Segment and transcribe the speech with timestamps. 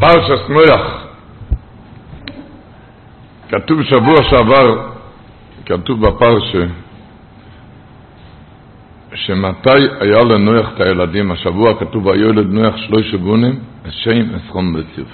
[0.00, 1.06] פרשת נויח.
[3.48, 4.88] כתוב שבוע שעבר,
[5.66, 6.64] כתוב בפרשה,
[9.14, 15.08] שמתי היה לנויח את הילדים, השבוע כתוב הילד נויח שלושה בונים, השם אסכום בציוף.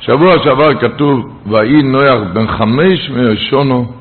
[0.00, 3.92] שבוע שעבר כתוב, ויהי נויח בן חמש משונו,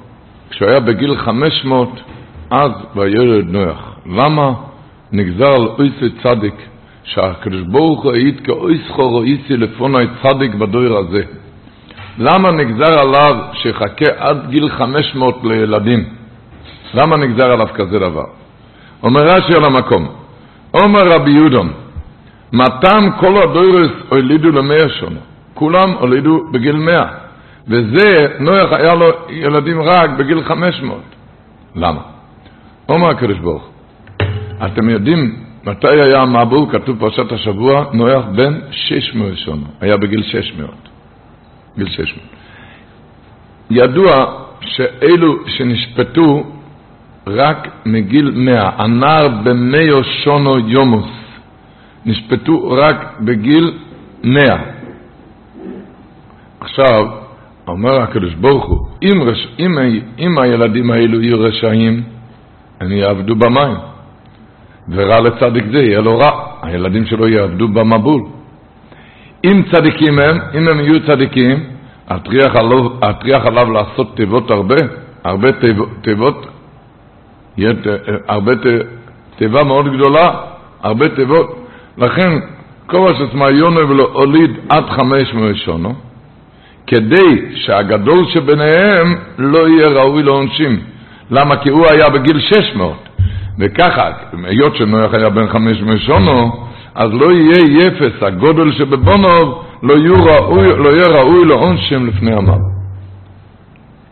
[0.50, 2.02] כשהוא היה בגיל חמש מאות,
[2.50, 3.96] אז וילד נויח.
[4.06, 4.54] למה
[5.12, 6.56] נגזר על אויסי צדיק,
[7.04, 11.24] שהקדוש ברוך הוא העיד כאויס חורו איסי לפוני צדיק בדויר הזה?
[12.18, 16.06] למה נגזר עליו שיחכה עד גיל חמש מאות לילדים?
[16.94, 18.26] למה נגזר עליו כזה דבר?
[19.04, 20.08] אומר רש"י על המקום,
[20.74, 21.74] אומר רבי יהודון,
[22.54, 25.20] מתם כל הדוירס הולידו למאה שונו,
[25.54, 27.06] כולם הולידו בגיל מאה,
[27.68, 31.16] וזה, נויח היה לו ילדים רק בגיל חמש מאות.
[31.76, 32.02] למה?
[32.90, 33.70] אומר הקדוש ברוך
[34.66, 40.24] אתם יודעים מתי היה המבול, כתוב פרשת השבוע, נויח בן שש מאות שונו, היה בגיל
[40.24, 40.90] שש מאות.
[41.78, 42.30] גיל שש מאות.
[43.70, 44.26] ידוע
[44.62, 46.44] שאלו שנשפטו
[47.28, 51.10] רק מגיל מאה, הנער במאו שונו יומוס,
[52.06, 53.74] נשפטו רק בגיל
[54.24, 54.58] מאה.
[56.60, 57.08] עכשיו,
[57.68, 59.78] אומר הקדוש ברוך הוא, אם, רש, אם,
[60.20, 62.04] אם הילדים האלו יהיו רשעים,
[62.80, 63.91] הם יעבדו במים.
[64.90, 68.22] ורע לצדיק זה, יהיה לו רע, הילדים שלו יעבדו במבול.
[69.44, 71.64] אם צדיקים הם, אם הם יהיו צדיקים,
[72.16, 72.90] אטריח עליו,
[73.48, 74.76] עליו לעשות תיבות הרבה,
[75.24, 75.52] הרבה
[76.02, 76.48] תיבות,
[78.28, 78.52] הרבה
[79.38, 80.32] תיבה מאוד גדולה,
[80.82, 81.68] הרבה תיבות.
[81.98, 82.40] לכן,
[82.88, 85.94] כל אשר יונה ולא הוליד עד חמש מאות שונו,
[86.88, 90.80] כדי שהגדול שביניהם לא יהיה ראוי לעונשים.
[91.32, 91.56] למה?
[91.58, 93.10] כי הוא היה בגיל שש מאות.
[93.60, 94.12] וככה,
[94.44, 96.52] היות שנויח היה בן חמש מאות שונו,
[96.96, 102.72] אז לא יהיה יפס, הגודל שבבונוב לא, ראוי, לא יהיה ראוי לעונשם לפני המוות.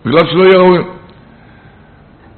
[0.05, 0.79] בגלל שלא יהיה ראוי.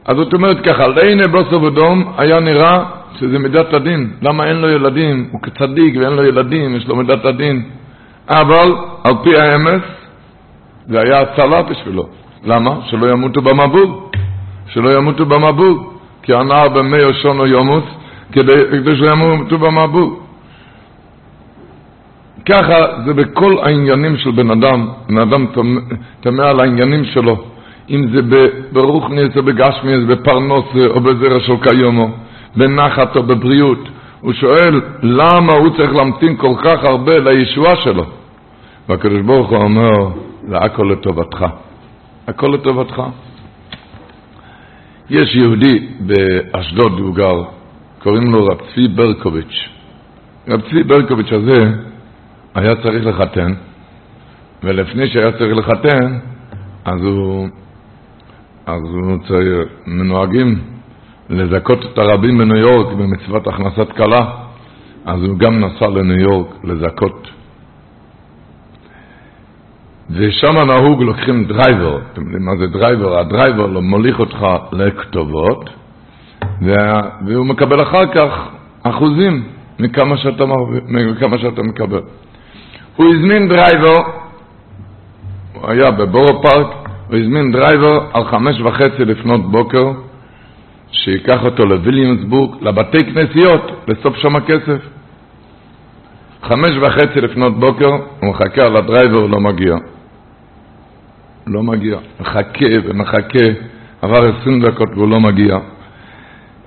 [0.05, 2.83] אז זאת אומרת ככה, לעיני בוסו ודום היה נראה
[3.19, 4.13] שזה מידת הדין.
[4.21, 5.29] למה אין לו ילדים?
[5.31, 7.63] הוא כצדיק ואין לו ילדים, יש לו מידת הדין.
[8.29, 9.81] אבל על פי האמס,
[10.87, 12.07] זה היה הצלה בשבילו.
[12.43, 12.79] למה?
[12.85, 13.87] שלא ימותו במבול.
[14.67, 15.90] שלא ימותו במבול.
[16.23, 17.83] כי הנער במאו שונו יומוס,
[18.31, 20.09] כדי, כדי שלא ימותו במבול.
[22.45, 25.45] ככה זה בכל העניינים של בן אדם, בן אדם
[26.19, 27.37] תמה על העניינים שלו,
[27.89, 32.09] אם זה ברוכניס או בגשמיס, בפרנוס או בזרע של קיומו,
[32.55, 33.89] בנחת או בבריאות.
[34.21, 38.03] הוא שואל למה הוא צריך להמתין כל כך הרבה לישועה שלו.
[38.89, 40.09] והקדוש ברוך הוא אומר,
[40.47, 41.45] זה הכל לטובתך.
[42.27, 43.01] הכל לטובתך.
[45.11, 47.43] יש יהודי באשדוד, הוא גר,
[47.99, 49.69] קוראים לו רב צבי ברקוביץ'.
[50.47, 51.71] רב צבי ברקוביץ' הזה
[52.55, 53.53] היה צריך לחתן,
[54.63, 56.17] ולפני שהיה צריך לחתן,
[56.85, 57.47] אז הוא,
[58.65, 60.59] אז הוא צריך, מנוהגים
[61.29, 64.25] לזכות את הרבים בניו יורק במצוות הכנסת כלה,
[65.05, 67.40] אז הוא גם נסע לניו יורק לזכות.
[70.13, 73.19] ושם נהוג לוקחים driver, אתם יודעים מה זה driver?
[73.19, 75.69] ה driver לא מוליך אותך לכתובות,
[77.25, 78.49] והוא מקבל אחר כך
[78.83, 79.43] אחוזים
[79.79, 80.43] מכמה שאתה,
[80.87, 82.01] מכמה שאתה מקבל.
[82.95, 83.97] הוא הזמין driver,
[85.53, 86.67] הוא היה בבורו פארק,
[87.07, 89.91] הוא הזמין driver על חמש וחצי לפנות בוקר,
[90.91, 94.79] שיקח אותו לוויליאמסבורג, לבתי כנסיות, לסוף שם הכסף.
[96.43, 99.75] חמש וחצי לפנות בוקר, הוא מחכה על ה driver, הוא לא מגיע.
[101.47, 101.97] לא מגיע.
[102.19, 103.45] מחכה ומחכה,
[104.01, 105.57] עבר עשרים דקות והוא לא מגיע.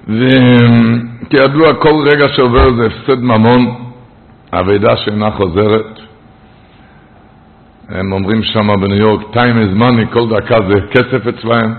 [0.08, 3.74] וכידוע, כל רגע שעובר זה הפסד ממון,
[4.52, 5.98] אבידה שאינה חוזרת.
[7.88, 11.74] הם אומרים שם בניו יורק, time is money, כל דקה זה כסף אצלהם.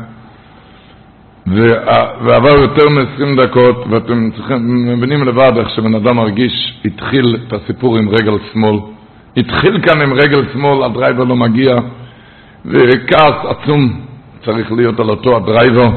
[2.21, 7.97] ועבר יותר מ-20 דקות, ואתם צריכים, מבינים לבד איך שבן אדם מרגיש, התחיל את הסיפור
[7.97, 8.79] עם רגל שמאל.
[9.37, 11.75] התחיל כאן עם רגל שמאל, ה driver לא מגיע,
[12.65, 14.01] וכעס עצום
[14.45, 15.89] צריך להיות על אותו ה driver.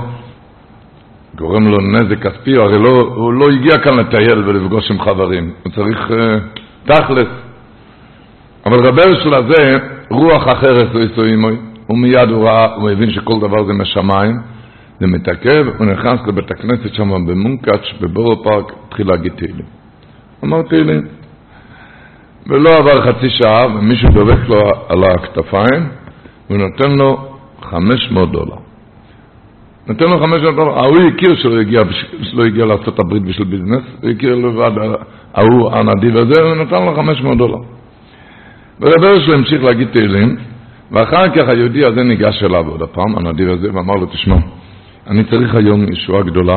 [1.35, 5.73] גורם לו נזק כספי, הרי לא, הוא לא הגיע כאן לטייל ולפגוש עם חברים, הוא
[5.73, 6.11] צריך,
[6.85, 7.29] תכלס.
[8.67, 9.79] אבל רב הרשל הזה,
[10.11, 11.57] רוח אחרת לא יסו עמוי,
[11.91, 14.37] ומיד הוא ראה, הוא הבין שכל דבר זה משמיים,
[15.01, 19.67] זה מתעכב, הוא נכנס לבית הכנסת שם במונקאץ', בבורו פארק, התחיל להגיד תהילים.
[20.45, 21.07] אמר תהילים.
[22.47, 25.89] ולא עבר חצי שעה, ומישהו דובק לו על הכתפיים,
[26.51, 28.57] והוא נותן לו 500 דולר.
[29.89, 31.83] נותן לו 500 דולר, ההוא הכיר שלא הגיע,
[32.23, 34.71] שלא הגיע לארה"ב בשביל ביזנס, הוא הכיר לבד,
[35.35, 37.59] ההוא הנדיב הזה, הוא נתן לו 500 דולר.
[38.81, 40.37] ורב שלו המשיך להגיד תהילים,
[40.93, 44.37] ואחר כך היהודי הזה ניגש אליו עוד הפעם, הנדיב הזה, ואמר לו, תשמע,
[45.07, 46.57] אני צריך היום ישועה גדולה,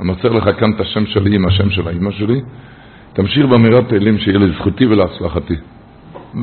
[0.00, 2.40] אני מוסר לך כאן את השם שלי עם השם של האמא שלי,
[3.12, 5.54] תמשיך באמירת תהילים שיהיה לזכותי ולהצלחתי.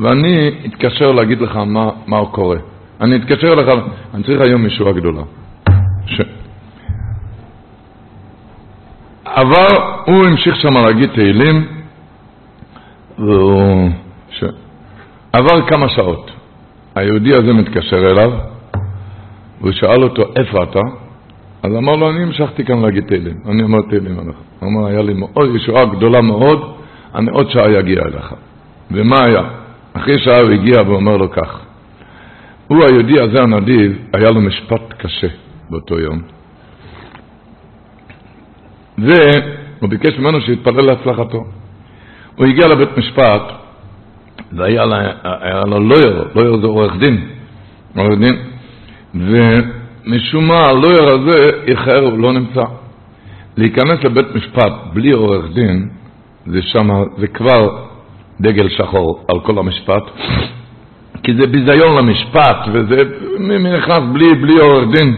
[0.02, 2.56] ואני אתקשר להגיד לך מה, מה קורה.
[3.00, 3.68] אני אתקשר אליך,
[4.14, 5.22] אני צריך היום ישועה גדולה.
[6.06, 6.20] ש...
[9.26, 11.66] אבל הוא המשיך שם להגיד תהילים,
[13.18, 13.90] והוא...
[15.32, 16.30] עבר כמה שעות.
[16.94, 18.32] היהודי הזה מתקשר אליו,
[19.60, 20.80] והוא שאל אותו, איפה אתה?
[21.62, 23.36] אז אמר לו, אני המשכתי כאן להגיד תהילים.
[23.48, 24.36] אני אומר תהילים עליך.
[24.60, 26.74] הוא אמר, היה לי מאוד, ישועה גדולה מאוד,
[27.14, 28.34] אני עוד שעה אגיע אליך.
[28.90, 29.42] ומה היה?
[29.92, 31.60] אחרי שעה הוא הגיע ואומר לו כך,
[32.68, 35.26] הוא היהודי הזה הנדיב, היה לו משפט קשה
[35.70, 36.22] באותו יום.
[38.98, 41.44] והוא ביקש ממנו שיתפלל להצלחתו.
[42.36, 43.42] הוא הגיע לבית משפט,
[44.52, 44.84] והיה
[45.66, 47.28] לו לויר, לויר זה עורך דין,
[47.96, 48.36] עורך דין,
[49.14, 52.64] ומשום מה הלויר הזה איחר, הוא לא נמצא.
[53.56, 55.88] להיכנס לבית משפט בלי עורך דין,
[56.46, 57.84] זה שמה, זה כבר
[58.40, 60.02] דגל שחור על כל המשפט,
[61.22, 63.02] כי זה ביזיון למשפט, וזה
[63.78, 65.14] נכנס בלי, בלי עורך דין,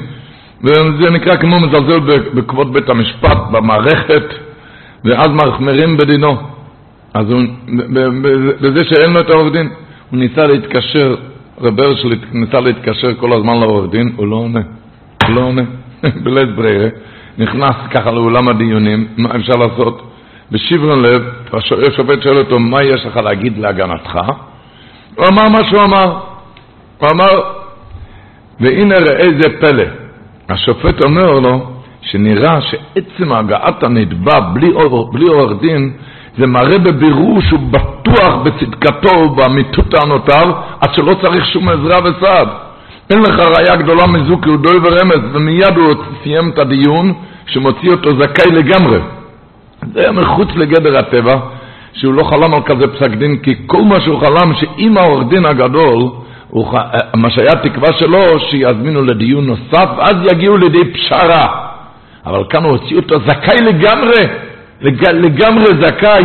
[0.65, 2.01] וזה נקרא כמו מזלזל
[2.35, 4.25] בכבוד בית המשפט, במערכת,
[5.05, 6.37] ואז מחמירים בדינו.
[7.15, 7.43] אז הוא,
[8.61, 9.69] בזה שאין לו את העורך דין,
[10.11, 11.15] הוא ניסה להתקשר,
[11.61, 14.61] רב הרשל ניסה להתקשר כל הזמן לעורך דין, הוא לא עונה,
[15.27, 15.63] הוא לא עונה,
[16.25, 16.89] בלית ברירה,
[17.39, 20.03] נכנס ככה לאולם הדיונים, מה אפשר לעשות?
[20.53, 21.23] בשברון לב,
[21.53, 24.19] השופט שואל אותו, מה יש לך להגיד להגנתך?
[25.21, 26.19] הוא אמר מה שהוא אמר.
[26.99, 27.41] הוא אמר,
[28.61, 29.85] והנה ראה זה פלא.
[30.49, 31.67] השופט אומר לו,
[32.03, 34.73] שנראה שעצם הגעת הנתבע בלי,
[35.13, 35.93] בלי עורך דין,
[36.39, 42.49] זה מראה בבירור שהוא בטוח בצדקתו ובאמיתות טענותיו, עד שלא צריך שום עזרה וסעד.
[43.11, 47.13] אין לך ראייה גדולה מזו כי הוא דוי ורמז, ומיד הוא סיים את הדיון,
[47.47, 48.99] שמוציא אותו זכאי לגמרי.
[49.95, 51.37] זה היה מחוץ לגדר הטבע,
[51.93, 55.47] שהוא לא חלם על כזה פסק דין, כי כל מה שהוא חלם, שאם העורך דין
[55.47, 56.11] הגדול,
[56.49, 56.79] הוא,
[57.15, 61.67] מה שהיה תקווה שלו, שיזמינו לדיון נוסף, אז יגיעו לידי פשרה.
[62.27, 64.27] אבל כאן הוא הוציא אותו זכאי לגמרי,
[64.81, 66.25] לג, לגמרי זכאי.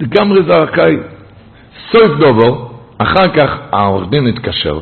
[0.00, 0.96] לגמרי זכאי.
[1.90, 4.78] סויף דובו, אחר כך העורך דין התקשר,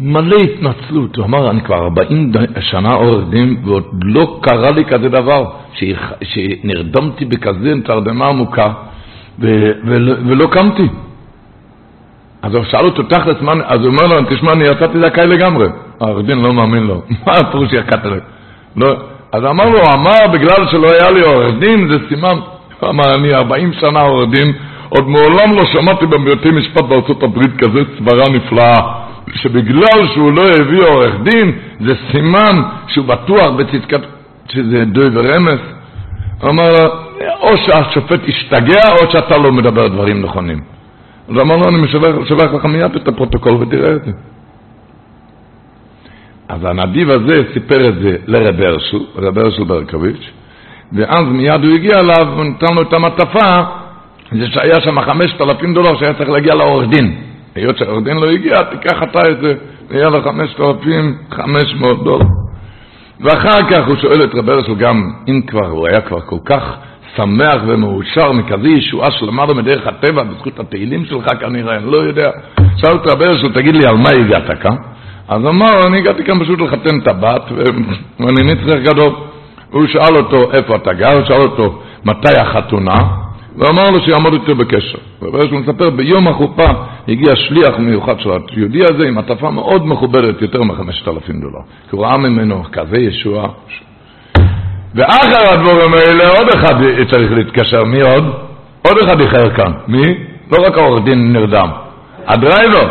[0.00, 1.16] מלא התנצלות.
[1.16, 5.44] הוא אמר, אני כבר 40 שנה עורך דין ועוד לא קרה לי כזה דבר,
[6.22, 8.72] שנרדמתי בכזה תרדמה עמוקה
[9.38, 10.88] ולא, ולא קמתי.
[12.42, 15.66] אז הוא שאל אותו תכלס, אז הוא אומר לו, תשמע, אני יצאתי זכאי לגמרי.
[16.00, 17.02] העורך דין לא מאמין לו.
[17.26, 18.18] מה הפירוש יקעת לי?
[18.76, 18.96] לא.
[19.32, 22.38] אז אמר לו, אמר, בגלל שלא היה לי עורך דין, זה סימן.
[22.80, 24.52] הוא אמר, אני 40 שנה עורך דין,
[24.88, 29.07] עוד מעולם לא שמעתי בבתי משפט בארצות הברית כזה סברה נפלאה.
[29.34, 34.00] שבגלל שהוא לא הביא עורך דין, זה סימן שהוא בטוח בצדקת,
[34.48, 35.58] שזה דוי ורמז.
[36.40, 36.88] הוא אמר לו,
[37.40, 40.60] או שהשופט השתגע, או שאתה לא מדבר דברים נכונים.
[41.28, 41.76] אז אמר לו, אני
[42.22, 44.10] משלח לך מיד את הפרוטוקול ותראה את זה.
[46.48, 50.30] אז הנדיב הזה סיפר את זה לרב הרשל, רב הרשל ברקוביץ',
[50.92, 53.62] ואז מיד הוא הגיע אליו ונתן לו את המטפה,
[54.32, 57.27] זה שהיה שם חמשת אלפים דולר שהיה צריך להגיע לעורך דין.
[57.54, 59.54] היות שהעורך דין לא הגיע, תיקח אתה את זה,
[59.90, 62.26] יהיה לו חמשת אלפים חמש מאות דולר.
[63.20, 66.76] ואחר כך הוא שואל את רב הרשל גם, אם כבר, הוא היה כבר כל כך
[67.16, 72.30] שמח ומאושר מכזה ישועה שלמדנו מדרך הטבע בזכות התהילים שלך כנראה, אני לא יודע.
[72.76, 74.76] שאל את רב הרשל, תגיד לי, על מה הגעת כאן?
[75.28, 77.42] אז אמר, אני הגעתי כאן פשוט לחתן את הבת,
[78.20, 79.12] ואני נצטרך גדול.
[79.70, 81.12] הוא שאל אותו, איפה אתה גר?
[81.12, 83.27] הוא שאל אותו, מתי החתונה?
[83.58, 84.98] ואמר לו שיעמוד איתו בקשר.
[85.22, 86.68] ורבי הוא מספר, ביום החופה
[87.08, 91.60] הגיע שליח מיוחד של היהודי הזה עם הטפה מאוד מכובדת, יותר מחמשת אלפים דולר.
[91.90, 93.48] כי הוא ראה ממנו כזה ישוע.
[94.94, 96.74] ואחר הדבורים האלה עוד אחד
[97.10, 98.24] צריך להתקשר, מי עוד?
[98.86, 99.72] עוד אחד איחר כאן.
[99.88, 100.14] מי?
[100.52, 101.68] לא רק העורך דין נרדם.
[102.26, 102.88] הדרייבר.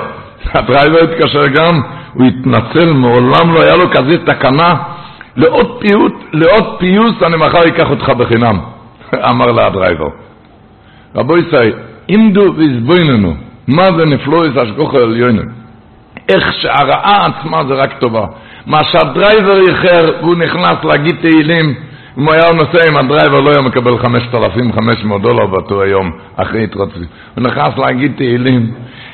[0.53, 1.81] הדרייבר התקשר גם,
[2.13, 4.74] הוא התנצל, מעולם לא היה לו כזה תקנה.
[5.36, 8.59] לעוד פיוט, לעוד פיוס אני מחר אקח אותך בחינם,
[9.29, 10.26] אמר לה הדרייבר.
[11.17, 11.74] רבו ישראל,
[12.07, 13.33] עמדו והזבויננו,
[13.67, 15.41] מה זה נפלויס השגוחו עליונו?
[16.29, 18.25] איך שהרעה עצמה זה רק טובה.
[18.65, 21.74] מה שהדרייבר איחר והוא נכנס להגיד תהילים,
[22.17, 27.01] אם הוא היה נוסע עם הדרייבר לא היה מקבל 5,500 דולר באותו היום אחרי התרוצצות.
[27.36, 28.71] הוא נכנס להגיד תהילים,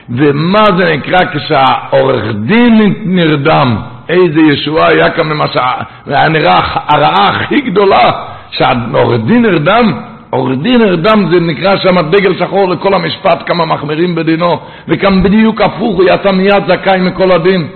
[0.09, 3.77] ומה זה נקרא כשהעורך דין נרדם,
[4.09, 8.11] איזה ישועה היה כאן ממה שהיה נראה הרעה הכי גדולה,
[8.51, 9.93] שהעורך דין נרדם,
[10.33, 15.61] עורך דין נרדם זה נקרא שם דגל שחור לכל המשפט, כמה מחמירים בדינו, וכאן בדיוק
[15.61, 17.67] הפוך, הוא יצא מיד זכאי מכל הדין.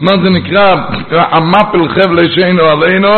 [0.00, 0.76] מה זה נקרא,
[1.10, 3.08] המפל חבלי שאינו עלינו,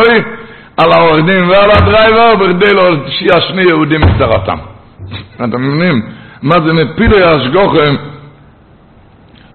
[0.77, 4.59] על העורך דין ועל הדרייבר, בכדי להושיע שני יהודים מצרתם.
[5.37, 6.03] אתם מבינים?
[6.43, 7.91] מה זה נפילי השגוחה,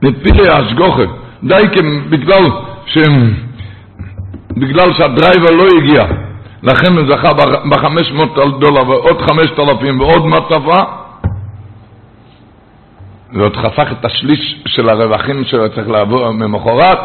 [0.01, 1.03] נפילי השגוחה,
[1.43, 1.63] די
[2.09, 2.43] בגלל
[2.85, 3.33] שהם,
[4.57, 6.05] בגלל שהדרייבר לא הגיע,
[6.63, 7.33] לכן הוא זכה
[7.69, 10.83] בחמש מאות דולר ועוד חמשת אלפים ועוד מצבה,
[13.33, 16.99] ועוד חסך את השליש של הרווחים שלו צריך לעבור ממחרת.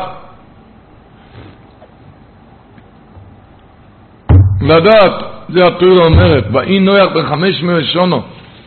[4.61, 5.13] לדעת,
[5.49, 8.23] זה התורה אומרת, ואי נויח בחמש מאות שונו,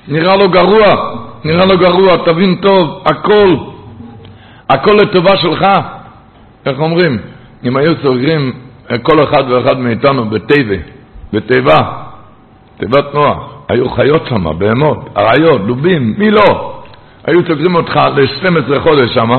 [0.07, 1.15] נראה לו גרוע,
[1.45, 3.55] נראה לו גרוע, תבין טוב, הכל,
[4.69, 5.65] הכל לטובה שלך.
[6.65, 7.17] איך אומרים?
[7.63, 8.66] אם היו סוגרים
[9.03, 10.75] כל אחד ואחד מאיתנו בתיבה,
[11.33, 11.77] בתיבה,
[12.77, 13.37] תיבת נוח,
[13.69, 16.73] היו חיות שם, בהמות, אריות, דובים, מי לא?
[17.25, 19.29] היו סוגרים אותך ל-12 חודש שם,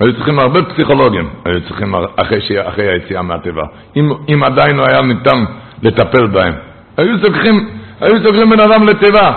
[0.00, 3.62] היו צריכים הרבה פסיכולוגים, היו צריכים אחרי, אחרי היציאה מהתיבה.
[3.96, 5.44] אם, אם עדיין לא היה ניתן
[5.82, 6.54] לטפל בהם.
[6.96, 7.68] היו סוגרים,
[8.00, 9.32] היו סוגרים בן אדם לתיבה.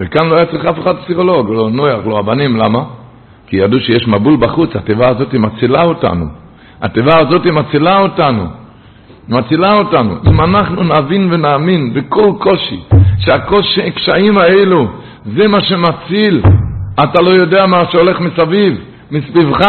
[0.00, 2.84] וכאן לא היה צריך אף אחד פסיכולוג, לא נויח, לא רבנים, למה?
[3.46, 6.26] כי ידעו שיש מבול בחוץ, התיבה הזאת מצילה אותנו.
[6.82, 8.46] התיבה הזאת מצילה אותנו.
[9.28, 10.14] מצילה אותנו.
[10.26, 12.80] אם אנחנו נבין ונאמין בכל קושי,
[13.18, 14.88] שהקשיים האלו
[15.36, 16.42] זה מה שמציל,
[17.04, 18.80] אתה לא יודע מה שהולך מסביב,
[19.10, 19.60] מסביבך.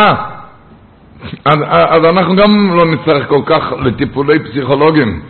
[1.45, 5.21] אז, אז אנחנו גם לא נצטרך כל כך לטיפולי פסיכולוגים.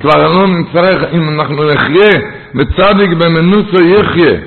[0.00, 2.20] כבר לא נצטרך, אם אנחנו נחיה,
[2.54, 4.40] וצדיק במנוסו יחיה.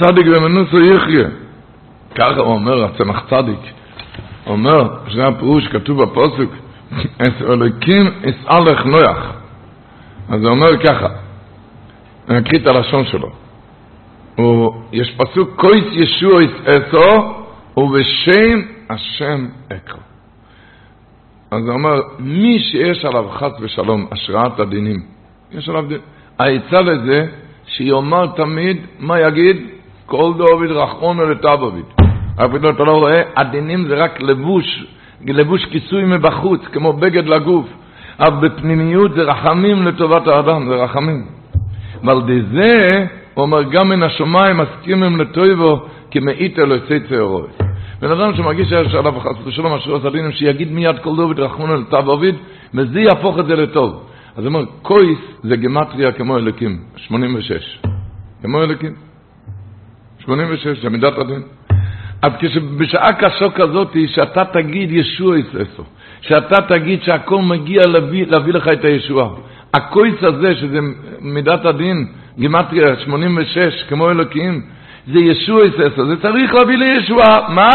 [0.00, 1.28] צדיק במנוסו יחיה.
[2.14, 3.60] ככה הוא אומר, הצמח צדיק.
[4.46, 6.48] אומר, זה הפירוש כתוב בפוסק,
[7.22, 9.32] את אלוקים אסעלך נויח.
[10.28, 11.08] אז הוא אומר ככה,
[12.28, 13.30] אני אקריא את הלשון שלו.
[14.92, 17.32] יש פסוק, כויס ישוע אסעו,
[17.76, 19.98] ובשם השם אקרא.
[21.50, 25.02] אז הוא אומר, מי שיש עליו חס ושלום השראת הדינים,
[25.52, 25.98] יש עליו דין.
[26.38, 27.26] העצה לזה,
[27.66, 29.56] שיאמר תמיד, מה יגיד?
[30.06, 31.84] כל דוד רחמונו לתבוביד.
[32.36, 34.84] אפילו אתה לא רואה, הדינים זה רק לבוש,
[35.26, 37.66] לבוש כיסוי מבחוץ, כמו בגד לגוף.
[38.20, 41.26] אבל בפנימיות זה רחמים לטובת האדם, זה רחמים.
[42.04, 42.88] ועל די זה,
[43.34, 47.60] הוא אומר, גם מן השמיים מסכימים לטויבו, כמאית אלוהי צערורת.
[48.00, 51.76] בן אדם שמרגיש שיש עליו חס ושלום אשר עושה דינים, שיגיד מיד כל דוד רחמונו
[51.76, 52.34] לתו אביד,
[52.74, 54.06] וזה יהפוך את זה לטוב.
[54.36, 57.80] אז הוא אומר, קויס זה גמטריה כמו אלוקים, 86.
[58.42, 58.94] כמו אלוקים.
[60.18, 61.42] 86, זה מידת הדין.
[62.22, 65.84] אז כשבשעה קשה כזאת, שאתה תגיד ישוע יססו,
[66.20, 69.28] שאתה תגיד שהכל מגיע להביא, להביא לך את הישועה.
[69.74, 70.78] הקויס הזה, שזה
[71.20, 72.06] מידת הדין,
[72.38, 74.62] גימטריה 86, כמו אלוקים,
[75.12, 77.48] זה ישוע יססו, זה צריך להביא לישועה.
[77.48, 77.70] מה?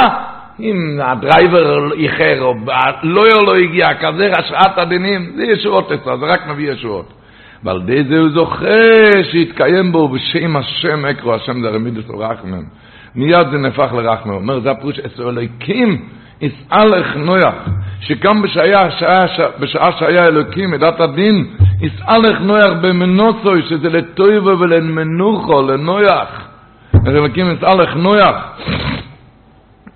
[0.60, 6.48] אם הדרייבר איחר, או הלויר לא הגיע, כזה רשעת הדינים, זה ישועות אצלו, זה רק
[6.48, 7.14] מביא ישועות.
[7.64, 12.64] ועל ידי זה הוא זוכה שיתקיים בו בשם השם אקרו, השם זה רמידוס רחמן.
[13.16, 14.34] מיד זה נהפך לרחמה.
[14.34, 16.06] הוא אומר, זה הפירוש, אצל אלוקים
[16.42, 17.56] יסעלך נויח,
[18.00, 19.26] שגם בשעה, שעה,
[19.60, 21.48] בשעה שהיה אלוקים, מידת הדין,
[21.82, 26.48] יסעלך נויח במנוסוי, שזה לטויבו ולמנוחו, לנויח.
[26.94, 28.36] אז אלוקים יסעלך נויח.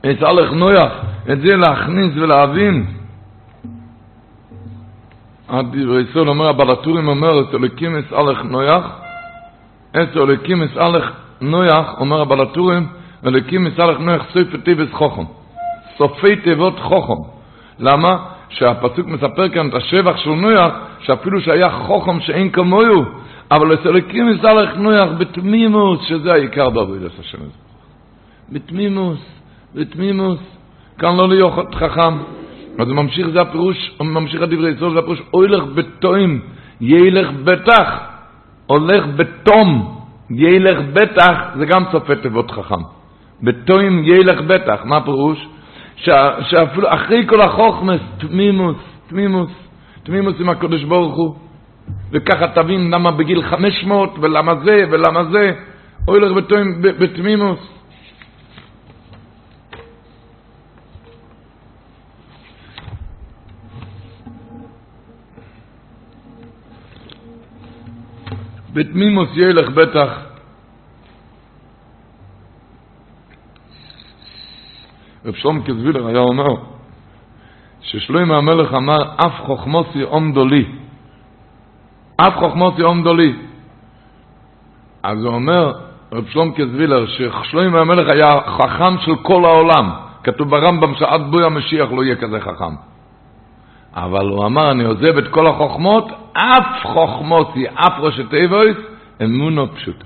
[0.03, 0.91] יסעלך נויח.
[1.31, 2.85] את זה להכניס ולהבין.
[5.49, 8.99] הדברי ישראל אומר, הבלטורים אומר, את אלוקים יסעלך נויח.
[9.91, 11.11] את אלוקים יסעלך
[11.41, 12.87] נויח, אומר הבלטורים,
[13.25, 15.23] אלוקים מסלח נוח סופי טיבס חוכם.
[15.97, 17.21] סופי תיבות חוכם.
[17.79, 18.17] למה?
[18.49, 23.03] שהפסוק מספר כאן את השבח של נוח, שאפילו שהיה חוכם שאין כמוהו,
[23.51, 27.57] אבל אלוקים מסלח נוח בתמימוס, שזה העיקר בעבודת השם הזה.
[28.49, 29.19] בתמימוס,
[29.75, 30.39] בתמימוס.
[30.99, 32.17] כאן לא להיות חכם.
[32.79, 36.41] אז הוא ממשיך, זה הפירוש, הוא ממשיך הדברי ישראל, זה הפירוש, הולך בתוים,
[36.81, 37.99] ילך בטח,
[38.65, 39.95] הולך בתום,
[40.29, 42.98] ילך בטח, זה גם צופה תיבות חכם.
[43.43, 45.47] בתוים ילך בטח, מה פירוש?
[45.95, 48.77] שאפילו אחרי כל החוכמס, תמימוס,
[49.07, 49.51] תמימוס,
[50.03, 51.35] תמימוס עם הקדוש ברוך הוא.
[52.11, 55.51] וככה תבין למה בגיל 500 ולמה זה ולמה זה.
[56.07, 56.31] אוי לך
[56.99, 57.59] בתמימוס.
[68.73, 70.28] בתמימוס ילך בטח.
[75.25, 76.45] רב שלום קזווילר היה אומר
[77.81, 80.65] ששלוים המלך אמר אף חוכמוסי עומדו לי.
[82.17, 83.33] אף חוכמוסי עומדו לי.
[85.03, 85.73] אז הוא אומר
[86.11, 89.89] רב שלום קזווילר ששלוים המלך היה חכם של כל העולם.
[90.23, 92.75] כתוב ברמב"ם שעד בוי המשיח לא יהיה כזה חכם.
[93.93, 98.77] אבל הוא אמר אני עוזב את כל החוכמות אף חוכמוסי אף ראשי תיבויס
[99.23, 100.05] אמונו פשוטו.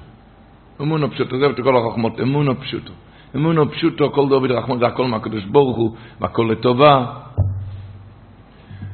[0.81, 2.93] אמונו פשוטו עוזב את כל החוכמות אמונו פשוטו
[3.35, 7.05] אמונו פשוטו, כל דובי דרחמון זה הכל מהקדוש ברוך הוא, והכל לטובה.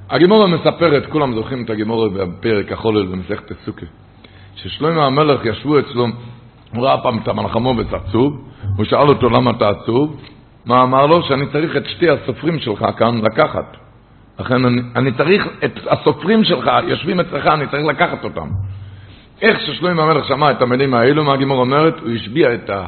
[0.09, 3.85] הגימורה מספרת, כולם זוכרים את הגימורה בפרק החולל במסכת הסוכה,
[4.55, 6.07] ששלמה המלך ישבו אצלו,
[6.73, 10.21] הוא ראה פעם את המלחמובץ עצוב, הוא שאל אותו למה אתה עצוב,
[10.65, 11.23] מה אמר לו?
[11.23, 13.77] שאני צריך את שתי הסופרים שלך כאן לקחת.
[14.39, 18.47] לכן אני, אני צריך את הסופרים שלך, יושבים אצלך, אני צריך לקחת אותם.
[19.41, 21.99] איך ששלמה המלך שמע את המילים האלו, מה הגימור אומרת?
[21.99, 22.85] הוא השביע את ה...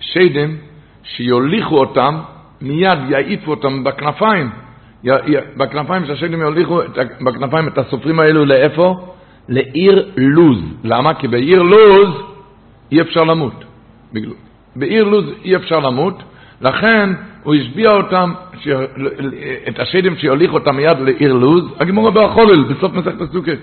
[0.00, 0.56] שדים
[1.02, 2.20] שיוליכו אותם,
[2.60, 4.50] מיד יעיפו אותם בכנפיים.
[5.04, 9.14] י, י, בכנפיים שהשדים יוליכו את, בכנפיים את הסופרים האלו לאיפה?
[9.48, 10.58] לעיר לוז.
[10.84, 11.14] למה?
[11.14, 12.08] כי בעיר לוז
[12.92, 13.64] אי אפשר למות.
[14.76, 16.22] בעיר לוז אי אפשר למות,
[16.60, 17.10] לכן
[17.42, 18.68] הוא השביע אותם, ש...
[19.68, 23.58] את השדים שיוליכו אותם מיד לעיר לוז, הגמורה באחולל, בסוף מסכת הסוכת.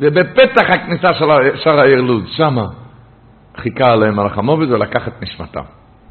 [0.00, 1.24] ובפתח הכניסה של
[1.56, 2.64] שער העיר לוז, שמה.
[3.58, 5.62] חיכה עליהם מלאך המובץ ולקח את נשמתם.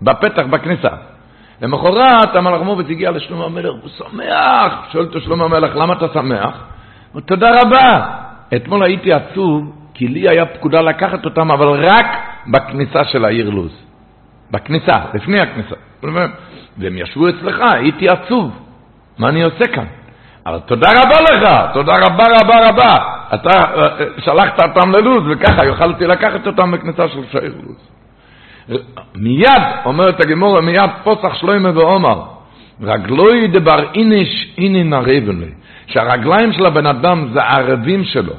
[0.01, 0.89] בפתח, בכניסה.
[1.61, 4.73] למחרת המלאך המובץ הגיע לשלום המלך, הוא שמח.
[4.91, 6.63] שואל אותו שלום המלך, למה אתה שמח?
[7.13, 8.05] הוא תודה רבה.
[8.55, 12.05] אתמול הייתי עצוב, כי לי היה פקודה לקחת אותם, אבל רק
[12.47, 13.71] בכניסה של העיר לוז.
[14.51, 15.75] בכניסה, לפני הכניסה.
[16.77, 18.60] והם ישבו אצלך, הייתי עצוב.
[19.17, 19.86] מה אני עושה כאן?
[20.47, 22.97] אבל תודה רבה לך, תודה רבה רבה רבה.
[23.33, 27.89] אתה אה, שלחת אותם ללוז, וככה יכלתי לקחת אותם בכניסה של שעיר לוז.
[29.15, 32.21] מיד, אומרת הגמורה, מיד פוסח שלוימה ועומר,
[32.81, 35.51] רגלוי דבר איניש אינין הרבלי,
[35.88, 38.33] שהרגליים של הבן אדם זה הערבים שלו.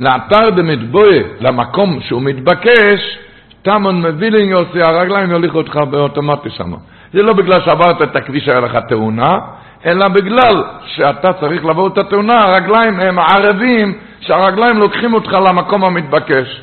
[0.00, 3.18] לאתר במטבועה, למקום שהוא מתבקש,
[3.62, 6.72] תמון מבילין יוסי, הרגליים יוליכו אותך באוטומטי שם.
[7.12, 9.38] זה לא בגלל שעברת את הכביש, היה לך תאונה,
[9.86, 16.62] אלא בגלל שאתה צריך לעבור את התאונה, הרגליים הם ערבים, שהרגליים לוקחים אותך למקום המתבקש.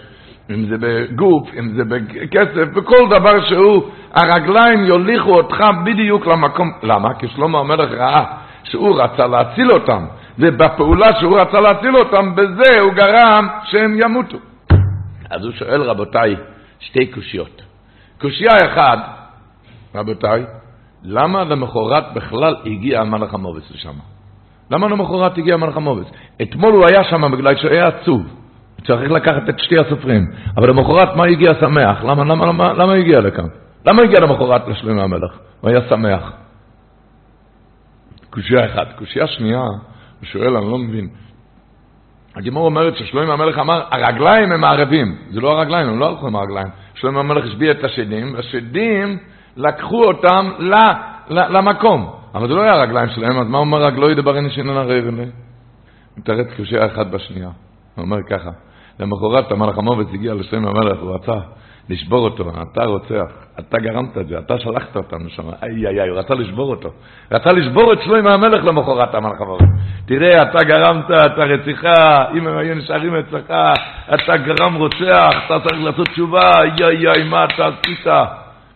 [0.50, 6.72] אם זה בגוף, אם זה בכסף, בכל דבר שהוא, הרגליים יוליכו אותך בדיוק למקום.
[6.84, 7.14] למה?
[7.14, 8.24] כי שלמה המלך ראה
[8.64, 10.06] שהוא רצה להציל אותם,
[10.40, 14.38] ובפעולה שהוא רצה להציל אותם, בזה הוא גרם שהם ימותו.
[15.30, 16.36] אז הוא שואל, רבותיי,
[16.80, 17.62] שתי קושיות.
[18.22, 19.00] קושייה אחת,
[19.96, 20.46] רבותיי,
[21.04, 23.94] למה למחרת בכלל הגיע המלאך המובס לשם?
[24.72, 26.06] למה למחרת הגיע המלאך המובס?
[26.42, 28.22] אתמול הוא היה שם בגלל שהוא היה עצוב.
[28.88, 30.32] צריך לקחת את שתי הסופרים.
[30.58, 32.04] אבל למחרת מה הגיע שמח?
[32.04, 33.46] למה, למה, למה, למה הגיע לכאן?
[33.88, 35.38] למה הגיע למחרת לשלמה המלך?
[35.62, 36.32] הוא היה שמח.
[38.30, 38.98] קושייה אחת.
[38.98, 41.10] קושייה שנייה, הוא שואל, אני לא מבין.
[42.36, 45.18] הגימור אומרת ששלמה המלך אמר, הרגליים הם הערבים.
[45.30, 46.68] זה לא הרגליים, הם לא הלכו עם הרגליים.
[46.94, 49.18] שלמה המלך השביע את השדים, והשדים
[49.58, 50.74] לקחו אותם ל,
[51.30, 52.10] ל, למקום.
[52.36, 55.26] אבל זה לא היה הרגליים שלהם, אז מה אומר רגלו ידבר אין שאינן הרעב אלה?
[56.18, 57.50] מתרץ קושייה אחת בשנייה.
[57.96, 58.50] הוא אומר ככה,
[59.00, 61.34] למחרת המלאך המובץ הגיע לשם המלך, הוא רצה
[61.90, 66.10] לשבור אותו, אתה רוצח, אתה גרמת את זה, אתה שלחת אותנו שם, איי איי איי,
[66.10, 66.90] הוא רצה לשבור אותו.
[67.32, 69.66] רצה לשבור את שלמה המלך למחרת המלאך המובץ.
[70.06, 73.54] תראה, אתה גרמת את הרציחה, אם הם היו נשארים אצלך,
[74.14, 78.08] אתה גרם רוצח, אתה צריך לעשות תשובה, איי איי, מה אתה עשית?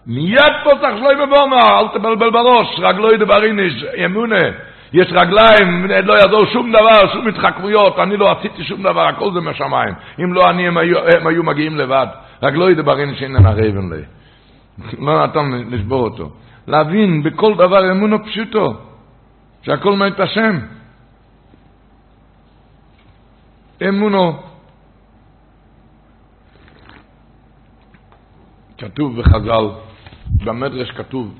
[0.08, 4.46] מיד פוסח שלוי בבומר, אל תבלבל בראש, רגלוי דבריניש, אמונה.
[4.94, 9.42] יש רגליים, לא יעזור שום דבר, שום התחכמויות, אני לא עשיתי שום דבר, הכל זה
[9.42, 9.94] מהשמיים.
[10.20, 12.08] אם לא אני, הם היו, הם היו מגיעים לבד.
[12.44, 14.02] רגלוי דבריניש איננה רבן לי.
[15.00, 16.30] לא נתן לשבור אותו.
[16.68, 18.74] להבין בכל דבר אמונו פשוטו,
[19.62, 20.60] שהכל מת השם.
[23.90, 24.34] אמונו.
[28.78, 29.85] כתוב בחז"ל,
[30.44, 31.40] במדרש כתוב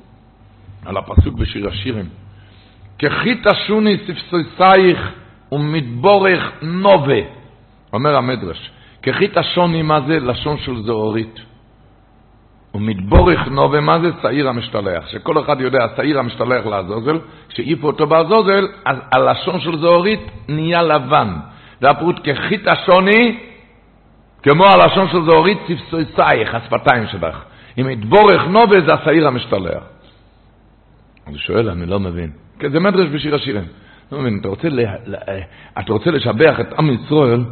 [0.84, 2.08] על הפסוק בשיר השירים,
[2.98, 5.12] כחית שוני ספסוסייך
[5.52, 7.20] ומדבורך נובה,
[7.92, 8.70] אומר המדרש,
[9.02, 10.20] כחית השוני מה זה?
[10.20, 11.40] לשון של זהורית.
[12.74, 14.10] ומדבורך נובה, מה זה?
[14.22, 15.06] שעיר המשתלח.
[15.06, 17.18] שכל אחד יודע, שעיר המשתלח לעזוזל,
[17.48, 21.34] כשהעיפו אותו בעזוזל, אז הלשון של זהורית נהיה לבן.
[21.80, 23.38] זה הפירוט כחית השוני,
[24.42, 27.44] כמו הלשון של זוהרית, צפצויסייך, השפתיים שלך.
[27.78, 29.82] אם יתבורך נובה זה השעיר המשתלח.
[31.26, 32.30] אני שואל, אני לא מבין.
[32.58, 33.64] כן, זה מדרש בשיר השירים.
[34.12, 34.80] לא מבין, אתה רוצה, ל...
[35.78, 37.44] אתה רוצה לשבח את עם ישראל,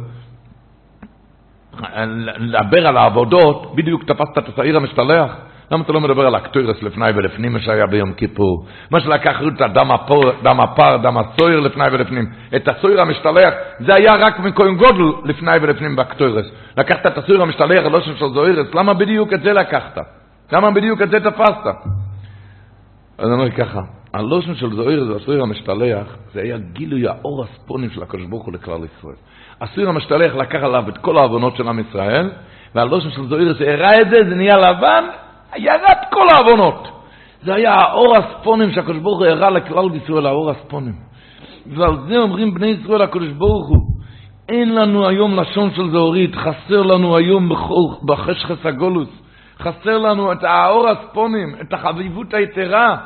[2.37, 5.31] לדבר על העבודות, בדיוק תפסת את השעיר המשתלח.
[5.71, 8.65] למה אתה לא מדבר על הקטוירס לפני ולפנים, מה שהיה ביום כיפור?
[8.91, 12.25] מה שלקח את הדם הפור, דם הפר, דם הסויר לפני ולפנים.
[12.55, 16.45] את הסויר המשתלח, זה היה רק מכהן גודל לפני ולפנים בקטוירס.
[16.77, 19.97] לקחת את הסויר המשתלח, הלושן של זוירס, למה בדיוק את זה לקחת?
[20.51, 21.65] למה בדיוק את זה תפסת?
[23.17, 23.79] אז אני אומר ככה,
[24.13, 28.79] הלושן של זוירס, הסויר המשתלח, זה היה גילוי האור הספונים של הקדוש ברוך הוא לכלל
[28.97, 29.15] ישראל.
[29.61, 32.29] הסויר המשתלח לקח עליו את כל העוונות של עם ישראל,
[32.75, 35.03] והלושן של זוירס הראה את זה, זה נהיה לבן,
[35.57, 36.87] ירד כל העוונות.
[37.43, 40.93] זה היה האור הספונים שהקדוש ברוך הוא הראה לכלל ישראל, האור הספונים.
[41.65, 43.95] ועל זה אומרים בני ישראל הקדוש ברוך הוא,
[44.49, 47.49] אין לנו היום לשון של זהורית, חסר לנו היום
[48.05, 49.09] בחשכס הגולוס,
[49.59, 52.97] חסר לנו את האור הספונים, את החביבות היתרה,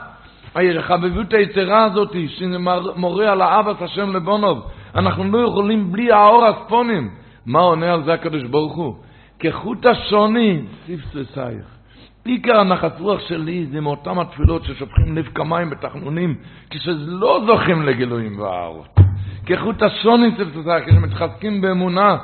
[0.55, 4.65] החביבות היתרה הזאת, שמורה על האבס השם לבונוב.
[4.95, 7.09] אנחנו לא יכולים בלי האור הספונים.
[7.45, 8.95] מה עונה על זה הקדוש ברוך הוא?
[9.39, 11.78] כחוט השוני, ספססייך.
[12.25, 16.35] עיקר הנחת רוח שלי זה מאותם התפילות ששופכים לב כמים בתחנונים,
[16.69, 18.99] כשלא זוכים לגילויים והערות.
[19.45, 22.17] כחוט השוני צלצלצה, כשמתחזקים באמונה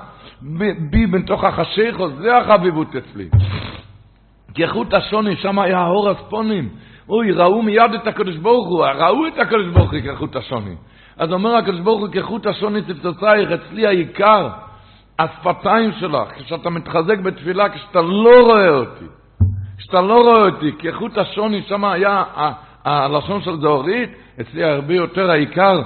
[0.91, 3.29] בי בתוך החשיכו, זה החביבות אצלי.
[4.55, 6.69] כחוט השוני, שם היה האור הספונים.
[7.09, 10.75] אוי, ראו מיד את הקדוש ברוך הוא, ראו את הקדוש ברוך הוא כחוט השוני.
[11.17, 14.49] אז אומר הקדוש ברוך הוא, כחוט השוני צלצלצייך, אצלי העיקר,
[15.19, 19.05] השפתיים שלך, כשאתה מתחזק בתפילה, כשאתה לא רואה אותי.
[19.77, 22.23] שאתה לא רואה אותי, כחוט השוני שם היה
[22.85, 24.09] הלשון של זהורית,
[24.41, 25.81] אצלי הרבה יותר העיקר,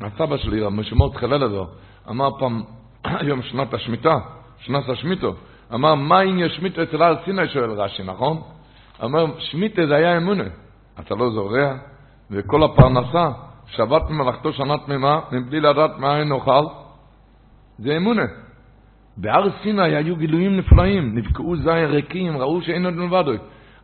[0.00, 1.66] הסבא שלי, משמעות חללדו,
[2.10, 2.62] אמר פעם,
[3.04, 4.18] היום שנת השמיטה,
[4.58, 5.34] שנת השמיטו,
[5.74, 8.42] אמר, מה אם יש שמיטה אצל הר סיני, שואל רש"י, נכון?
[9.04, 10.44] אמר, שמיטה זה היה אמונה,
[11.00, 11.74] אתה לא זורע,
[12.30, 13.28] וכל הפרנסה,
[13.66, 16.64] שבת ממלכתו שנה תמימה, מבלי לדעת מאין נאכל,
[17.78, 18.24] זה אמונה.
[19.20, 23.32] בהר סיני היו גילויים נפלאים, נבקעו זין ריקים, ראו שאין עוד מלבדו.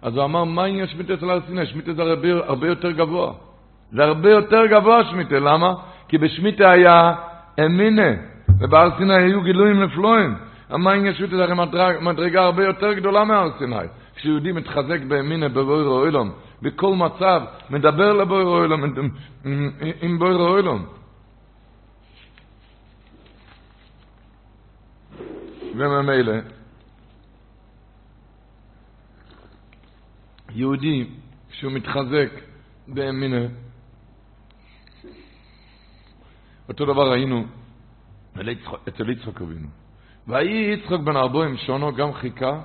[0.03, 1.67] אז הוא אמר, מה העניין שמיטה אצל הר סיני?
[1.67, 3.33] שמיטה זה הרבה, הרבה יותר גבוה.
[3.93, 5.75] זה הרבה יותר גבוה שמיטה, למה?
[6.09, 7.15] כי בשמיטה היה
[7.65, 8.11] אמינה,
[8.61, 10.35] ובהר סיני היו גילויים נפלאים.
[10.71, 13.77] העניין שמיטה זה הרי מדרג, מדרגה הרבה יותר גדולה מהר סיני.
[14.17, 16.31] כשיהודי מתחזק באמינה בבויר אוילום,
[16.63, 18.83] בכל מצב, מדבר לבויר אוילום,
[20.03, 20.87] עם בויר אוילום.
[25.77, 26.33] וממילא,
[30.51, 31.07] יהודי,
[31.51, 32.31] כשהוא מתחזק
[32.89, 33.47] באמינה,
[36.69, 37.45] אותו דבר ראינו
[38.89, 39.69] אצל יצחק אבינו.
[40.29, 42.61] ויהי יצחק בן ארבעים שונו גם חיכה,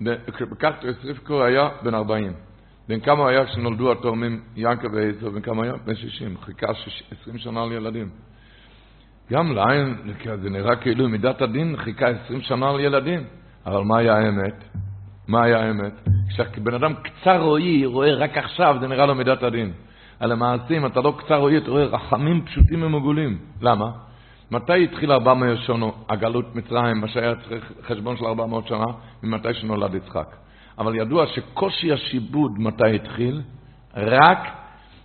[0.00, 2.32] בכך רבקו היה בן ארבעים.
[2.88, 5.72] בן כמה היה כשנולדו התורמים ינקה ועזר, בן כמה היה?
[5.76, 6.38] בן שישים.
[6.38, 6.66] חיכה
[7.10, 8.10] עשרים שנה לילדים.
[9.32, 9.96] גם לעין,
[10.42, 13.24] זה נראה כאילו מידת הדין חיכה עשרים שנה לילדים.
[13.66, 14.64] אבל מה היה האמת?
[15.28, 15.92] מה היה האמת?
[16.28, 19.72] כשבן אדם קצר רואי רואה רק עכשיו, זה נראה לו מידת הדין.
[20.20, 23.38] על המעשים, אתה לא קצר רואי, אתה רואה רחמים פשוטים ומגולים.
[23.60, 23.90] למה?
[24.50, 28.86] מתי התחיל 400 שונו הגלות מצרים, מה שהיה צריך חשבון של 400 שנה,
[29.22, 30.36] ממתי שנולד יצחק.
[30.78, 33.42] אבל ידוע שקושי השיבוד מתי התחיל?
[33.96, 34.38] רק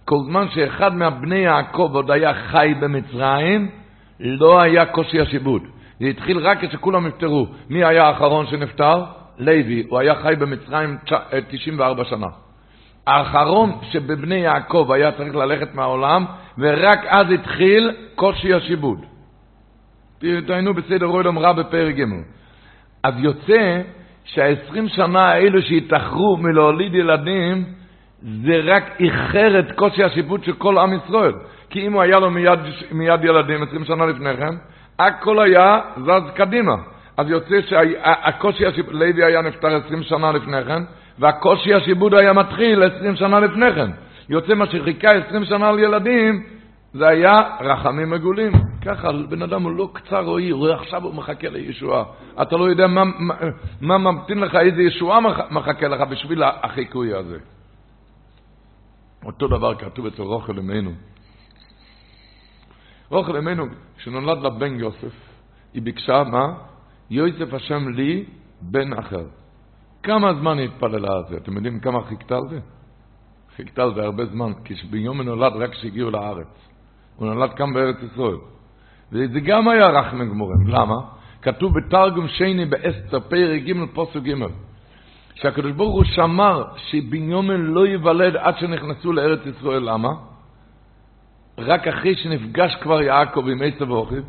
[0.06, 3.70] כל זמן שאחד מהבני יעקב עוד היה חי במצרים,
[4.20, 5.62] לא היה קושי השיבוד.
[6.00, 7.48] זה התחיל רק כשכולם נפטרו.
[7.70, 9.04] מי היה האחרון שנפטר?
[9.40, 9.84] לוי.
[9.90, 10.98] הוא היה חי במצרים
[11.50, 12.28] 94 אה, שנה.
[13.08, 16.26] האחרון שבבני יעקב היה צריך ללכת מהעולם,
[16.58, 19.06] ורק אז התחיל קושי השיבוד.
[20.20, 22.04] תהיינו בסדר אוילום רע בפרק ג'.
[23.04, 23.82] אז יוצא
[24.24, 27.66] שהעשרים שנה האלו שהתאחרו מלהוליד ילדים,
[28.22, 31.34] זה רק איחר את קושי השיפוט של כל עם ישראל.
[31.70, 32.60] כי אם הוא היה לו מיד,
[32.92, 34.56] מיד ילדים 20 שנה לפני כן,
[35.00, 36.76] הכל היה זז קדימה.
[37.18, 40.84] אז יוצא שהקושי לוי היה נפטר 20 שנה לפני כן,
[41.20, 43.92] והקושי השיבוד היה מתחיל 20 שנה לפני כן.
[44.30, 46.44] יוצא מה שחיכה 20 שנה לילדים,
[46.94, 48.52] זה היה רחמים מגולים.
[48.86, 52.04] ככה, בן אדם הוא לא קצר רואי, הוא עכשיו הוא מחכה לישועה.
[52.42, 53.36] אתה לא יודע מה, מה,
[53.82, 55.20] מה ממתין לך, איזה ישועה
[55.52, 57.38] מחכה לך בשביל החיקוי הזה.
[59.26, 60.92] אותו דבר כתוב אצל רוכל אמנו.
[63.10, 63.66] רוכל אמנו,
[63.98, 65.16] כשנולד לה בן יוסף,
[65.74, 66.54] היא ביקשה, מה?
[67.10, 68.26] יוסף השם לי
[68.62, 69.26] בן אחר.
[70.04, 71.38] כמה זמן היא התפללה על זה?
[71.38, 72.60] אתם יודעים כמה חיכתה על זה?
[73.56, 76.70] חיכתה על זה הרבה זמן, כי ביום נולד רק כשהגיעו לארץ.
[77.16, 78.38] הוא נולד כאן בארץ ישראל.
[79.12, 80.68] וזה גם היה רחמי גמורים.
[80.68, 80.96] למה?
[81.42, 84.34] כתוב בתרגום שני באסתר, פרק ג' פוסק ג',
[85.36, 89.84] שהקדוש ברוך הוא שמר שבנימין לא ייוולד עד שנכנסו לארץ ישראל.
[89.84, 90.10] למה?
[91.58, 94.24] רק אחרי שנפגש כבר יעקב עם עשב ואוכיב,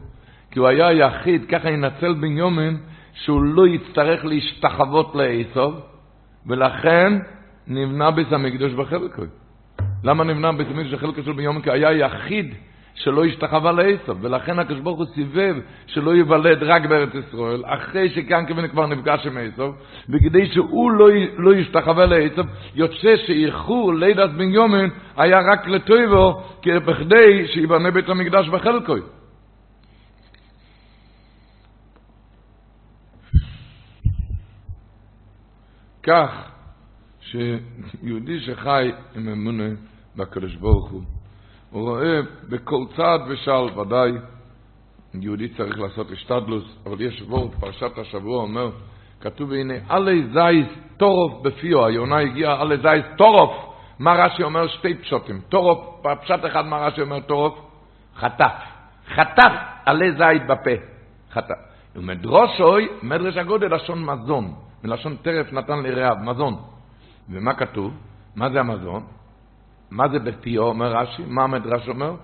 [0.51, 2.79] כי הוא היה היחיד, ככה ינצל בנימין,
[3.13, 5.71] שהוא לא יצטרך להשתחוות לעשב,
[6.47, 7.13] ולכן
[7.67, 9.23] נבנה בית המקדוש בחלקו.
[10.05, 11.63] למה נבנה בית המקדוש בחלקו של בנימין?
[11.63, 12.55] כי היה יחיד
[12.99, 15.57] שלא השתחווה לעשב, ולכן הקדוש ברוך הוא סיבב
[15.87, 19.71] שלא ייוולד רק בארץ ישראל, אחרי כמובן כבר נפגש עם עשב,
[20.09, 22.43] וכדי שהוא לא, לא ישתחווה לעשב,
[22.75, 28.95] יוצא שאיחור לידת בנימין היה רק לטויבו, בכדי שיבנה בית המקדש בחלקו.
[36.03, 36.31] כך
[37.21, 39.69] שיהודי שחי עם אמונה
[40.17, 41.03] בקדוש ברוך הוא,
[41.71, 44.13] הוא רואה בכל צעד ושעל, ודאי,
[45.15, 48.71] יהודי צריך לעשות השתדלוס, אבל יש וורד, פרשת השבוע אומר,
[49.21, 54.67] כתוב הנה, עלי זייס טורוף בפיו, היונה הגיעה עלי זייס טורוף, מה רש"י אומר?
[54.69, 57.61] שתי פשוטים, טורוף, פשט אחד מה רש"י אומר טורוף?
[58.17, 58.53] חטף,
[59.15, 59.53] חטף
[59.85, 60.71] עלי זית בפה,
[61.33, 61.55] חטף.
[61.97, 64.55] ומדרושוי, מדרש הגודל לשון מזון,
[64.85, 66.57] מלשון טרף נתן לרעב, מזון.
[67.31, 67.93] ומה כתוב?
[68.37, 69.03] מה זה המזון?
[69.91, 71.23] מה זה בפיו, אומר רש"י?
[71.27, 72.15] מה המדרש אומר?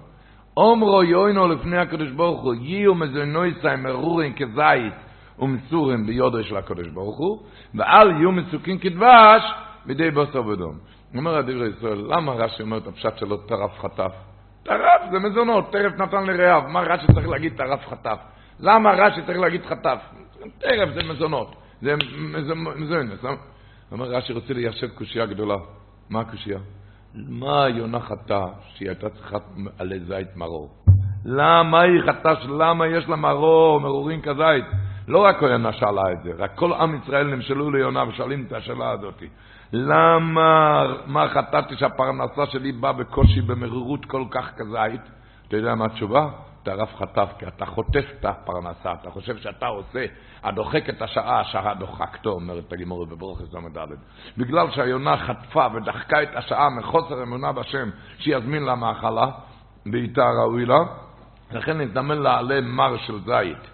[0.57, 4.95] אומרו יוינו לפני הקדוש ברוך הוא, יהיו מזונויסי מרורים כזית
[5.39, 7.43] ומסורים ביודו של הקדוש ברוך הוא,
[7.75, 9.43] ואל יהיו מסוקים כדבש
[9.87, 10.79] בידי בוסר ודום.
[11.17, 14.13] אומר הדברי ישראל, למה רש"י אומר את הפשט שלו טרף חטף?
[14.63, 18.19] טרף זה מזונות, טרף נתן לרעב, מה רש"י צריך להגיד טרף חטף?
[18.61, 19.99] למה רש"י צריך להגיד חטף?
[20.59, 21.95] טרף זה מזונות, זה
[22.77, 23.39] מזונות.
[23.93, 25.57] אומר רש"י רוצה ליישב קושייה גדולה.
[26.11, 26.59] מה הקושייה?
[27.15, 29.37] מה יונה חטאה שהיא הייתה צריכה
[29.79, 30.71] עלי זית מרור?
[31.25, 34.65] למה היא חטאה למה יש לה מרור, מרורים כזית?
[35.09, 38.91] לא רק יונה שאלה את זה, רק כל עם ישראל נמשלו ליונה ושואלים את השאלה
[38.91, 39.23] הזאת.
[39.73, 45.01] למה, מה חטאתי שהפרנסה שלי באה בקושי, במרירות כל כך כזית?
[45.49, 46.29] אתה יודע מה התשובה?
[46.65, 50.05] טרף חטף, כי אתה חוטף את הפרנסה, אתה חושב שאתה עושה,
[50.45, 53.79] הדוחק את השעה, השעה דוחקתו, אומרת הגימורת בברוכס ל"ד.
[54.39, 59.27] בגלל שהיונה חטפה ודחקה את השעה מחוסר אמונה בשם, שיזמין לה מאכלה,
[59.87, 60.79] בעיטה ראוי לה,
[61.53, 63.71] לכן נתנמן לה עלי מר של זית,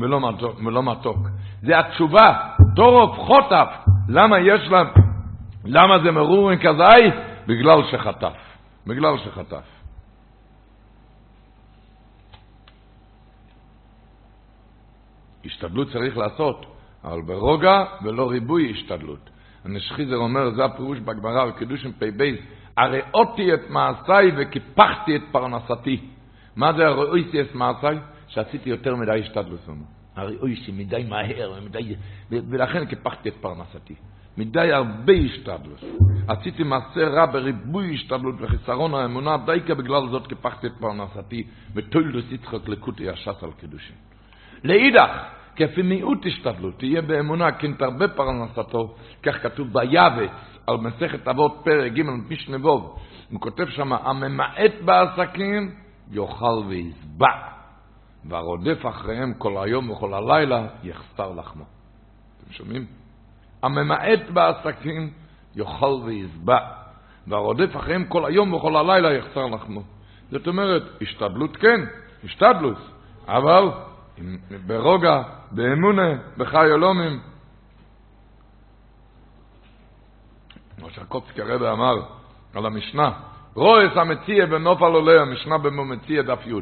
[0.00, 0.60] ולא מתוק.
[0.66, 1.18] ולא מתוק.
[1.62, 2.34] זה התשובה,
[2.76, 3.68] טורף חוטף,
[4.08, 4.82] למה יש לה,
[5.64, 7.14] למה זה מרורין כזית?
[7.46, 8.36] בגלל שחטף,
[8.86, 9.71] בגלל שחטף.
[15.44, 16.66] השתדלות צריך לעשות,
[17.04, 19.30] אבל ברוגע ולא ריבוי השתדלות.
[19.64, 22.34] הנשחיזר אומר, זה הפירוש בגמרא בקידושין פ"ב,
[22.76, 26.00] הראותי את מעשיי וקיפחתי את פרנסתי.
[26.56, 27.98] מה זה הראותי את מעשיי?
[28.28, 29.60] שעשיתי יותר מדי השתדלות.
[30.16, 31.94] הראותי מדי מהר, מדי,
[32.30, 33.94] ולכן קיפחתי את פרנסתי.
[34.36, 35.84] מדי הרבה השתדלות.
[36.28, 42.68] עשיתי מעשה רע בריבוי השתדלות וחיסרון האמונה, דייקה בגלל זאת קיפחתי את פרנסתי, ותוילדוס יצחק
[42.68, 43.96] לקוטי השס על קידושין.
[44.64, 45.10] לאידך,
[45.56, 50.30] כפי מיעוט השתדלות, תהיה באמונה, כן תרבה פרנסתו, כך כתוב ביבץ,
[50.66, 52.98] על מסכת אבות פרק ג' משנה ווב,
[53.30, 55.74] הוא כותב שם, הממעט בעסקים,
[56.10, 57.28] יאכל וישבע,
[58.24, 61.64] והרודף אחריהם כל היום וכל הלילה, יחסר לחמו.
[62.38, 62.86] אתם שומעים?
[63.62, 65.10] הממעט בעסקים,
[65.56, 66.58] יאכל וישבע,
[67.26, 69.82] והרודף אחריהם כל היום וכל הלילה, יחסר לחמו.
[70.30, 71.80] זאת אומרת, השתדלות כן,
[72.24, 72.78] השתדלות,
[73.28, 73.68] אבל
[74.66, 77.20] ברוגע, באמונה, בחי עולומים.
[80.78, 81.94] כמו שהקופסקי הרבה אמר
[82.54, 83.10] על המשנה,
[83.54, 86.52] רועס המציע ונופל עליה, המשנה במציע דף י'.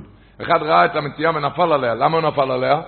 [0.42, 2.80] אחד ראה את המציאה ונפל עליה, למה הוא נפל עליה?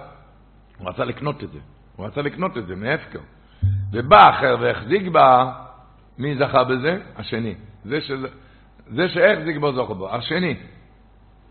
[0.78, 1.58] הוא רצה לקנות את זה,
[1.96, 3.20] הוא רצה לקנות את זה מהפקר.
[3.92, 5.52] ובא אחר והחזיק בה,
[6.18, 6.98] מי זכה בזה?
[7.16, 7.54] השני.
[7.84, 8.28] זה, שזה,
[8.86, 10.56] זה שהחזיק בו זוכר בו, השני.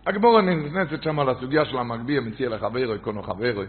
[0.05, 3.61] הגמורה נכנסת שם לסוגיה של המגביה, מציע לחברו, יקונו חברו.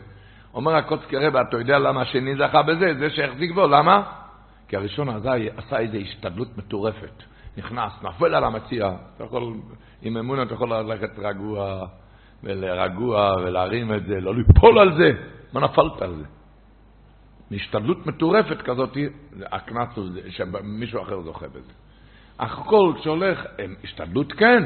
[0.54, 2.94] אומר הקוצקי רב, אתה יודע למה השני זכה בזה?
[2.98, 4.02] זה שהחזיק בו, למה?
[4.68, 7.22] כי הראשון הזה עשה איזו השתדלות מטורפת.
[7.56, 9.54] נכנס, נפל על המציע, אתה יכול,
[10.02, 11.86] עם אמונה אתה יכול ללכת רגוע,
[12.44, 15.12] ולרגוע, ולהרים את זה, לא ליפול על זה.
[15.52, 16.24] מה נפלת על זה?
[17.56, 18.96] השתדלות מטורפת כזאת,
[19.52, 21.72] הקנס הוא שמישהו אחר זוכה בזה.
[22.38, 23.46] הכל שהולך,
[23.84, 24.62] השתדלות כן,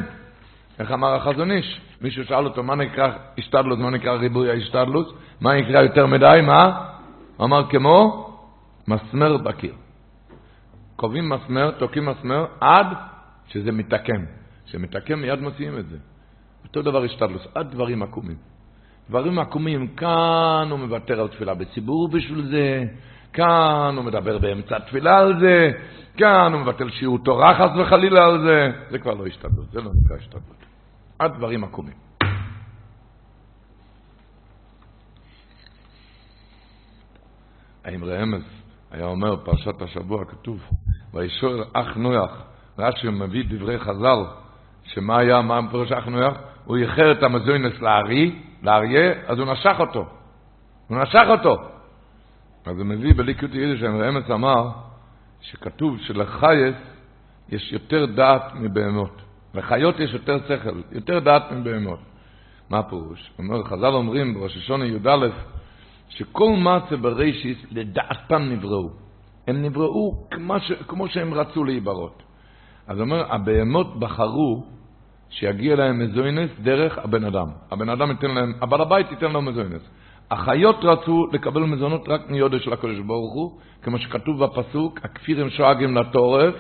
[0.79, 1.81] איך אמר החזון איש?
[2.01, 5.19] מישהו שאל אותו, מה נקרא השתדלות, מה נקרא ריבוי ההשתדלות?
[5.41, 6.41] מה נקרא יותר מדי?
[6.47, 6.89] מה?
[7.37, 8.27] הוא אמר, כמו
[8.89, 9.75] מסמר בקיר.
[10.97, 12.87] קובעים מסמר, תוקעים מסמר, עד
[13.49, 14.25] שזה מתקם.
[14.67, 15.97] כשמתקם מיד מוציאים את זה.
[16.65, 18.37] אותו דבר השתדלות, עד דברים עקומים.
[19.09, 22.85] דברים עקומים, כאן הוא מוותר על תפילה בציבור בשביל זה,
[23.37, 25.71] כאן הוא מדבר באמצע התפילה על זה,
[26.17, 29.91] כאן הוא מבטל שיעור תורה חס וחלילה על זה, זה כבר לא השתדלות, זה לא
[30.05, 30.67] נקרא השתדלות.
[31.21, 31.95] הדברים עקומים.
[37.85, 38.43] האם רמז
[38.91, 40.61] היה אומר, פרשת השבוע כתוב,
[41.15, 42.43] וישור אח נויח,
[42.79, 44.25] רש"י מביא דברי חז"ל,
[44.85, 46.35] שמה היה, מה פירוש אח נויח?
[46.65, 50.07] הוא איחר את המזוינס לארי, לאריה, אז הוא נשך אותו.
[50.89, 51.76] הוא נשך אותו.
[52.67, 54.69] אז הוא מביא בליקוד יידיש, רמז אמר,
[55.41, 56.75] שכתוב שלחייס
[57.49, 59.23] יש יותר דעת מבהמות.
[59.55, 61.99] לחיות יש יותר שכל, יותר דעת מבהמות.
[62.71, 63.31] מה הפירוש?
[63.39, 65.27] אומר, חז"ל אומרים בראש השונה י"א,
[66.09, 68.91] שכל מעשה בראשיס לדעתם נבראו.
[69.47, 72.23] הם נבראו כמו, ש, כמו שהם רצו להיברות.
[72.87, 74.67] אז אומר, הבהמות בחרו
[75.31, 77.47] שיגיע להם מזוינס דרך הבן אדם.
[77.71, 79.83] הבן אדם ייתן להם, הבעל הבית ייתן לו מזוינס.
[80.31, 85.97] החיות רצו לקבל מזונות רק מיודו של הקדוש ברוך הוא, כמו שכתוב בפסוק, הכפירים שואגים
[85.97, 86.55] לטורף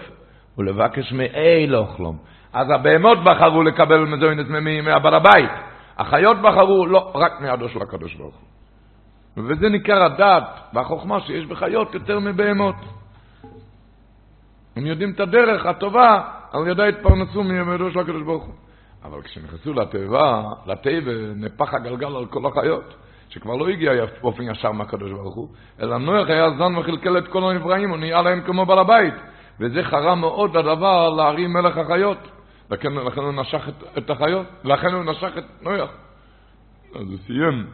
[0.58, 2.18] ולבקש מאי לאוכלום.
[2.52, 4.46] אז הבהמות בחרו לקבל מזונות
[4.82, 5.50] מהבעל הבית.
[5.98, 9.44] החיות בחרו לא רק מידו של הקדוש ברוך הוא.
[9.44, 12.74] וזה ניכר הדת והחוכמה שיש בחיות יותר מבהמות.
[14.76, 16.20] הם יודעים את הדרך הטובה,
[16.52, 18.54] על ידי התפרנסו מידו של הקדוש ברוך הוא.
[19.04, 22.94] אבל כשנכנסו לתיבה, לטבע, נפח הגלגל על כל החיות.
[23.28, 25.48] שכבר לא הגיע באופן ישר מהקדוש ברוך הוא,
[25.80, 29.14] אלא נוח היה זן וחלקל את כל הנבראים, הוא נהיה להם כמו בעל הבית.
[29.60, 32.18] וזה חרה מאוד הדבר להרים מלך החיות.
[32.70, 35.90] לכן, לכן הוא נשך את, את החיות, לכן הוא נשך את נוח.
[36.94, 37.66] אז הוא סיים.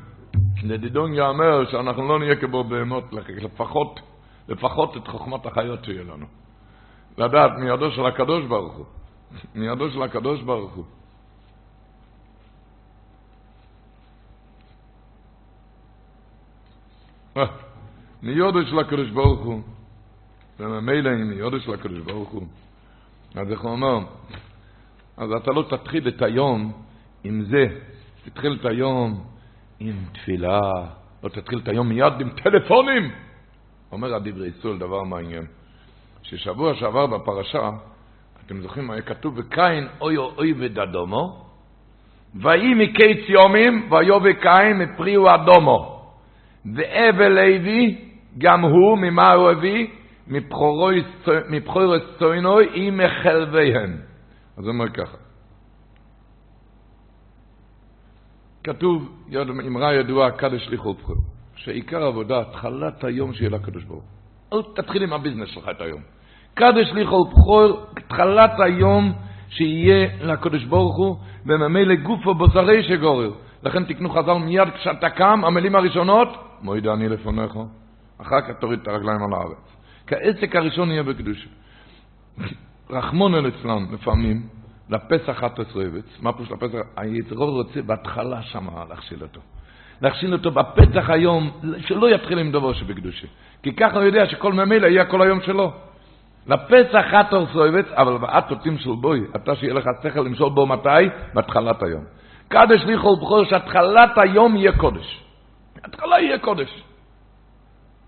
[0.63, 3.05] לדידון יאמר שאנחנו לא נהיה כמו בהמות,
[3.43, 4.01] לפחות,
[4.49, 6.27] לפחות את חוכמת החיות שיהיה לנו.
[7.19, 8.87] לדעת מידו של הקדוש ברוך הוא.
[9.55, 10.85] מידו של הקדוש ברוך הוא.
[18.23, 19.63] מיודו של הקדוש ברוך הוא,
[20.61, 22.47] וממילא עם מיודו של הקדוש ברוך הוא,
[23.35, 23.99] אז איך הוא אומר?
[25.17, 26.73] אז אתה לא תתחיל את היום
[27.25, 27.67] עם זה,
[28.25, 29.25] תתחיל את היום
[29.81, 30.61] עם תפילה,
[31.23, 33.11] לא תתחיל את היום מיד עם טלפונים.
[33.93, 35.47] אומר הדברי סול דבר מעניין,
[36.23, 37.71] ששבוע שעבר בפרשה,
[38.47, 41.47] אתם זוכרים מה היה כתוב, וקין אוי אוי ודדומו,
[42.35, 45.92] ויהי מקיץ יומים, ויובא קין מפריו אדומו.
[46.75, 47.97] ואבל לוי,
[48.39, 49.87] גם הוא, ממה הוא הביא?
[51.49, 53.97] מבחורס צוינוי עם מחלביהם.
[54.57, 55.17] אז הוא אומר ככה.
[58.65, 59.09] כתוב,
[59.67, 61.17] אמרה ידועה, קדש ליכול בחור,
[61.57, 64.59] שעיקר עבודה, התחלת היום שיהיה לקדוש ברוך הוא.
[64.59, 66.01] אל תתחיל עם הביזנס שלך את היום.
[66.55, 69.13] קדש ליכול בחור, התחלת היום
[69.49, 73.31] שיהיה לקדוש ברוך הוא, וממילא גופו בושרי שגורר.
[73.63, 76.29] לכן תקנו חז"ל מיד כשאתה קם, המילים הראשונות,
[76.63, 77.53] מועיד אני לפניך,
[78.19, 79.77] אחר כך תוריד את הרגליים על הארץ.
[80.07, 81.49] כי העסק הראשון יהיה בקדושה.
[83.35, 84.43] אל אצלם, לפעמים,
[84.91, 86.79] לפסח התסרבץ, מה פירוש לפסח?
[86.97, 89.41] היצרור רוצה בהתחלה שמה להכשיל אותו.
[90.03, 93.27] להכשיל אותו בפתח היום, שלא יתחיל עם דבר שבקדושה.
[93.63, 95.73] כי ככה הוא יודע שכל ממילא יהיה כל היום שלו.
[96.47, 100.89] לפסח התסרבץ, אבל באטותים של בוי, אתה שיהיה לך שכל למשול בו מתי?
[101.35, 102.05] בהתחלת היום.
[102.53, 105.21] קדש לי כל בחור שהתחלת היום יהיה קודש.
[105.85, 106.83] התחלה יהיה קודש.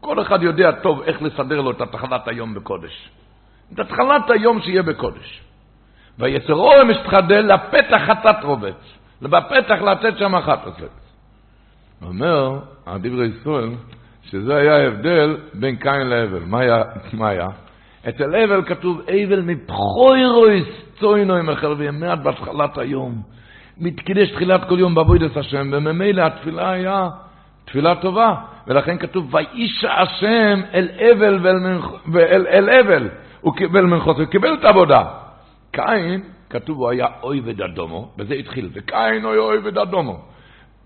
[0.00, 3.10] כל אחד יודע טוב איך לסדר לו את התחלת היום בקודש.
[3.72, 5.42] את התחלת היום שיהיה בקודש.
[6.18, 8.98] ויצרו משתחדל לפתח חטאת רובץ.
[9.22, 11.14] ובפתח לתת שם אחת רובץ.
[12.02, 13.70] אומר, הדברי ישראל,
[14.22, 16.42] שזה היה ההבדל בין קין להבל.
[16.46, 16.82] מה היה?
[17.12, 17.48] מה היה?
[18.08, 20.68] אצל הבל כתוב, אבל מבחוירויס
[21.00, 23.22] צוינוי מחלבי, מעט בהתחלת היום.
[23.78, 27.08] מתקידש תחילת כל יום בעבודת השם, וממילא התפילה היה
[27.64, 28.34] תפילה טובה,
[28.66, 31.38] ולכן כתוב, ואיש השם אל אבל
[32.12, 33.08] ואל אל אבל,
[33.40, 35.04] הוא קיבל מנחות, הוא קיבל את העבודה.
[35.72, 40.18] קין, כתוב, הוא היה אוי ודדומו, בזה התחיל, וקין אוי אוי ודדומו.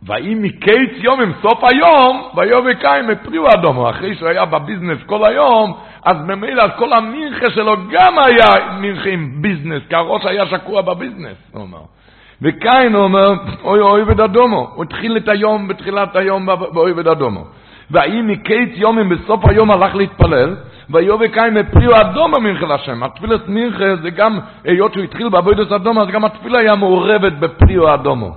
[0.02, 5.24] ויהי מקיץ יום עם סוף היום, ויהי קין מפריו אדומו, אחרי שהוא היה בביזנס כל
[5.24, 10.82] היום, אז ממילא כל המנחה שלו גם היה מנחה עם ביזנס, כי הראש היה שקוע
[10.82, 11.97] בביזנס, הוא אומר.
[12.42, 13.32] וקין אומר,
[13.64, 14.70] אוי אוי ודדומו.
[14.74, 17.44] הוא התחיל את היום בתחילת היום באוי ודדומו.
[17.90, 20.56] והאם מקיץ יומים בסוף היום הלך להתפלל,
[20.90, 23.02] ויובא קין מפריו אדומו מנחה לשם.
[23.02, 27.94] התפילת מנחה זה גם, היות שהוא התחיל בעבודת אדומו, אז גם התפילה היה מעורבת בפריו
[27.94, 28.30] אדומו.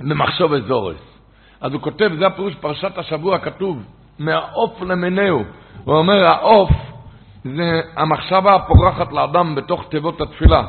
[0.00, 1.20] במחשוב אזורס.
[1.60, 3.82] אז הוא כותב, זה הפירוש פרשת השבוע כתוב,
[4.18, 5.44] מהעוף למינהו.
[5.84, 6.70] הוא אומר, העוף
[7.44, 10.62] זה המחשבה הפורחת לאדם בתוך תיבות התפילה.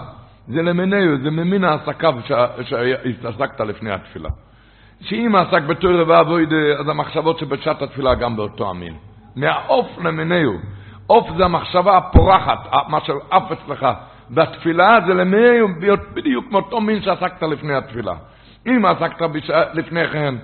[0.48, 2.16] זה למינהו, זה ממין העסקיו
[2.62, 4.30] שהתעסקת לפני התפילה.
[5.02, 8.94] שאם עסק בתוירה ואבוידה, אז המחשבות שבשעת התפילה גם באותו המין.
[9.36, 10.54] מהעוף למיניהו.
[11.08, 13.88] עוף זה המחשבה הפורחת, מה שעף אצלך.
[14.30, 15.68] והתפילה זה למיניהו
[16.14, 18.14] בדיוק מאותו מין שעסקת לפני התפילה.
[18.68, 19.22] אם עסקת
[19.74, 20.36] לפני כן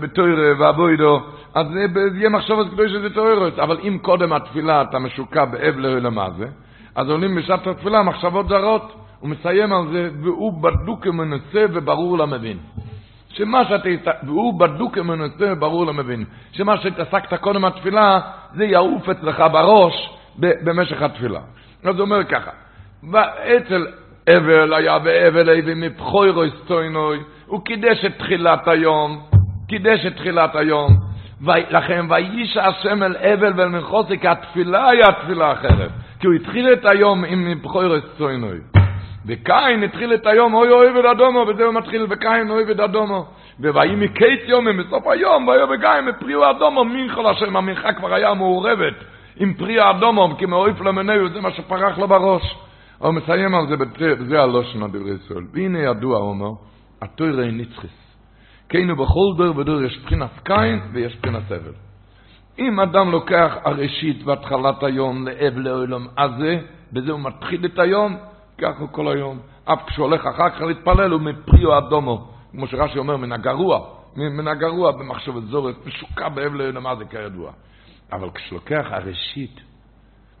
[0.00, 1.20] בתוירה ואבוידו,
[1.54, 3.58] אז זה יהיה מחשבות קדושה זה תוירות.
[3.58, 6.46] אבל אם קודם התפילה אתה משוקע באב לעולם הזה,
[6.94, 8.92] אז עולים בשעת התפילה מחשבות זרות.
[9.20, 12.58] הוא מסיים על זה, והוא בדוק ומנוסה וברור למבין.
[13.28, 16.24] שמה שאתה, והוא בדוק ומנוסה וברור למבין.
[16.52, 18.20] שמה שהתעסקת קודם התפילה,
[18.54, 21.40] זה יעוף אצלך בראש במשך התפילה.
[21.84, 22.50] אז הוא אומר ככה,
[23.12, 23.86] אצל
[24.28, 29.22] אבל היה באבל אבי מבחוירו סטוינוי, הוא קידש את תחילת היום,
[29.68, 30.96] קידש את תחילת היום,
[31.46, 36.72] לכן ויש השם אל אבל ואל מחוסי, כי התפילה היה תפילה אחרת, כי הוא התחיל
[36.72, 38.58] את היום עם מבחוירו סטוינוי.
[39.26, 43.26] וקין התחיל את היום, אוי אוי ודדומו, וזה הוא מתחיל בקין אוי ודדומו.
[43.60, 48.94] ווהי מקייס יומים, בסוף היום, ויהי בקין מפריו אדומו, מינכל השם, המנחה כבר היה מעורבת
[49.36, 52.56] עם פרי האדומו, כי מאויף למנהו, זה מה שפרח לו בראש.
[52.98, 53.74] הוא מסיים על זה,
[54.28, 55.44] זה הלושן הדברי ישראל.
[55.52, 56.50] והנה ידוע, הוא אומר,
[57.02, 58.09] התוירי נצחיס.
[58.70, 61.72] כאילו בכל דור ודור יש בחינת קין ויש בחינת סבל.
[62.58, 66.60] אם אדם לוקח הראשית והתחלת היום לאב לעולם הזה,
[66.92, 68.16] בזה הוא מתחיל את היום,
[68.58, 69.38] ככה כל היום.
[69.64, 72.28] אף כשהוא הולך אחר כך להתפלל, הוא מפריו אדומו.
[72.50, 77.52] כמו שרש"י אומר, מן הגרוע, מן הגרוע במחשבת זורת, משוקע באב לעולם הזה כידוע.
[78.12, 79.60] אבל כשלוקח הראשית,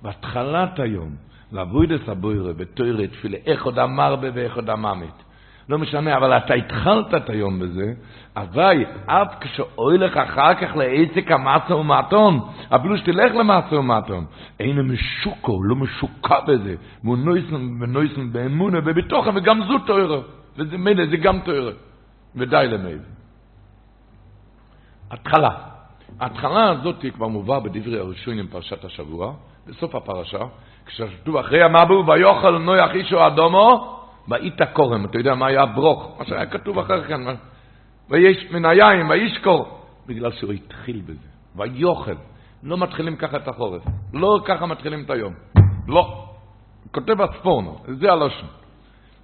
[0.02, 1.14] בהתחלת היום,
[1.52, 5.29] לבוידס הבוירה, בתוירה, תפילה, איך עוד אמר בה ואיך עוד אממת.
[5.70, 7.92] לא משנה, אבל אתה התחלת את היום בזה,
[8.36, 14.24] אביי, אף כשאוי לך אחר כך לעסק המעצה ומעטון, אפילו שתלך למעצה ומעטון,
[14.60, 20.20] אין משוקו, לא משוקע בזה, מונויסן ונויסן באמונה ובתוכן, וגם זו תוירה,
[20.56, 21.72] וזה מילא, זה גם תוירה,
[22.36, 23.02] ודי למילא.
[25.10, 25.50] התחלה.
[26.20, 29.32] ההתחלה הזאת כבר מובא בדברי הראשונים פרשת השבוע,
[29.66, 30.44] בסוף הפרשה,
[30.86, 33.99] כשכתוב אחרי המבו ויאכל נויח אישו אדומו,
[34.30, 37.20] ואית קורם, אתה יודע מה היה ברוך, מה שהיה כתוב אחר כן,
[38.10, 42.14] ויש מן היין, וישקור, בגלל שהוא התחיל בזה, ויאכל,
[42.62, 43.82] לא מתחילים ככה את החורף,
[44.14, 45.34] לא ככה מתחילים את היום,
[45.88, 46.26] לא,
[46.90, 48.46] כותב הספורנו, זה הלושן,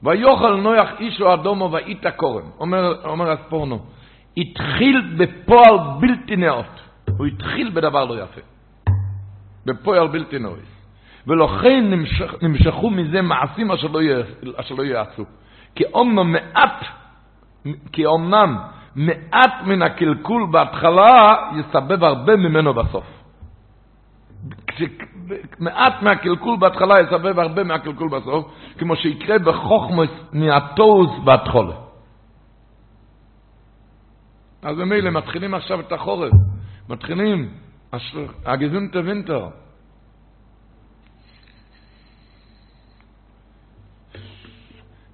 [0.02, 3.78] ויאכל נויח אישו אדומו ואית קורם, אומר, אומר הספורנו,
[4.36, 6.80] התחיל בפועל בלתי נאות,
[7.18, 8.40] הוא התחיל בדבר לא יפה,
[9.66, 10.76] בפועל בלתי נאות.
[11.27, 11.85] ולכן
[12.43, 14.01] נמשכו מזה מעשים אשר לא,
[14.57, 15.24] אשר לא יעשו.
[15.74, 16.85] כי אומנם מעט,
[17.93, 18.57] כי אומנם
[18.97, 23.05] מעט מן הקלקול בהתחלה יסבב הרבה ממנו בסוף.
[25.59, 28.47] מעט מהקלקול בהתחלה יסבב הרבה מהקלקול בסוף,
[28.79, 31.77] כמו שיקרה בחוכמוס מהטוז בהתחולה.
[34.62, 36.33] אז ממילא מתחילים עכשיו את החורף,
[36.89, 37.49] מתחילים
[38.45, 39.49] הגזונטה וינטר.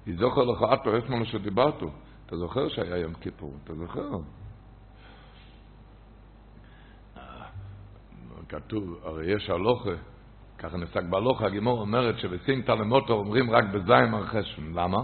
[0.05, 1.91] היא זוכר לך אטו אתמול שדיברתו.
[2.25, 3.53] אתה זוכר שהיה יום כיפור?
[3.63, 4.09] אתה זוכר?
[8.49, 9.89] כתוב, הרי יש הלוכה,
[10.57, 14.73] ככה נסק בהלוכה, הגימור אומרת שבסינטה למוטו אומרים רק בזין מרחשן.
[14.73, 15.03] למה?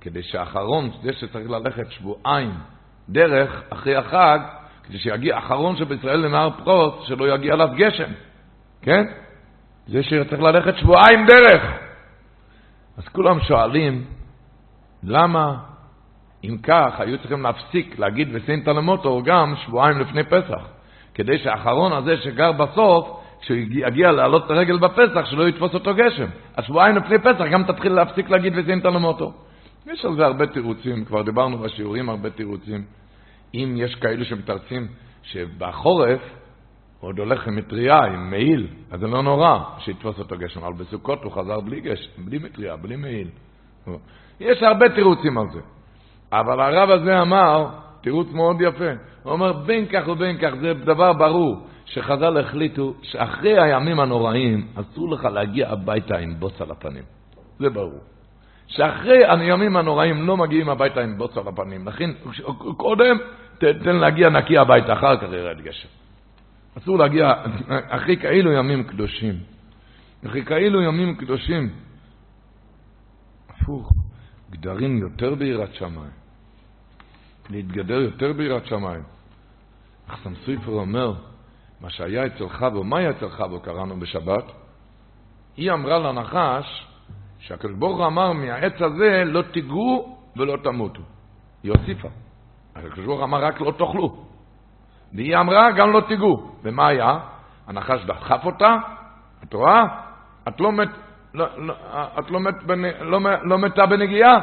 [0.00, 2.50] כדי שהאחרון, זה שצריך ללכת שבועיים
[3.08, 4.38] דרך אחרי החג,
[4.84, 8.12] כדי שיגיע האחרון שבישראל לנהר פרוץ, שלא יגיע אליו גשם,
[8.82, 9.04] כן?
[9.86, 11.62] זה שצריך ללכת שבועיים דרך.
[12.96, 14.04] אז כולם שואלים,
[15.02, 15.56] למה
[16.44, 20.60] אם כך היו צריכים להפסיק להגיד וסינטה למוטו גם שבועיים לפני פסח,
[21.14, 26.26] כדי שהאחרון הזה שגר בסוף, כשהוא יגיע לעלות את הרגל בפסח, שלא יתפוס אותו גשם.
[26.56, 29.32] אז שבועיים לפני פסח גם תתחיל להפסיק להגיד וסינטה למוטו.
[29.86, 32.84] יש על זה הרבה תירוצים, כבר דיברנו בשיעורים הרבה תירוצים.
[33.54, 34.88] אם יש כאלו שמתרצים
[35.22, 36.20] שבחורף
[37.00, 41.24] עוד הולך עם מטריה, עם מעיל, אז זה לא נורא שיתפוס אותו גשם, אבל בסוכות
[41.24, 43.28] הוא חזר בלי גשם, בלי מטריה, בלי מעיל.
[44.40, 45.60] יש הרבה תירוצים על זה.
[46.32, 47.66] אבל הרב הזה אמר,
[48.00, 48.90] תירוץ מאוד יפה,
[49.22, 55.10] הוא אומר בין כך ובין כך, זה דבר ברור, שחז"ל החליטו שאחרי הימים הנוראים אסור
[55.10, 57.02] לך להגיע הביתה עם בוץ על הפנים.
[57.58, 58.00] זה ברור.
[58.66, 61.88] שאחרי הימים הנוראים לא מגיעים הביתה עם בוץ על הפנים.
[61.88, 62.10] לכן,
[62.76, 63.16] קודם
[63.58, 65.88] תן להגיע נקי הביתה, אחר כך ירד גשם.
[66.78, 67.32] אסור להגיע
[67.88, 69.34] אחרי כאלו ימים קדושים.
[70.26, 71.70] אחרי כאלו ימים קדושים.
[73.48, 73.92] הפוך,
[74.50, 76.10] גדרים יותר ביראת שמיים.
[77.50, 79.02] להתגדר יותר ביראת שמיים.
[80.08, 81.14] אחסם סופר אומר,
[81.80, 84.44] מה שהיה אצל חבו, מה היה אצל חבו, קראנו בשבת?
[85.56, 86.86] היא אמרה לנחש,
[87.38, 91.02] שהקדוש ברוך אמר, מהעץ הזה לא תיגעו ולא תמותו.
[91.62, 92.08] היא הוסיפה.
[92.76, 94.25] הקדוש ברוך אמר רק לא תאכלו.
[95.16, 96.50] והיא אמרה גם לא תיגעו.
[96.62, 97.18] ומה היה?
[97.66, 98.76] הנחש דחף אותה,
[99.44, 99.84] את רואה?
[100.48, 100.88] את לא, מת,
[101.34, 101.74] לא, לא,
[102.18, 102.54] את לא, מת,
[103.00, 104.38] לא, לא מתה בנגיעה,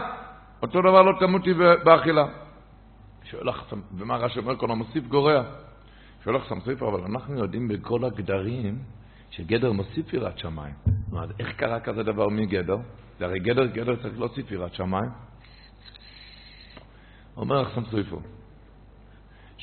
[0.61, 1.53] אותו דבר לא תמותי
[1.83, 2.25] באכילה.
[3.23, 4.55] שואל לך, ומה רש"י אומר?
[4.55, 5.43] כל המוסיף גורע.
[6.23, 8.79] שואל לך סמסופר, אבל אנחנו יודעים בכל הגדרים
[9.29, 10.73] שגדר מוסיף יראת שמיים.
[11.19, 12.77] אז איך קרה כזה דבר מגדר?
[13.19, 15.09] זה הרי גדר, גדר צריך להוסיף יראת שמיים.
[17.37, 18.17] אומר לך סמסופר,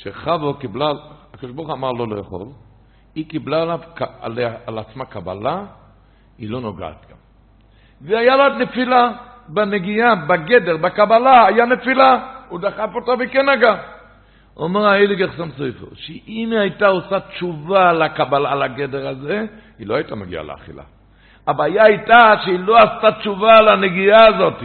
[0.02, 0.92] שחבו קיבלה,
[1.34, 2.46] הקדוש ברוך אמר לו לאכול,
[3.14, 3.80] היא קיבלה עליו,
[4.20, 5.64] על, על עצמה קבלה,
[6.38, 7.16] היא לא נוגעת גם.
[8.00, 9.12] והיה לה נפילה
[9.48, 13.74] בנגיעה, בגדר, בקבלה, היה נפילה, הוא דחף אותה וכן נגע.
[14.56, 19.46] אומר האליגר סם סופר, שאם היא הייתה עושה תשובה על הקבלה, על הגדר הזה,
[19.78, 20.82] היא לא הייתה מגיעה לאכילה.
[21.46, 24.62] הבעיה הייתה שהיא לא עשתה תשובה על הנגיעה הזאת.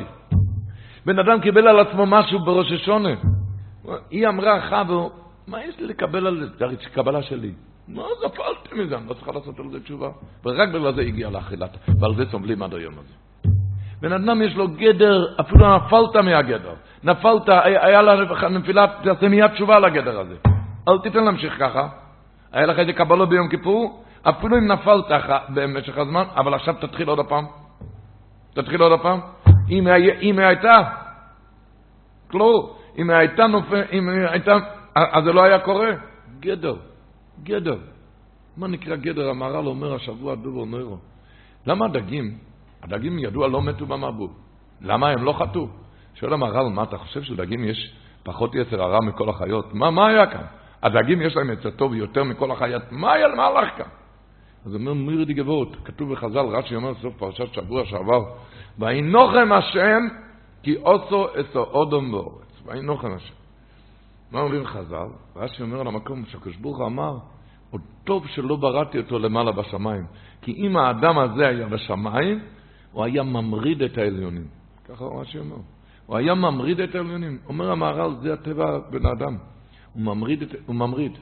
[1.05, 3.09] בן אדם קיבל על עצמו משהו בראש השונה.
[4.09, 6.67] היא אמרה, חבו, מה יש לי לקבל על זה?
[6.67, 7.51] זה קבלה שלי.
[7.87, 10.09] מה, נפלתי מזה, אני לא צריכה לעשות על זה תשובה.
[10.45, 13.13] ורק בגלל זה הגיע לאכילת, ועל זה סובלים עד היום הזה.
[14.01, 16.73] בן אדם יש לו גדר, אפילו נפלת מהגדר.
[17.03, 20.35] נפלת, היה לך נפילה, תעשה מיד תשובה לגדר הזה.
[20.87, 21.87] אל תיתן להמשיך ככה.
[22.51, 25.05] היה לך איזה קבלות ביום כיפור, אפילו אם נפלת
[25.49, 27.45] במשך הזמן, אבל עכשיו תתחיל עוד הפעם.
[28.53, 29.19] תתחיל עוד הפעם.
[29.69, 30.77] אם, היא הייתה,
[32.31, 34.57] כלום, אם היא הייתה נופל, אם היא הייתה,
[34.95, 35.91] אז זה לא היה קורה.
[36.39, 36.75] גדר,
[37.43, 37.77] גדר.
[38.57, 39.29] מה נקרא גדר?
[39.29, 40.97] המהר"ל אומר השבוע דובר נוירו.
[41.65, 42.37] למה הדגים,
[42.83, 44.29] הדגים ידוע לא מתו במבול.
[44.81, 45.67] למה הם לא חטאו?
[46.13, 49.73] שואל המהר"ל, מה אתה חושב שלדגים יש פחות יצר הרע מכל החיות?
[49.73, 50.45] מה, מה היה כאן?
[50.83, 53.85] הדגים יש להם יצר טוב יותר מכל החיות, מה, היה, מה הלך כאן?
[54.65, 58.23] אז אומר מירי גבורת, כתוב בחז"ל, רש"י אומר סוף פרשת שבוע שעבר,
[58.79, 60.01] וינוחם השם
[60.63, 62.61] כי עושו אסו אודום באורץ.
[62.65, 63.44] וינוחם השם.
[64.31, 65.07] מה אומרים חז"ל?
[65.35, 67.17] רש"י אומר על המקום שהקדוש ברוך אמר,
[67.71, 70.05] עוד טוב שלא בראתי אותו למעלה בשמיים,
[70.41, 72.39] כי אם האדם הזה היה בשמיים,
[72.91, 74.47] הוא היה ממריד את העליונים.
[74.89, 75.55] ככה רש"י אומר.
[76.05, 77.37] הוא היה ממריד את העליונים.
[77.47, 79.37] אומר המהר"ל, זה הטבע בן האדם.
[79.93, 81.17] הוא ממריד, את, הוא ממריד.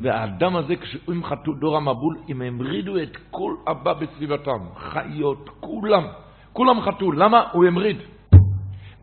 [0.00, 4.60] והאדם הזה, כשהם חטאו דור המבול, הם המרידו את כל הבא בסביבתם.
[4.76, 6.04] חיות, כולם.
[6.52, 7.12] כולם חטאו.
[7.12, 7.44] למה?
[7.52, 7.96] הוא המריד.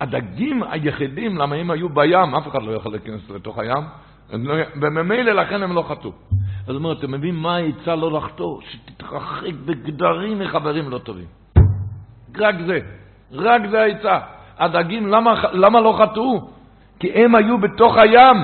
[0.02, 3.84] הדגים היחידים, למה הם היו בים, אף אחד לא יכול להיכנס לתוך הים,
[4.34, 6.12] לא, וממילא לכן הם לא חטאו.
[6.68, 8.62] אז הוא אומר, אתם מבינים מה העצה לא לחטוא?
[8.62, 11.26] שתתרחק בגדרים מחברים לא טובים.
[12.38, 12.80] רק זה.
[13.32, 14.20] רק זה העצה.
[14.58, 16.50] הדגים, למה, למה לא חטאו?
[17.00, 18.38] כי הם היו בתוך הים,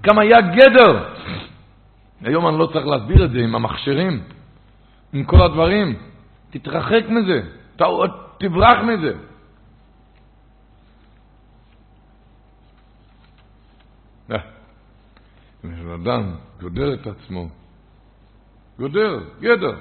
[0.00, 1.08] גם היה גדר.
[2.22, 4.22] היום אני לא צריך להסביר את זה עם המכשירים,
[5.12, 5.96] עם כל הדברים.
[6.50, 7.42] תתרחק מזה,
[8.38, 9.12] תברח מזה.
[14.30, 14.38] אה,
[15.72, 17.48] אם אדם גודר את עצמו,
[18.78, 19.74] גודר, גדר.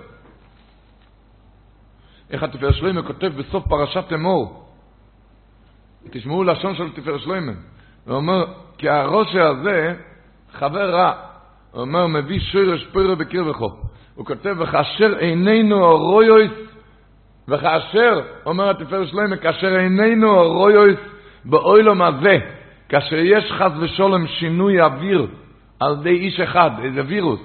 [2.30, 4.66] איך התפאר שלמה כותב בסוף פרשת אמור,
[6.10, 7.52] תשמעו לשון של תפארת שלמה.
[8.06, 8.46] הוא אומר,
[8.78, 9.96] כי הראש הזה
[10.54, 11.14] חבר רע.
[11.72, 13.70] הוא אומר, מביא שרש פרא בקרבכו.
[14.16, 16.52] הוא כותב, וכאשר איננו הרויויס,
[17.48, 21.00] וכאשר, אומר התפארת שלמה, כאשר איננו הרויויס
[21.46, 22.38] באוילום הזה,
[22.90, 25.28] כאשר יש חס ושולם שינוי אוויר
[25.80, 27.40] על ידי איש אחד, איזה וירוס,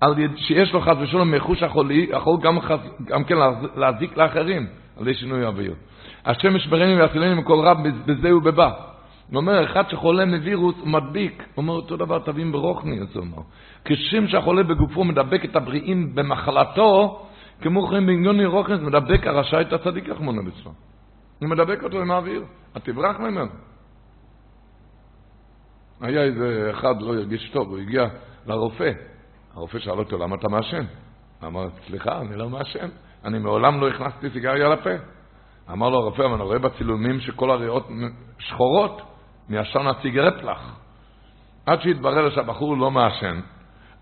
[0.00, 2.58] על יד, שיש לו חס ושולם מחוש החולי, יכול גם,
[3.04, 3.34] גם כן
[3.76, 4.66] להזיק לאחרים
[4.96, 5.74] על ידי שינוי אוויר.
[6.24, 8.70] השם ישברני ויצילני מכל רב בזה ובבא.
[9.30, 11.42] הוא אומר, אחד שחולה מווירוס הוא מדביק.
[11.54, 13.42] הוא אומר, אותו דבר תבין ברוכני, זה אומר.
[13.84, 17.20] כשם שהחולה בגופו מדבק את הבריאים במחלתו,
[17.60, 20.72] כמו כן בעניון רוכנס מדבק הרשע את הצדיק רחמונו בצלו.
[21.38, 22.44] הוא מדבק אותו עם האוויר,
[22.76, 23.50] את תברח ממנו.
[26.00, 28.06] היה איזה אחד לא הרגיש טוב, הוא הגיע
[28.46, 28.92] לרופא.
[29.54, 30.84] הרופא שאל אותו, למה אתה מעשן?
[31.44, 32.88] אמר, סליחה, אני לא מעשן.
[33.24, 34.90] אני מעולם לא הכנסתי סיגריה לפה.
[35.72, 37.88] אמר לו הרופא, אבל אני רואה בצילומים שכל הריאות
[38.38, 39.02] שחורות
[39.48, 40.72] מעשן הסיגרט לך.
[41.66, 43.40] עד שהתברר שהבחור לא מעשן,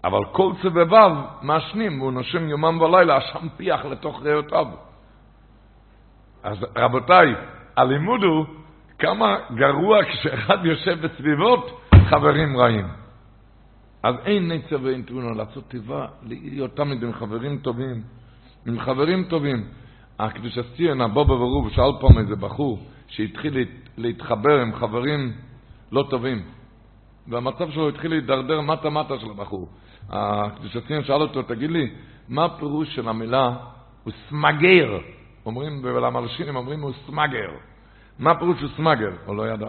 [0.05, 4.67] אבל כל סבביו מעשנים, והוא נושם יומם ולילה עשן פיח לתוך ריאותיו.
[6.43, 7.35] אז רבותיי,
[7.77, 8.47] הלימוד הוא
[8.99, 12.87] כמה גרוע כשאחד יושב בסביבות חברים רעים.
[14.03, 18.03] אז אין נצר ואין תבונה, לעשות טבעה, להיות תמיד עם חברים טובים,
[18.67, 19.65] עם חברים טובים.
[20.19, 25.33] הקדוש הציון, הבובה ורוב, שאל פעם איזה בחור שהתחיל להתחבר עם חברים
[25.93, 26.43] לא טובים,
[27.29, 29.69] והמצב שלו התחיל להידרדר מטה-מטה של הבחור.
[30.11, 31.91] הקדוש הציון שאל אותו, תגיד לי,
[32.29, 33.57] מה הפירוש של המילה
[34.05, 34.99] הוא סמגר?
[35.47, 37.51] אומרים, ולמלשינים אומרים הוא סמגר.
[38.19, 39.11] מה הפירוש הוא סמגר?
[39.27, 39.69] הוא לא ידע.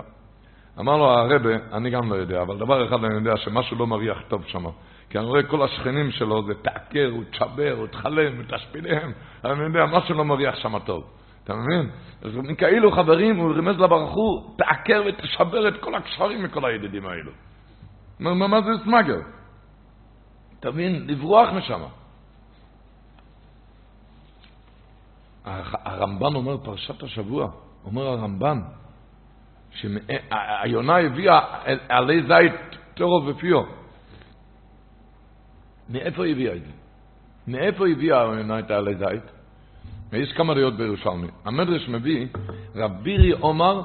[0.80, 4.18] אמר לו הרבה, אני גם לא יודע, אבל דבר אחד אני יודע, שמשהו לא מריח
[4.28, 4.66] טוב שם.
[5.10, 9.12] כי אני רואה כל השכנים שלו, זה תעקר, הוא תשבר, הוא תחלם, הוא תשפיליהם.
[9.46, 11.04] אני יודע, משהו לא מריח שם טוב.
[11.44, 11.90] אתה מבין?
[12.22, 17.32] אז כאילו חברים, הוא רמז לברוך הוא, תעקר ותשבר את כל הקשרים מכל הידידים האלו.
[18.20, 19.20] מה, מה זה סמגר?
[20.60, 21.08] אתה מבין?
[21.08, 21.82] לברוח משם.
[25.46, 27.52] הרמב"ן אומר פרשת השבוע,
[27.86, 28.62] אומר הרמב"ן,
[29.74, 31.40] שהיונה הביאה
[31.90, 32.54] עלי זית
[32.94, 33.64] טרוף ופיו.
[35.90, 36.72] מאיפה היא הביאה את זה?
[37.48, 39.24] מאיפה הביאה היונה את העלי זית?
[40.12, 41.28] ויש כמה דעות בירושלמי.
[41.46, 42.28] המדרש מביא,
[42.76, 42.92] רב
[43.40, 43.82] עומר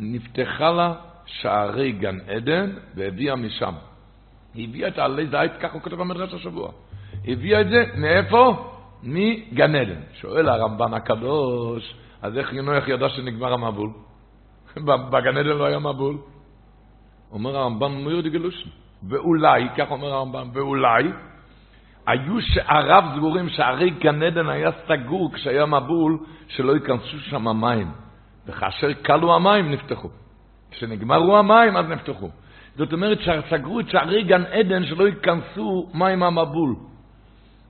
[0.00, 0.94] נפתחה לה
[1.26, 3.74] שערי גן עדן והביאה משם.
[4.54, 6.70] היא הביאה את העלי זית, ככה הוא כותב במדרש השבוע.
[7.28, 8.70] הביאה את זה מאיפה?
[9.02, 10.00] מגן עדן.
[10.12, 13.90] שואל הרמב"ן הקדוש, אז איך ינוח ידע שנגמר המבול?
[15.10, 16.16] בגן עדן לא היה מבול.
[17.32, 18.68] אומר הרמב"ן, מויר דגלושן.
[19.08, 21.04] ואולי, כך אומר הרמב"ן, ואולי,
[22.06, 26.18] היו שעריו סגורים, שערי גן עדן היה סגור כשהיה מבול,
[26.48, 27.90] שלא ייכנסו שם מים.
[28.46, 30.08] וכאשר כלו המים, נפתחו.
[30.70, 32.30] כשנגמרו המים, אז נפתחו.
[32.76, 36.76] זאת אומרת שסגרו את שערי גן עדן שלא ייכנסו מים מהמבול.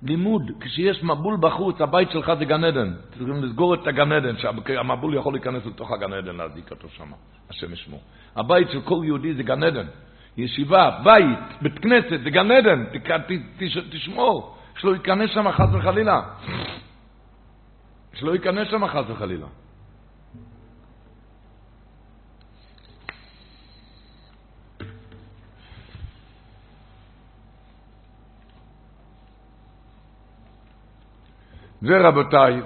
[0.05, 2.95] לימוד, כשיש מבול בחוץ, הבית שלך זה גן עדן.
[3.09, 7.13] צריכים לסגור את הגן עדן, שהמבול יכול להיכנס לתוך הגן עדן, להזיק אותו שם,
[7.51, 8.01] השם ישמור.
[8.37, 9.87] הבית של כל יהודי זה גן עדן.
[10.37, 12.85] ישיבה, בית, בית כנסת, זה גן עדן,
[13.91, 16.21] תשמור, שלא ייכנס שם חס וחלילה.
[18.15, 19.47] שלא ייכנס שם חס וחלילה.
[31.85, 32.61] ורבותיי,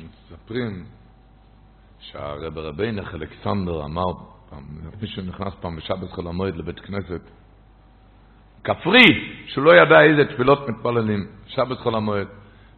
[0.00, 0.84] מספרים
[1.98, 4.12] שהרב רבינך אלכסנדר אמר
[4.50, 4.62] פעם,
[5.00, 7.20] מישהו נכנס פעם בשבת חול המועד לבית כנסת,
[8.64, 9.04] כפרי,
[9.46, 12.28] שהוא לא ידע איזה תפילות מתפללים, שבת חול המועד.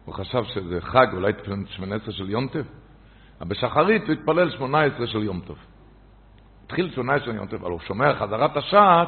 [0.05, 1.31] הוא חשב שזה חג, אולי
[1.65, 2.67] שמונה עשרה של יום טוב.
[3.41, 5.57] אבל בשחרית הוא התפלל שמונה עשרה של יום טוב.
[6.65, 9.07] התחיל שמונה עשרה של יום טוב, אבל הוא שומע חזרת השעת,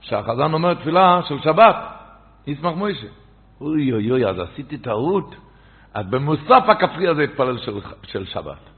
[0.00, 1.76] שהחזן אומר תפילה של שבת.
[2.46, 3.06] ישמח מוישה.
[3.60, 5.34] אוי אוי אוי, אז עשיתי טעות.
[5.94, 8.70] אז במוסף הכפרי הזה התפלל של, של שבת.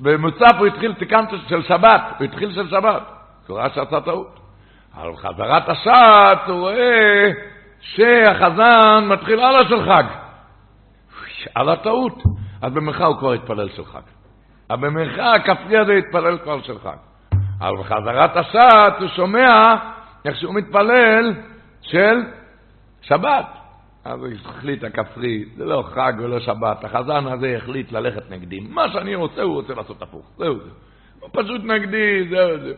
[0.00, 3.02] במוסף הוא התחיל תיקנת של שבת, הוא התחיל של שבת.
[3.46, 4.40] הוא ראה שעשה טעות.
[4.96, 7.30] על חזרת השעת הוא רואה
[7.80, 10.04] שהחזן מתחיל הלאה של חג.
[11.54, 12.22] על הטעות.
[12.62, 14.00] אז במנחה הוא כבר התפלל של חג.
[14.70, 16.96] אבל במנחה הכפרי הזה התפלל כבר של חג.
[17.60, 19.74] על חזרת השעת הוא שומע
[20.24, 21.34] איך שהוא מתפלל
[21.80, 22.22] של
[23.02, 23.46] שבת.
[24.04, 28.60] אז הוא החליט הכפרי, זה לא חג ולא שבת, החזן הזה החליט ללכת נגדי.
[28.60, 30.30] מה שאני רוצה, הוא רוצה לעשות הפוך.
[30.38, 30.70] זהו זה.
[31.20, 32.74] הוא פשוט נגדי, זהו זה.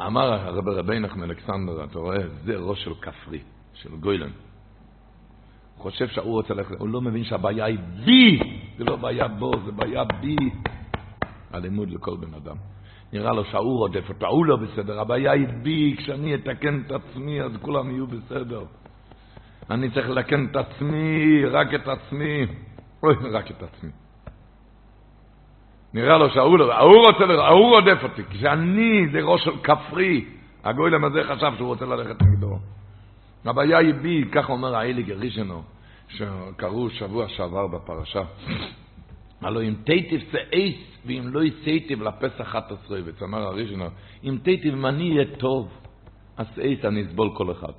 [0.00, 3.40] אמר הרב רבי נחמן אלכסנדר, אתה רואה, זה ראש של כפרי,
[3.74, 4.30] של גוילן.
[5.76, 8.38] הוא חושב שהוא רוצה ללכת, הוא לא מבין שהבעיה היא בי,
[8.78, 10.36] זה לא בעיה בו, זה בעיה בי.
[11.52, 12.56] הלימוד לכל בן אדם.
[13.12, 17.42] נראה לו שההוא רודף אותו, ההוא לא בסדר, הבעיה היא בי, כשאני אתקן את עצמי
[17.42, 18.64] אז כולם יהיו בסדר.
[19.70, 22.46] אני צריך לתקן את עצמי, רק את עצמי.
[23.02, 23.90] אוי, רק את עצמי.
[25.94, 30.24] נראה לו שההוא לא, ההוא רוצה, ההוא רודף אותי, כשאני זה ראש של כפרי.
[30.64, 32.58] הגוילם הזה חשב שהוא רוצה ללכת נגדו.
[33.44, 35.62] הבעיה היא בי, כך אומר האליג הראשונו,
[36.08, 38.22] שקראו שבוע שעבר בפרשה.
[39.40, 40.20] הלו אם תיטיב
[40.52, 43.86] אייס, ואם לא יסייטיב לפסח 11, וצמר הראשונו,
[44.24, 45.68] אם תיטיב אם אני אהיה טוב,
[46.36, 47.72] אז אייס אני אסבול כל אחד.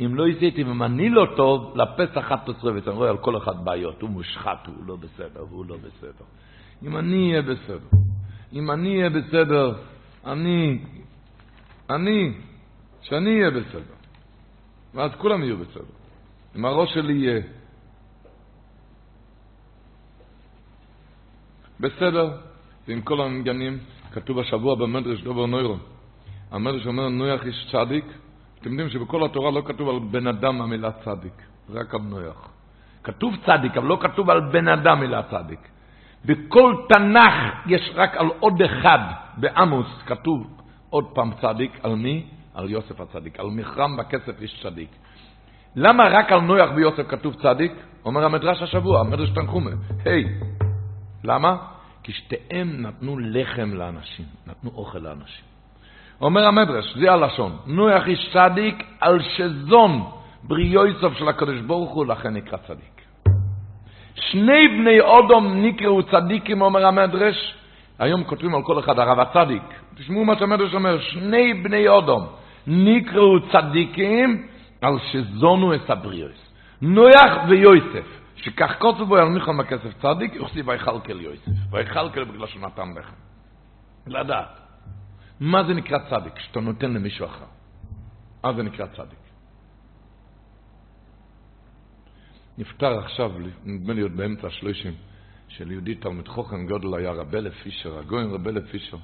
[0.00, 4.10] אם לא עשיתי, אני לא טוב, לפסח 11 ואתה רואה על כל אחד בעיות, הוא
[4.10, 6.24] מושחת, הוא לא בסדר, והוא לא בסדר.
[6.82, 7.88] אם אני אהיה בסדר,
[8.52, 9.74] אם אני אהיה בסדר,
[10.26, 10.78] אני,
[11.90, 12.32] אני,
[13.02, 13.94] שאני אהיה בסדר.
[14.94, 15.96] ואז כולם יהיו בסדר.
[16.56, 17.40] אם הראש שלי יהיה
[21.80, 22.36] בסדר,
[22.88, 23.78] ועם כל המגנים,
[24.12, 25.76] כתוב השבוע במדרש דובר נוירו.
[26.50, 28.04] המדרש אומר, נויח איש צדיק,
[28.66, 32.48] אתם יודעים שבכל התורה לא כתוב על בן אדם המילה צדיק, רק על נויח.
[33.02, 35.60] כתוב צדיק, אבל לא כתוב על בן אדם מילה צדיק.
[36.24, 37.34] בכל תנ"ך
[37.66, 38.98] יש רק על עוד אחד,
[39.36, 40.46] בעמוס כתוב
[40.90, 42.26] עוד פעם צדיק, על מי?
[42.54, 43.40] על יוסף הצדיק.
[43.40, 44.90] על מחרם בכסף יש צדיק.
[45.76, 47.72] למה רק על נויח ויוסף כתוב צדיק?
[48.04, 49.70] אומר המדרש השבוע, המדרש תנחומה.
[50.04, 50.24] היי,
[51.24, 51.56] למה?
[52.02, 55.55] כי שתיהם נתנו לחם לאנשים, נתנו אוכל לאנשים.
[56.20, 60.04] אומר המדרש, זה הלשון, נוח איש צדיק על שזון
[60.42, 62.96] בריאוי סוף של הקדוש ברוך הוא, לכן נקרא צדיק.
[64.14, 67.54] שני בני אודום נקראו צדיקים, אומר המדרש.
[67.98, 69.62] היום כותבים על כל אחד הרב הצדיק.
[69.94, 72.26] תשמעו מה שהמדרש אומר, שני בני אודום
[72.66, 74.46] נקראו צדיקים
[74.80, 76.52] על שזונו את הבריאוס.
[76.82, 78.06] נויח ויוסף,
[78.36, 81.48] שכך קוצו בו על מיכון מכסף צדיק, יוחסי ויכלכל יוסף.
[81.70, 83.16] ויכלכל בגלל שהוא נתן לחם.
[84.06, 84.65] לדעת.
[85.40, 86.34] מה זה נקרא צדיק?
[86.34, 87.44] כשאתה נותן למישהו אחר.
[88.42, 89.18] אז זה נקרא צדיק.
[92.58, 93.32] נפטר עכשיו,
[93.64, 94.94] נדמה לי עוד באמצע השלושים,
[95.48, 98.96] של יהודי תלמיד חוכם גודל היה רבלה פישר, הגויים רבלה פישר.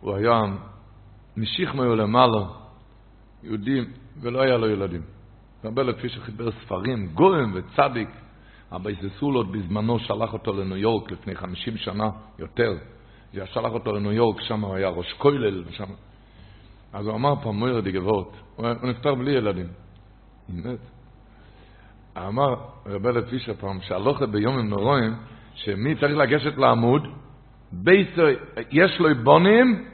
[0.00, 0.40] הוא היה
[1.36, 2.46] משיך מאו למעלה,
[3.42, 3.80] יהודי,
[4.20, 5.02] ולא היה לו ילדים.
[5.64, 8.08] רבלה פישר חיבר ספרים, גויים וצדיק.
[8.72, 12.72] אבא סולוט בזמנו שלח אותו לניו יורק לפני חמישים שנה, יותר.
[13.32, 15.84] זה שלח אותו לניו יורק, שם הוא היה ראש כולל, ושם...
[16.92, 18.26] אז הוא אמר פעם, מויר די גבורת,
[18.56, 19.66] הוא נפטר בלי ילדים.
[20.48, 20.78] באמת.
[22.18, 22.54] אמר
[22.86, 25.14] רבי פישר פעם, שהלוכה ביומים נורואים,
[25.54, 27.06] שמי צריך לגשת לעמוד?
[27.72, 28.26] בייסר,
[28.70, 29.84] יש לו בונים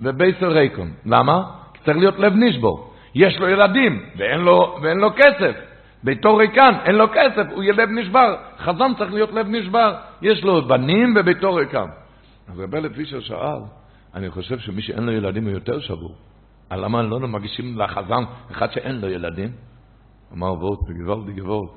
[0.00, 0.92] ובייסר ריקון.
[1.06, 1.42] למה?
[1.74, 2.94] כי צריך להיות לב נשבור.
[3.14, 5.56] יש לו ילדים ואין לו, ואין לו כסף.
[6.02, 8.36] ביתו ריקן, אין לו כסף, הוא יהיה לב נשבר.
[8.58, 9.94] חזון צריך להיות לב נשבר.
[10.22, 11.86] יש לו בנים וביתו ריקן.
[12.48, 13.60] אז רבי פישר שאל,
[14.14, 16.14] אני חושב שמי שאין לו ילדים הוא יותר שבור.
[16.72, 19.52] למה לא מגישים לחזן אחד שאין לו ילדים?
[20.32, 21.68] אמר וורט בגבולדי גבולד.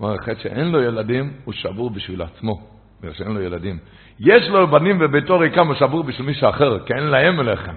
[0.00, 2.60] אמר אחד שאין לו ילדים הוא שבור בשביל עצמו,
[3.00, 3.78] בגלל שאין לו ילדים.
[4.20, 7.74] יש לו בנים בביתו ריקם הוא שבור בשביל מישהו אחר, כי אין להם לחם.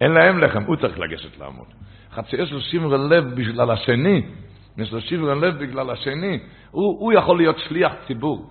[0.00, 1.66] אין להם לחם, הוא צריך לגשת לעמוד.
[2.12, 4.22] אחד שיש לו שבר לב בגלל השני,
[4.78, 6.38] יש לו שבר לב בגלל השני,
[6.70, 8.50] הוא, הוא יכול להיות שליח ציבור.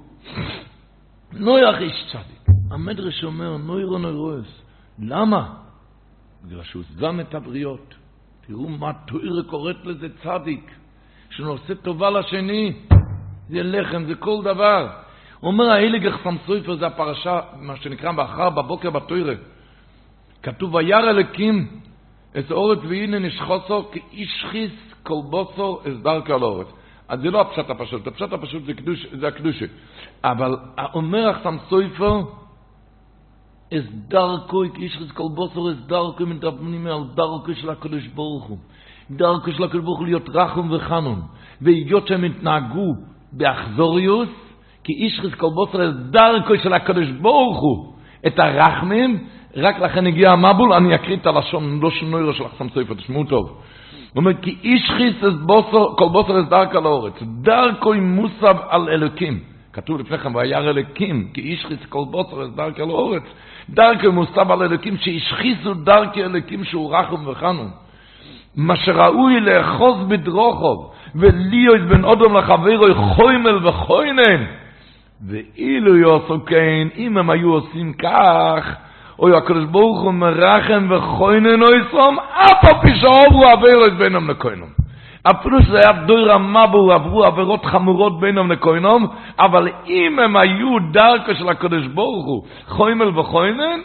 [1.33, 2.60] נויח איש צדיק.
[2.71, 4.61] המדרש אומר, נוירו נוירועס.
[4.99, 5.53] למה?
[6.43, 7.95] בגלל שהוא זם את הבריות.
[8.47, 10.71] תראו מה תוירה קוראת לזה צדיק.
[11.39, 12.73] עושה טובה לשני.
[13.49, 14.89] זה לחם, זה כל דבר.
[15.43, 19.33] אומר ההילג אחסם סויפר, זה הפרשה, מה שנקרא באחר בבוקר בתוירה.
[20.43, 21.67] כתוב, וירא אלוקים
[22.39, 24.71] את אורת והנה נשחוסו כאיש חיס
[25.03, 26.67] כל בוסו אסדר כל אורת.
[27.07, 29.65] אז זה לא הפשט הפשוט, הפשט הפשוט זה, קדוש, זה הקדושה.
[30.23, 30.55] אבל
[30.93, 32.21] אומר אחסם סויפר,
[33.73, 38.57] אס דרכו, כאיש חיס כל בוסו אס דרכו, מדברים על דרכו של הקדוש ברוך הוא.
[39.11, 41.21] דרכו של הקדוש ברוך הוא להיות רחום וחנון,
[41.61, 42.93] והיות שהם התנהגו
[43.31, 44.29] באכזוריוס,
[44.83, 47.93] כי איש חזקו בוסר דרכו של הקדוש ברוך הוא,
[48.27, 52.69] את הרחמים, רק לכן הגיע המבול, אני אקריא את הלשון, לא שינוי לו של החסם
[52.69, 53.45] סופר, תשמעו טוב.
[53.47, 53.55] הוא
[54.15, 55.15] אומר, כי איש חיס
[55.45, 59.39] בוסר, כל בוסר את דרכה לאורץ, דרכו עם מוסב על אלוקים.
[59.73, 63.23] כתוב לפני כן, וירא אלוקים, כי איש חיס כל בוסר את דרכה לאורץ,
[63.69, 67.69] דרכו עם מוסב על אלוקים, שהשחיסו דרכי אלוקים שהוא רחום וחנון.
[68.55, 74.43] מה שראוי לאחוז בדרוכוב, ולהיות בן אדם לחברו חוימל וחוינן.
[75.27, 78.75] ואילו יעשו כן, אם הם היו עושים כך,
[79.19, 84.81] אוי הקדוש ברוך הוא מרחם וחוינן אוי סום, אף על פי שעוברו עבירות בינם לכוינם.
[85.23, 89.05] אפילו שזה היה דוי רמבו, עברו עבירות חמורות בינם לכוינם,
[89.39, 93.79] אבל אם הם היו דרכו של הקדוש ברוך הוא, חוימל וחוינן,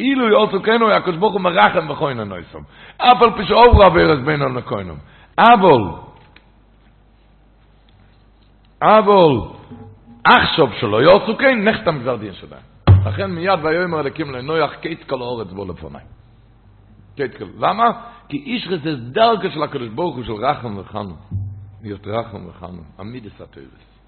[0.00, 2.62] אילו יעשו כן, הוא הקדוש ברוך הוא מרחם וחוינן אוי סום.
[2.96, 4.94] אף על פי שעוברו עבירות בינם לכוינם.
[5.38, 5.82] אבל,
[8.82, 9.38] אבל,
[10.24, 12.62] עכשיו שלו יעשו כן, נחתם גזר דין שלהם.
[13.06, 16.02] לכן מיד ויאמר אלוקים לנויח קייט כל האורץ בו לפניי.
[17.16, 17.44] קייט כל.
[17.58, 17.90] למה?
[18.28, 21.16] כי איש רזז דרכו של הקדוש ברוך הוא של רחם וחנו.
[21.82, 22.82] להיות רחם וחנו.
[22.98, 23.98] עמידס הטויבס.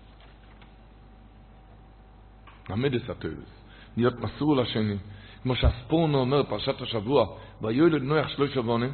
[2.71, 3.65] עמידס הטויבס.
[3.97, 4.97] להיות מסור לשני.
[5.43, 7.27] כמו שהספורנו אומר, פרשת השבוע,
[7.63, 8.93] ויולד נויח שלוש שבונים,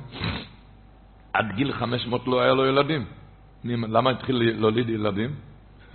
[1.33, 3.05] עד גיל 500 לא היה לו ילדים.
[3.64, 5.35] למה התחיל להוליד ילדים?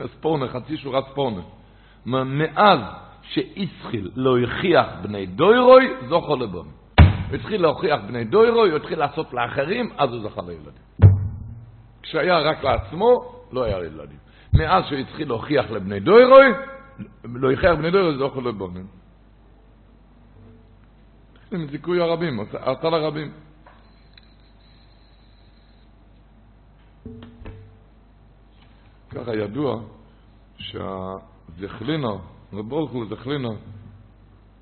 [0.06, 1.42] ספורנה, חצי שורת ספורנה.
[2.06, 2.80] מאז
[3.22, 6.81] שאיסחיל לא הכיח בני דוירוי, זוכו לבון.
[7.32, 11.16] הוא התחיל להוכיח בני דוירוי, הוא התחיל לעשות לאחרים, אז הוא זכה לילדים.
[12.02, 14.18] כשהיה רק לעצמו, לא היה ילדים.
[14.54, 16.46] מאז שהוא התחיל להוכיח לבני דוירוי,
[17.26, 18.88] לא הכיח בני דוירוי, זוכו לבון.
[21.52, 23.32] עם זיכוי הרבים, עשה לרבים.
[29.10, 29.82] ככה ידוע
[30.58, 32.18] שהזכלינר,
[32.54, 33.54] רב ברוך הוא זכלינר,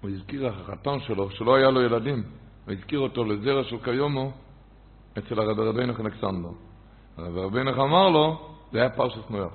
[0.01, 2.24] הוא הזכיר החתן שלו, שלא היה לו ילדים,
[2.70, 4.32] הוא הזכיר אותו לזרע של קיומו
[5.17, 6.49] אצל הרב רבינך אלכסנדר.
[7.17, 9.53] הרב רבינך אמר לו, זה היה פרשת נויח.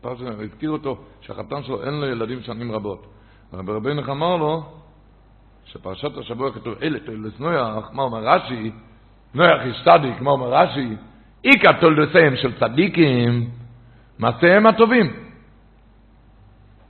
[0.00, 3.06] פרשת, הוא הזכיר אותו שהחתן שלו אין לו ילדים שנים רבות.
[3.52, 4.64] הרב רבינך אמר לו,
[5.64, 8.70] שפרשת השבוע כתוב אלה תולדס נויח, מה אומר רש"י?
[9.34, 10.96] נויח איש צדיק, מה אומר רש"י?
[11.44, 13.50] איקה תולדסיהם של צדיקים,
[14.18, 15.12] מעשיהם הטובים.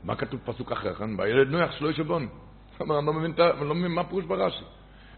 [0.04, 1.10] מה כתוב פסוק אחר כן?
[1.18, 2.28] והילד נויח שלא ישבון.
[2.80, 4.64] אני לא לא מבין מה פירוש ברש"י.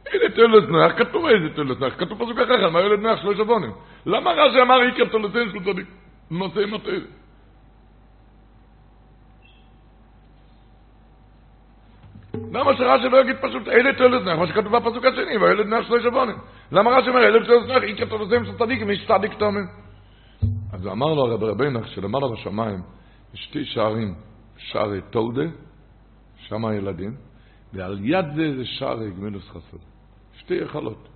[0.06, 3.70] איזה תולת נויח, כתוב איזה תולת נויח, כתוב פסוק אחר כן, והילד נויח שלא ישבונים.
[4.06, 5.86] למה רש"י אמר איקר תולתיהם של צדיק?
[6.30, 7.02] נושא עם התולת.
[12.52, 16.02] למה שרש"י לא יגיד פשוט אלה תולת נח, מה שכתוב בפסוק השני, והילד נח שלוש
[16.02, 16.36] שבונים.
[16.72, 19.66] למה רש"י אומר, אלה תולת נח, איקר תולתיהם של צדיקים, יש צדיק תומים.
[20.72, 22.82] אז אמר לו הרב רבינך שלמעלה בשמיים
[23.34, 24.14] יש שתי שערים,
[24.56, 25.50] שערי תולדה,
[26.36, 27.14] שם הילדים,
[27.72, 29.80] ועל יד זה זה שערי גמילוס חסוד.
[30.38, 31.08] שתי היכלות.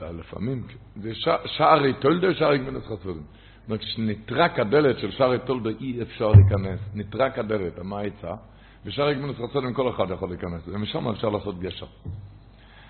[0.00, 0.62] לפעמים,
[0.96, 1.10] זה
[1.46, 3.16] שערי תולדה ושערי גמילוס חסוד.
[3.16, 6.80] זאת אומרת, כשנטרק הדלת של שערי תולדה אי אפשר להיכנס.
[6.94, 8.34] נטרק הדלת, מה העצה?
[8.84, 11.86] בשערי חסוד עם כל אחד יכול להיכנס, ומשם אפשר לעשות גשר.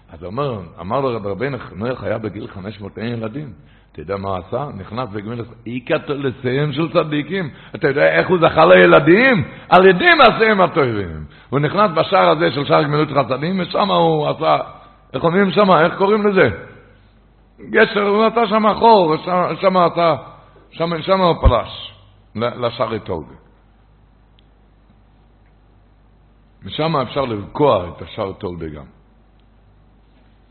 [0.09, 3.53] אז אומר, אמר לו רב רבינך, נויח היה בגיל 500 אין ילדים.
[3.93, 4.67] אתה יודע מה עשה?
[4.77, 5.49] נכנס בגמילוס,
[6.09, 7.51] לסיים של צדיקים.
[7.75, 9.45] אתה יודע איך הוא זכה לילדים?
[9.69, 11.25] על ידי מעשיהם הטובים.
[11.51, 14.59] הוא נכנס בשער הזה של שער גמילות חסדים, ושם הוא עשה,
[15.13, 15.71] איך אומרים שם?
[15.71, 16.49] איך קוראים לזה?
[17.71, 19.17] גשר, הוא נתן שם חור,
[19.61, 20.17] שם עשה,
[20.71, 21.95] שם, הוא פלש,
[22.35, 23.35] לשער טובי.
[26.65, 28.85] ושם אפשר לבקוע את השער טובי גם.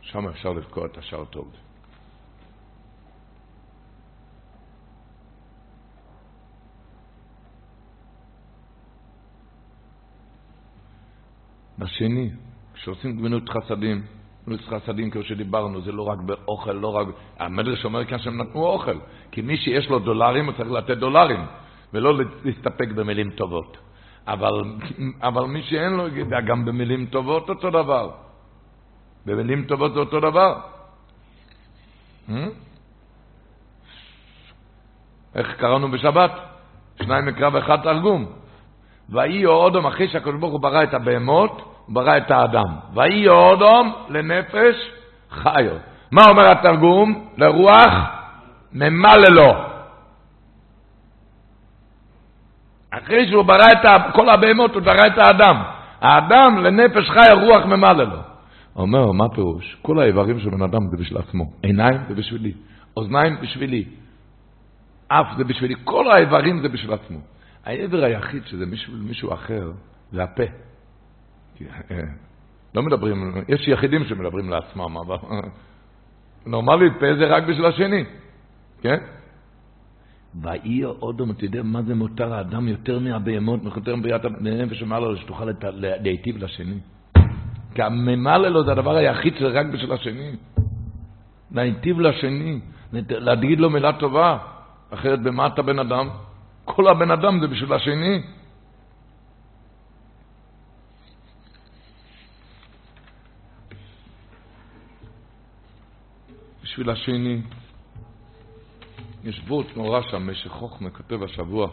[0.02, 1.58] שם אפשר לבקוע את השער טובי.
[11.80, 12.30] בשני,
[12.74, 14.02] כשעושים גמילות חסדים,
[14.46, 17.08] גמילות חסדים כמו שדיברנו, זה לא רק באוכל, לא רק...
[17.40, 18.98] המדרש אומר כאן שהם נתנו אוכל,
[19.32, 21.40] כי מי שיש לו דולרים הוא צריך לתת דולרים,
[21.94, 22.14] ולא
[22.44, 23.78] להסתפק במילים טובות.
[24.28, 24.64] אבל,
[25.22, 26.06] אבל מי שאין לו,
[26.48, 28.12] גם במילים טובות אותו דבר.
[29.26, 30.62] במילים טובות זה אותו דבר.
[32.30, 32.32] Hmm?
[35.36, 36.32] איך קראנו בשבת?
[37.02, 38.39] שניים מקרא ואחד תרגום.
[39.12, 42.68] ויהי אודום אחרי שהקדוש ברוך הוא ברא את הבהמות, הוא ברא את האדם.
[42.94, 44.76] ויהי אודום לנפש
[45.32, 45.76] חיו.
[46.12, 47.30] מה אומר התרגום?
[47.38, 47.94] לרוח
[48.74, 49.54] ממלא לו.
[52.92, 55.62] אחרי שהוא ברא את כל הבהמות, הוא ברא את האדם.
[56.02, 58.20] האדם לנפש חי רוח ממלא לו.
[58.76, 59.78] אומר, מה פירוש?
[59.82, 61.44] כל האיברים של בן אדם זה בשביל עצמו.
[61.62, 62.54] עיניים זה בשבילי,
[62.98, 63.86] אוזניים בשבילי,
[65.08, 67.18] אף זה בשבילי, כל האיברים זה בשביל עצמו.
[67.66, 69.72] העבר היחיד שזה מישהו, מישהו אחר,
[70.12, 70.44] זה הפה.
[71.92, 72.04] אה,
[72.76, 75.16] לא מדברים, יש יחידים שמדברים לעצמם, אבל
[76.46, 78.06] נורמלית פה זה רק בשביל השני,
[78.82, 78.98] כן?
[80.42, 85.18] ויהי אודום, אתה יודע מה זה מותר האדם יותר מהבהמות, יותר מבריאת הנפש ומעלה לו,
[85.18, 86.80] שתוכל להיטיב לשני.
[87.76, 90.32] כי הממלא לו זה הדבר היחיד שזה רק בשביל השני.
[91.52, 92.60] להיטיב לשני,
[93.10, 94.38] להגיד לו מילה טובה,
[94.90, 96.10] אחרת במה אתה בן אדם?
[96.76, 98.22] כל הבן אדם זה בשביל השני.
[106.64, 107.42] בשביל השני.
[109.24, 111.70] יש וורט נורא שם, משך חוכמה, כותב השבוע,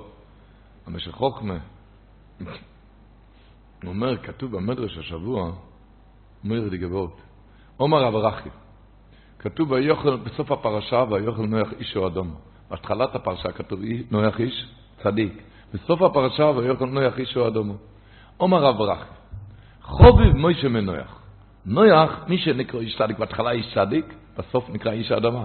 [0.87, 1.59] המשך חוכמה.
[2.39, 2.49] הוא
[3.85, 5.53] אומר, כתוב במדרש השבוע,
[6.45, 7.21] אומר די גבוהות,
[7.77, 8.49] עומר רב רכי,
[9.39, 12.35] כתוב ויוכל, בסוף הפרשה, ויוכל נויח איש או אדום.
[12.71, 13.81] בהתחלת הפרשה כתוב
[14.11, 14.67] נויח איש,
[15.03, 15.43] צדיק.
[15.75, 17.75] בסוף הפרשה, ויוכל נויח איש או אדומו.
[18.37, 19.05] עומר רכי,
[19.83, 21.23] חוביב מוישה מנויח.
[21.67, 25.45] נויח, מי שנקרא איש צדיק, בהתחלה איש צדיק, בסוף נקרא איש האדמה.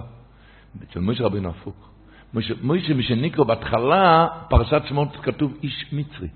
[0.83, 1.89] אצל מוישה רבינו הפוך.
[2.33, 6.27] מוישה, מי שנקרא בהתחלה, פרשת שמות כתוב איש מצרי.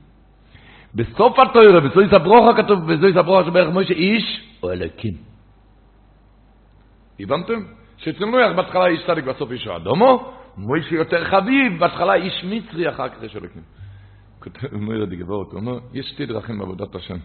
[0.95, 5.13] בסוף התוירה, בסוף הברוכה כתוב, בסוף הברוכה שבערך מוישה איש או אלוקים.
[7.20, 7.59] הבנתם?
[7.97, 13.10] שאצל נויח בהתחלה איש צדיק, בסוף איש האדומו, מוישה יותר חביב, בהתחלה איש מצרי, אחר
[13.10, 13.62] כך יש אלוקים.
[14.39, 17.18] כותב מוירה דגבות, הוא אומר, יש שתי דרכים בעבודת השם,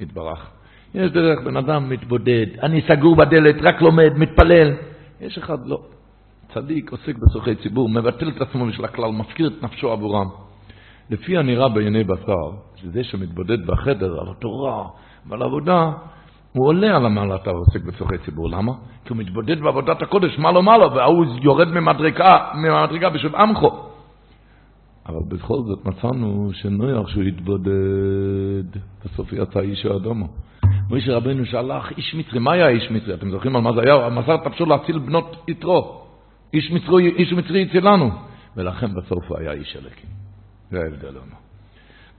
[0.00, 0.50] יתברך.
[0.94, 4.72] יש דרך בן אדם מתבודד, אני סגור בדלת, רק לומד, מתפלל.
[5.20, 5.82] יש אחד לא.
[6.54, 10.28] צדיק, עוסק בצורכי ציבור, מבטל את עצמו בשביל הכלל, מפקיר את נפשו עבורם.
[11.10, 14.88] לפי הנראה בעיני בשר, שזה שמתבודד בחדר על התורה
[15.26, 15.92] ועל העבודה,
[16.54, 18.50] הוא עולה על המעלת העוסק בצורכי ציבור.
[18.50, 18.72] למה?
[19.04, 23.70] כי הוא מתבודד בעבודת הקודש, מה לו מה לו, והוא יורד ממדרגה, ממדרגה בשביל עמכו.
[25.06, 30.28] אבל בכל זאת מצאנו שנויח שהוא התבודד, בסוף יצא איש האדומו.
[30.88, 33.14] מוישה רבנו שהלך, איש מצרי, מה היה איש מצרי?
[33.14, 34.06] אתם זוכרים על מה זה היה?
[34.06, 36.02] המסר תפשו להציל בנות יתרו.
[36.52, 38.10] איש מצרי, איש מצרי הצילנו.
[38.56, 40.10] ולכן בסוף הוא היה איש אלוקים.
[40.70, 41.36] זה ההבדל לנו.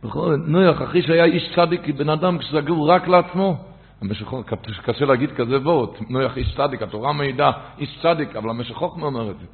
[0.04, 3.75] בכל נויח, אחרי שהיה איש צדיק, בן אדם שסגור רק לעצמו.
[4.02, 4.46] המשכות,
[4.84, 9.32] קשה להגיד כזה וורט, נויח איש צדיק, התורה מעידה איש צדיק, אבל המשך חוכמה אומר
[9.32, 9.46] את זה.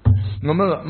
[0.43, 0.81] הוא אומר,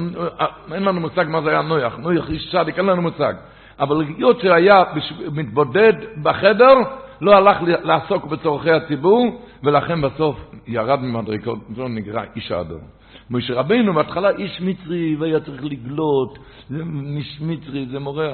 [0.73, 3.33] אין לנו מושג מה זה היה נויח, נויח איש צדיק, אין לנו מושג.
[3.79, 4.83] אבל היות שהיה
[5.31, 5.93] מתבודד
[6.23, 6.73] בחדר,
[7.21, 10.35] לא הלך לעסוק בצורכי הציבור, ולכן בסוף
[10.67, 12.81] ירד ממדרגות, זו נקרא איש האדום.
[13.29, 16.39] משה רבינו בהתחלה איש מצרי והיה צריך לגלות,
[16.69, 16.83] זה
[17.17, 18.33] איש מצרי, זה מורה.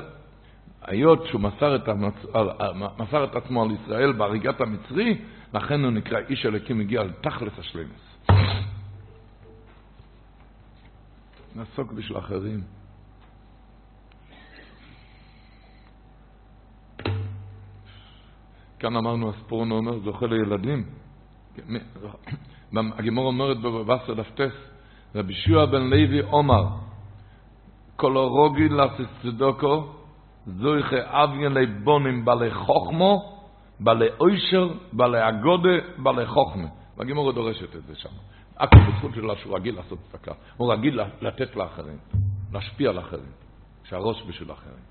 [0.81, 2.25] היות שהוא מסר את, המצ...
[2.97, 5.21] מסר את עצמו על ישראל בהריגת המצרי,
[5.53, 8.17] לכן הוא נקרא איש אלוקים הגיע על תכלס השלמס.
[11.55, 12.61] נעסוק בשביל אחרים.
[18.79, 20.85] כאן אמרנו, הספורנו אומר, זוכה לילדים.
[22.73, 24.53] הגמור אומרת בבשר דפטס,
[25.15, 26.67] רבי שועה בן לוי אומר,
[27.95, 29.96] כל הרוגי לסצדוקו,
[30.47, 33.39] זויכה אביין לבונים בעלי חוכמו,
[33.79, 36.67] בעלי אוישר, בעלי אגודה, בעלי חוכמה.
[36.97, 38.09] והגימורה דורשת את זה שם.
[38.57, 40.31] הכל בזכות שלו שהוא רגיל לעשות צדקה.
[40.57, 41.97] הוא רגיל לתת לאחרים,
[42.53, 43.31] להשפיע על אחרים,
[43.83, 44.87] שהראש בשביל אחרים.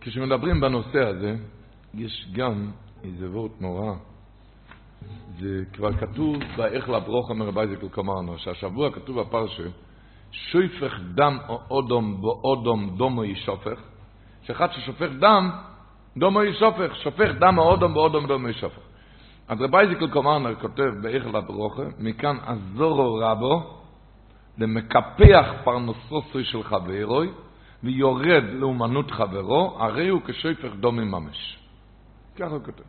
[0.00, 1.36] כשמדברים בנושא הזה,
[1.94, 2.70] יש גם
[3.04, 3.94] איזה וורט נורא.
[5.38, 9.68] זה כבר כתוב באיך לברוכה מרבי זיקל קומרנו, שהשבוע כתוב בפרשה,
[10.32, 13.80] שויפך דם או אודום באודום דומו ישופך,
[14.42, 15.50] שאחד ששופך דם,
[16.16, 18.86] דומו ישופך, שופך דם או אודום באודום דומו ישופך.
[19.48, 23.80] אז רבי זיקל קומרנו כותב באיך לברוכה, מכאן עזורו רבו,
[24.58, 27.30] למקפח פרנסוסוי של חברוי,
[27.84, 31.58] ויורד לאומנות חברו, הרי הוא כשופך דומי ממש.
[32.36, 32.82] ככה הוא כותב.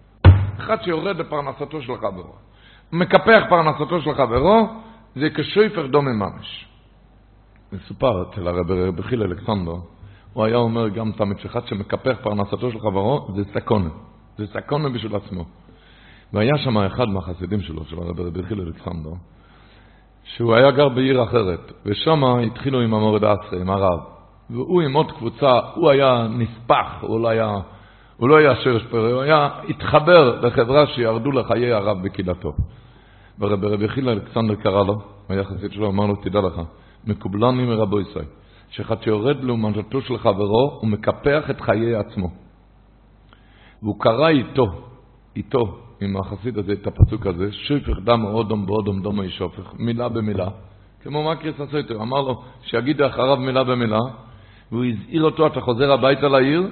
[0.58, 2.36] אחד שיורד לפרנסתו של חברו.
[2.92, 4.68] מקפח פרנסתו של חברו,
[5.16, 6.67] זה כשופך דומי ממש.
[7.74, 9.76] מסופר אצל הרב חיל אלכסנדר,
[10.34, 13.90] הוא היה אומר גם תמיד שאחד שמקפח פרנסתו של חברו, זה סקונה.
[14.38, 15.46] זה סקונה בשביל עצמו.
[16.34, 19.10] והיה שם אחד מהחסידים שלו, של הרב חיל אלכסנדר,
[20.24, 24.00] שהוא היה גר בעיר אחרת, ושם התחילו עם המורד אסרי, עם הרב.
[24.50, 27.56] והוא עם עוד קבוצה, הוא היה נספח, הוא לא היה,
[28.18, 32.54] הוא לא היה שרש פרא, הוא היה, התחבר לחברה שירדו לחיי הרב בקהילתו.
[33.40, 36.62] ורבי חילה אלכסנדר קרא לו, היה חסיד שלו, אמר לו, תדע לך,
[37.08, 38.26] מקובלני מרבו ישראל,
[38.70, 42.30] שאחד שיורד לעומתו של חברו, הוא מקפח את חיי עצמו.
[43.82, 44.66] והוא קרא איתו,
[45.36, 50.48] איתו, עם החסיד הזה, את הפסוק הזה, שופך דם אודום באודום דומו ישופך, מילה במילה,
[51.04, 54.00] כמו מקריס הסויטר, אמר לו שיגיד אחריו מילה במילה,
[54.72, 56.68] והוא הזהיר אותו, אתה חוזר הביתה לעיר,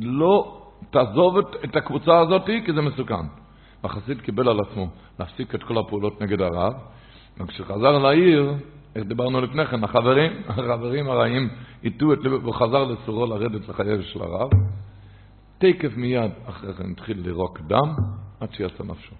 [0.00, 0.60] לא
[0.90, 3.26] תעזוב את, את הקבוצה הזאת, כי זה מסוכן.
[3.84, 6.72] החסיד קיבל על עצמו להפסיק את כל הפעולות נגד הרב,
[7.40, 8.52] וכשחזר לעיר,
[8.96, 11.48] איך דיברנו לפני כן, החברים, החברים הרעים
[11.84, 14.50] הטו את לבו, והוא חזר לסורו לרדת לחייו של הרב.
[15.58, 17.94] תקף מיד אחרי כן התחיל לירוק דם,
[18.40, 19.14] עד שיצא נפשו.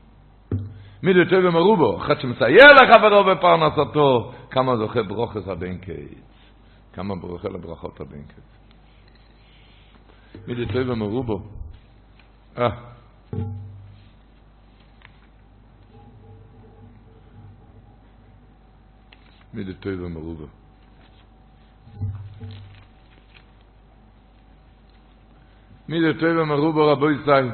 [1.03, 6.19] מי דתו ומרובו, אחד שמסייע לחברו בפרנסתו, כמה זוכה ברוכס עד אין קיץ.
[6.93, 8.51] כמה ברוכה לברכות עד אין קיץ.
[10.47, 11.41] מי דתו ומרובו.
[12.59, 12.71] אה.
[19.55, 20.47] דתו ומרובו.
[25.89, 27.51] מי דתו ומרובו רבו ישראל.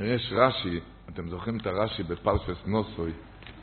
[0.00, 3.12] יש רש"י, אתם זוכרים את הרש"י בפרשס נוסוי,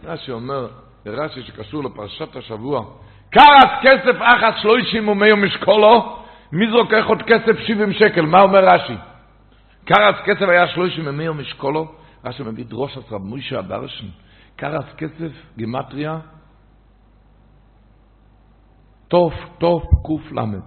[0.03, 0.67] רש"י אומר,
[1.05, 2.85] רש"י שקשור לפרשת השבוע,
[3.29, 6.19] קרס כסף אחת שלושים ומיום משקולו,
[6.51, 8.95] מי זרוקח עוד כסף שבעים שקל, מה אומר רש"י?
[9.85, 14.07] קרס כסף היה שלושים ומיום משקולו, רש"י מביא דרוש עשרה מוישה אברשן,
[14.55, 16.19] קרס כסף, גימטריה,
[19.07, 19.83] תוף, תוף,
[20.31, 20.61] למד.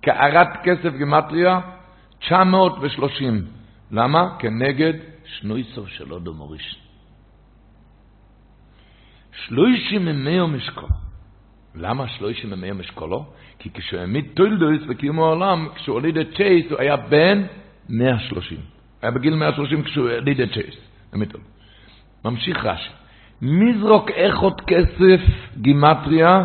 [0.00, 1.60] קערת כסף גימטריה,
[2.18, 3.46] 930.
[3.90, 4.36] למה?
[4.38, 4.92] כנגד
[5.24, 6.80] שנויסו של אודו מוריש.
[9.32, 10.88] שלוישים ממאו משקולו.
[11.74, 13.26] למה שלוישים ממאו משקולו?
[13.58, 17.46] כי כשהוא העמיד טוילדויס בקיום העולם, כשהוא הוליד את צ'ייס, הוא היה בן
[17.88, 18.58] 130.
[19.02, 20.74] היה בגיל 130 כשהוא הוליד את צ'ייס.
[22.24, 22.90] ממשיך רש"י.
[23.42, 25.20] מזרוק איכות כסף
[25.56, 26.44] גימטריה,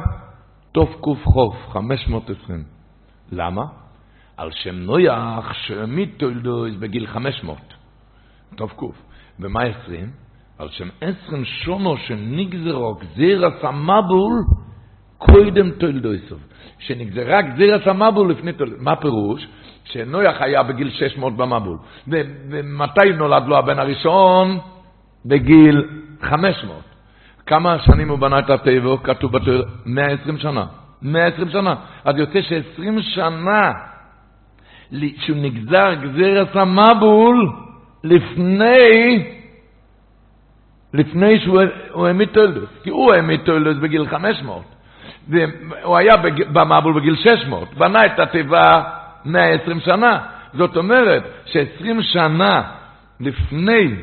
[1.24, 2.63] חוף, 520.
[3.32, 3.63] למה?
[4.38, 7.57] על שם נויח שהעמיד תולדויס בגיל 500.
[8.55, 8.95] טוב קוף.
[9.39, 10.11] ומה 20?
[10.59, 14.32] על שם 20 שונו שנגזרו גזירס המבול
[15.17, 16.39] קודם תולדויסוב.
[16.80, 18.84] שנגזרה גזירס המבול לפני תולדויסוב.
[18.84, 19.47] מה פירוש?
[19.84, 21.78] שנויח היה בגיל 600 במבול.
[22.07, 24.59] ומתי נולד לו הבן הראשון?
[25.26, 25.84] בגיל
[26.21, 26.82] 500.
[27.45, 28.97] כמה שנים הוא בנה את הטבע?
[29.03, 30.65] כתוב בתור 120 שנה.
[31.01, 31.76] 120 שנה.
[32.05, 33.71] אז יוצא ש-20 שנה
[35.17, 37.51] שהוא נגזר גזירס המבול
[38.03, 39.24] לפני
[40.93, 44.63] לפני שהוא העמיד תולדוס, כי הוא העמיד תולדוס בגיל 500.
[45.84, 46.15] הוא היה
[46.53, 48.84] במבול בגיל 600, בנה את התיבה
[49.26, 50.19] 120 שנה.
[50.53, 52.61] זאת אומרת ש-20 שנה
[53.19, 53.95] לפני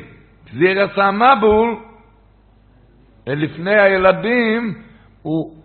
[0.53, 1.75] גזירת המבול,
[3.27, 4.81] לפני הילדים,
[5.21, 5.55] הוא,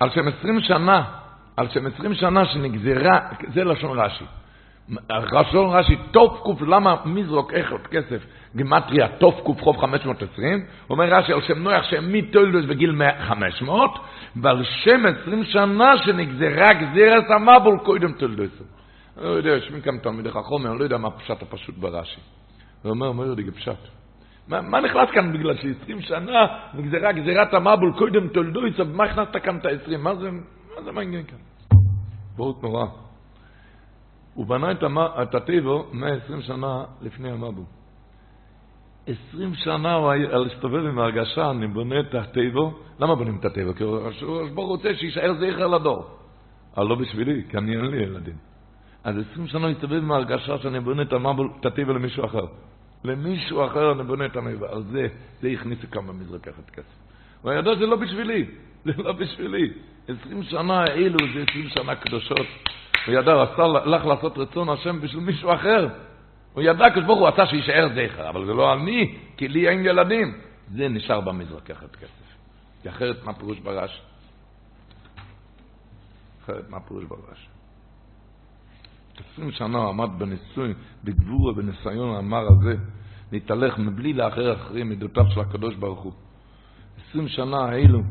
[0.00, 1.04] על שם 20 שנה,
[1.56, 3.18] על שם 20 שנה שנגזרה,
[3.54, 4.24] זה לשון רש"י.
[5.10, 8.22] לשון רש"י, תוף קוף, למה מזרוק איכות כסף,
[8.56, 12.94] גימטריה תוף קוף חוב 520, אומר רש"י על שם נויח שהעמיד תולדוס בגיל
[13.28, 13.90] 500,
[14.36, 18.62] ועל שם 20 שנה שנגזרה גזירת המבול קודם תולדוס.
[19.16, 22.39] אני לא יודע, יושבים כאן תלמידי חכום, אני לא יודע מה הפשט הפשוט ברש"י.
[22.82, 23.78] הוא אומר, אומר לי, פשט.
[24.48, 29.66] מה, נכנס כאן בגלל ש-20 שנה נגזרה גזירת המבול קודם תולדוס, מה הכנסת כאן את
[29.66, 29.96] ה-20?
[29.98, 31.38] מה זה, מה זה מעניין כאן?
[32.36, 32.86] בורות נורא.
[34.34, 34.72] הוא בנה
[35.22, 37.64] את הטבע 120 שנה לפני המבול.
[39.06, 42.60] 20 שנה הוא היה להסתובב עם ההרגשה, אני בונה את הטבע.
[43.00, 43.72] למה בונים את הטבע?
[43.72, 44.00] כי הוא
[44.54, 46.06] רוצה שיישאר זכר לדור.
[46.76, 48.36] אבל לא בשבילי, כי אני אין לי ילדים.
[49.04, 52.46] אז 20 שנה אני מסתובב עם ההרגשה שאני בונה את, המבול, את הטבע למישהו אחר.
[53.04, 54.68] למישהו אחר אני בונה את המבול.
[54.68, 55.08] על זה,
[55.40, 57.00] זה הכניסו כאן במזרק לקחת כסף.
[57.42, 58.46] הוא ידע שזה לא בשבילי,
[58.84, 59.72] זה לא בשבילי.
[60.08, 62.46] 20 שנה האלו זה 20 שנה קדושות.
[63.06, 65.88] הוא ידע, הוא עשה, הלך לעשות רצון השם בשביל מישהו אחר.
[66.52, 70.40] הוא ידע, כשברוך הוא עשה שיישאר זכר, אבל זה לא אני, כי לי אין ילדים.
[70.74, 72.36] זה נשאר במזרק יחד כסף.
[72.82, 74.02] כי אחרת מה פירוש ברש?
[76.44, 77.49] אחרת מה פירוש ברש?
[79.20, 82.76] עשרים שנה הוא עמד בניסוי, בגבור ובניסיון המר הזה,
[83.32, 86.12] להתהלך מבלי לאחר אחרים מידותיו של הקדוש ברוך הוא.
[86.96, 88.02] עשרים שנה האלו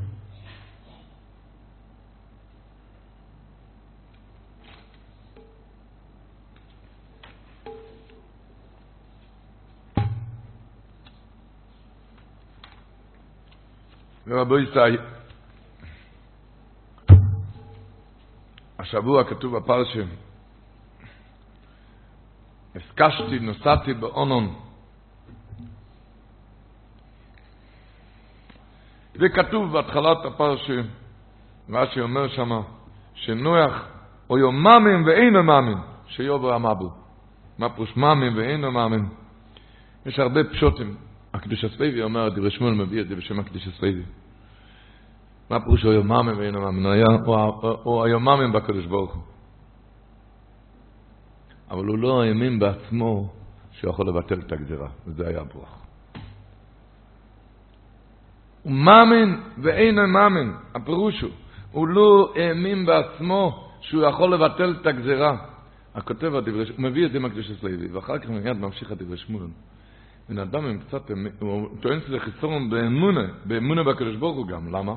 [14.30, 14.98] ורבו ישראל,
[18.80, 20.08] השבוע כתוב בפרשם,
[22.80, 24.56] הסקשתי, נסעתי באונון.
[29.16, 30.82] וכתוב בהתחלת הפרשה,
[31.70, 32.62] רש"י אומר שמה,
[33.14, 33.86] שנוח
[34.30, 35.78] או יוממים ואינו מאמין,
[36.08, 36.90] שיובר המבו.
[37.58, 39.06] מה פרוש מאמין ואינו מאמין?
[40.06, 40.96] יש הרבה פשוטים.
[41.34, 44.04] הקדוש הסבבי אומר, דברי שמואל מביא את זה בשם הקדוש הסבבי.
[45.50, 46.86] מה פירוש הוא יוממים ואינו מאמין?
[47.84, 49.24] הוא היוממים בקדוש ברוך הוא.
[51.72, 53.34] אבל הוא לא האמין בעצמו
[53.72, 55.86] שהוא יכול לבטל את הגזירה, וזה היה הברוך.
[58.64, 61.32] הוא מאמין ואינו מאמין, הפירוש הוא,
[61.72, 65.38] הוא לא האמין בעצמו שהוא יכול לבטל את הגזירה.
[65.96, 69.48] הכותב הדברי, הוא מביא את זה מהקדוש הסלוי, ואחר כך מיד ממשיך הדברי שמואל.
[70.30, 74.96] בן אדם עם קצת, הוא טוען שזה חיסרון באמונה, באמונה בקדוש ברוך הוא גם, למה?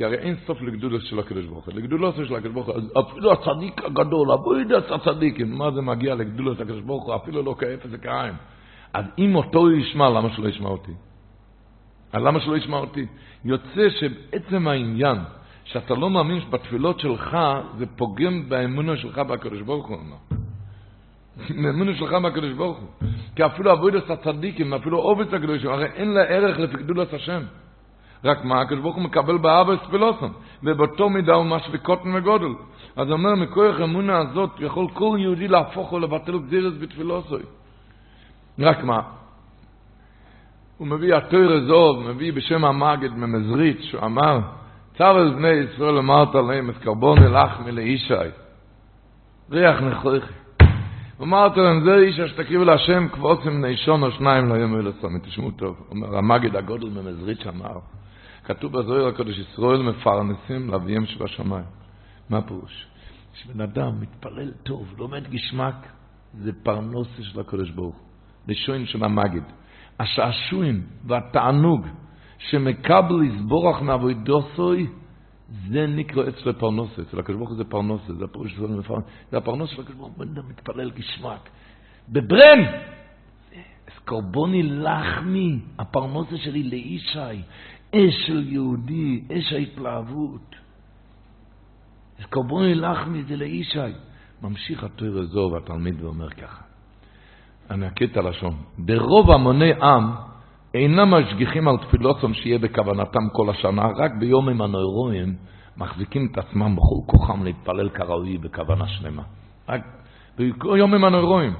[0.00, 1.74] כי הרי אין סוף לגדולו של הקדוש ברוך הוא.
[1.74, 6.62] לגדולו של הקדוש ברוך הוא, אפילו הצדיק הגדול, אבוידס הצדיקים, מה זה מגיע לגדולו של
[6.62, 8.34] הקדוש ברוך הוא, אפילו לא כאפס וכעין.
[8.92, 10.92] אז אם אותו ישמע, למה שלא ישמע אותי?
[12.12, 13.06] אז למה שלא ישמע אותי?
[13.44, 15.18] יוצא שבעצם העניין,
[15.64, 17.36] שאתה לא מאמין שבתפילות שלך,
[17.78, 19.98] זה פוגם באמונה שלך בקדוש ברוך הוא.
[21.62, 22.88] באמונה שלך בקדוש ברוך הוא.
[23.36, 27.42] כי אפילו אבוידס הצדיקים, אפילו עובד הקדוש, הרי אין לה ערך לפי גדולת השם.
[28.24, 30.32] רק מה, הקדוש ברוך הוא מקבל באבא ספילוסון,
[30.62, 32.54] ובאותו מידה הוא משווה קוטן וגודל.
[32.96, 37.42] אז הוא אומר, מכוח האמונה הזאת יכול כל יהודי להפוך או לבטל גזירס בתפילוסוי.
[38.58, 39.00] רק מה,
[40.78, 44.38] הוא מביא התויר הזוב, מביא בשם המגד ממזריץ', שהוא אמר,
[44.98, 48.14] צו על בני ישראל אמרת להם את קרבון אלחמי לאישי,
[49.50, 50.32] ריח נכריכי.
[51.22, 55.76] אמרת להם, זה איש אשר תקריבו להשם כבוצם נשון או שניים יאמר לצום, תשמעו טוב.
[55.90, 57.78] אומר, המגד הגודל ממזריץ' אמר,
[58.54, 61.64] כתוב בזוהיר הקדוש, ישראל מפרנסים לאביהם שבשמיים.
[62.30, 62.86] מה הפירוש?
[63.34, 65.74] כשבן אדם מתפלל טוב, לומד גשמק,
[66.34, 68.04] זה פרנוסה של הקדוש ברוך הוא.
[68.48, 69.40] לשוין של המגד.
[70.00, 71.86] השעשועים והתענוג
[72.38, 74.86] שמקבל יסבורך מעבודוסוי,
[75.68, 77.02] זה נקרא אצל פרנוסה.
[77.02, 79.04] אצל הקדוש ברוך הוא זה פרנוסה, זה הפירוש של מפרנס.
[79.30, 81.50] זה הפרנוסה של הקדוש ברוך הוא, בן אדם מתפלל גשמק.
[82.08, 82.60] בברן!
[84.04, 87.42] קורבוני לחמי, הפרנוסה שלי לישי,
[87.94, 90.56] אש של יהודי, אש ההתלהבות.
[92.18, 93.78] אז קורבוני לחמי זה לישי.
[94.42, 96.62] ממשיך התויר הזו והתלמיד ואומר ככה,
[97.70, 100.10] אני אקריא את הלשון, ברוב המוני עם
[100.74, 105.36] אינם משגיחים על תפילותם שיהיה בכוונתם כל השנה, רק ביומים הנוירואים
[105.76, 109.22] מחזיקים את עצמם בכל כוחם להתפלל כראוי בכוונה שלמה.
[109.68, 109.80] רק
[110.36, 111.54] ביומים הנוירואים.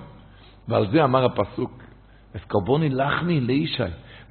[0.69, 1.83] ועל זה אמר הפסוק,
[2.35, 3.83] אז קרבוני לחמי לישי.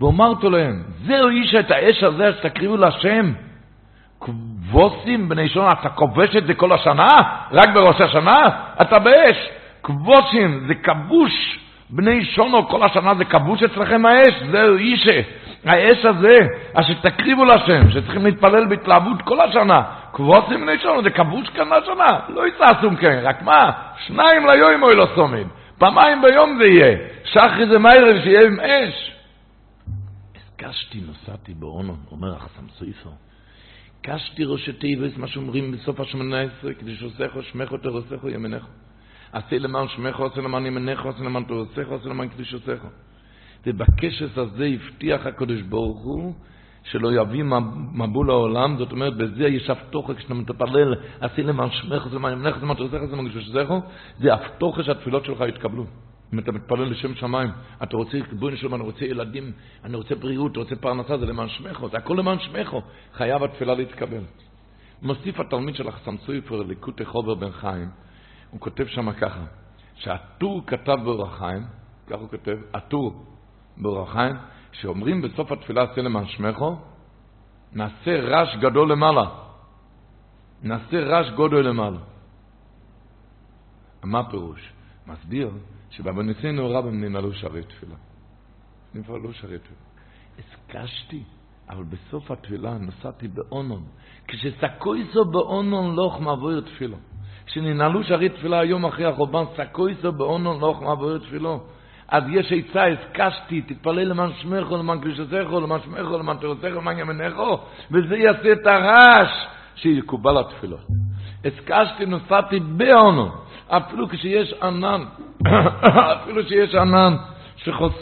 [0.02, 3.32] ואומרתו להם, זהו איש את האש הזה שתקריבו להשם.
[4.22, 7.08] כבוסים בני שונה, אתה כובש את זה כל השנה?
[7.52, 8.50] רק בראש השנה?
[8.82, 9.50] אתה באש.
[9.84, 11.60] כבוסים, זה כבוש.
[11.90, 15.22] בני שונו, כל השנה זה כבוש אצלכם האש, זהו אישה.
[15.66, 16.40] האש הזה,
[16.74, 19.82] אשר תקריבו להשם, שצריכים להתפלל בהתלהבות כל השנה.
[20.14, 22.20] כבוסים בני שונו, זה כבוש כאן השנה.
[22.30, 23.72] לא יצעסום כן, רק מה?
[24.08, 25.48] שניים ליום אוי לא סומין.
[25.80, 26.98] פעמיים ביום זה יהיה.
[27.24, 29.09] שחרי זה מיירב שיהיה עם אש.
[30.60, 33.10] קשתי נוסעתי באונון, אומר החסם סויסו.
[34.02, 38.68] קשתי ראשי תיבס, מה שאומרים בסוף השמונה עשרה, כדי שעושךו שמךו תרוסךו ימינךו.
[39.32, 42.88] עשה למען שמךו, עשה למען ימינךו, עשה למען תרוסךו, עשה למען קדיש עושךו.
[43.66, 46.34] ובקשס הזה הבטיח הקדוש ברוך הוא
[46.84, 47.44] שלא יביא
[47.94, 52.56] מבול לעולם, זאת אומרת, בזה יש הפתוחה כשאתה מתפלל, עשי למען שמך, עשי למען ימינך,
[52.56, 53.72] עשי למען תרוסך, עשי למען קדישך,
[54.20, 55.86] זה הפתוחה שהתפילות שלך יתקבלו.
[56.34, 57.50] אם אתה מתפלל לשם שמיים,
[57.84, 59.52] אתה רוצה ריבונו שלום, אני רוצה ילדים,
[59.84, 62.82] אני רוצה בריאות, רוצה פרנסה, זה למען שמךו, זה הכל למען שמךו.
[63.14, 64.24] חייב התפילה להתקבל.
[65.02, 67.90] מוסיף התלמיד של החסם סופר, ליקוטי חובר בן חיים,
[68.50, 69.44] הוא כותב שם ככה,
[69.96, 71.64] שהטור כתב באורח חיים,
[72.08, 73.26] כך הוא כותב, הטור
[73.78, 74.36] באורח חיים,
[74.72, 76.78] שאומרים בסוף התפילה עשה למען שמךו,
[77.74, 79.26] נעשה רעש גדול למעלה.
[80.64, 82.00] נעשה רעש גודל למעלה.
[84.04, 84.74] מה הפירוש?
[85.08, 85.52] מסביר
[85.92, 87.96] שבבניסינו רבים ננעלו שערי תפילה.
[88.96, 89.80] ננעלו שערי תפילה.
[90.40, 91.24] הסקשתי,
[91.70, 93.84] אבל בסוף התפילה נסעתי באונון.
[94.28, 96.98] כשסקויסו באונון לוך מעבור תפילו.
[97.46, 101.64] כשננעלו שערי תפילה היום אחרי החורבן, סקויסו באונון לוך מעבור תפילו.
[102.08, 107.60] אז יש עצה, הסקשתי, תתפלל למען שמךו, למען קדושתךו, למען שמךו, למען תורתךו, למען ימינךו,
[107.92, 109.48] וזה יעשה את הרעש
[109.82, 110.88] שיקובל התפילות.
[111.46, 113.30] הסקשתי, נסעתי באונון.
[113.68, 115.04] אפילו כשיש ענן,
[116.16, 117.16] אפילו שיש ענן
[117.56, 117.94] שחוס...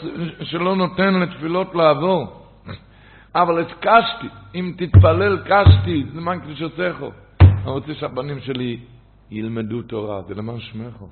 [0.42, 2.42] שלא נותן לתפילות לעבור.
[3.34, 7.10] אבל את קשתי, אם תתפלל קשתי, זה מה קדושתךו.
[7.40, 8.80] אני רוצה שהבנים שלי
[9.30, 11.08] ילמדו תורה, זה למען שמךו.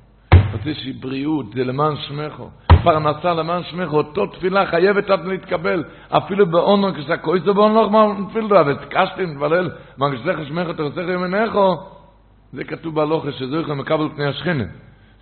[0.52, 2.50] רוצה שיהיה בריאות, זה למען שמךו.
[2.82, 5.84] פרנסה למען שמךו, אותו תפילה חייבת עד להתקבל.
[6.08, 11.76] אפילו באונו, כשאתה כועס באונו, לא מה תפילה, ותקשתי, מתפלל, מה קדושתך שמךו, תרצך ימינךו.
[12.52, 14.64] זה כתוב בהלוכה שזויכו מקבל פני השכינה.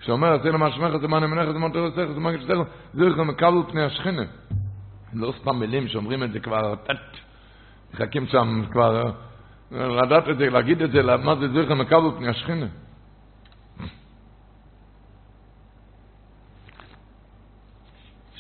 [0.01, 2.55] כשאומר, עשה למה שמך, זה מה נמנך, זה מה תרצך, זה מה קשתך,
[2.95, 4.23] זויכו מקבל פני השכינה.
[5.15, 6.75] לא סתם מילים שאומרים את זה כבר,
[7.95, 9.03] מחכים שם כבר,
[9.73, 12.67] לדעת את זה, להגיד את זה, מה זה זויכו מקבל פני השכינה.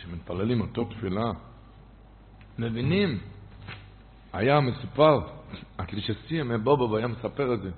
[0.04, 1.30] כשמתפללים אותו תפילה,
[2.58, 3.18] מבינים,
[4.32, 5.20] היה מסופר,
[5.78, 7.70] הקלישסי מבובו היה מספר את זה.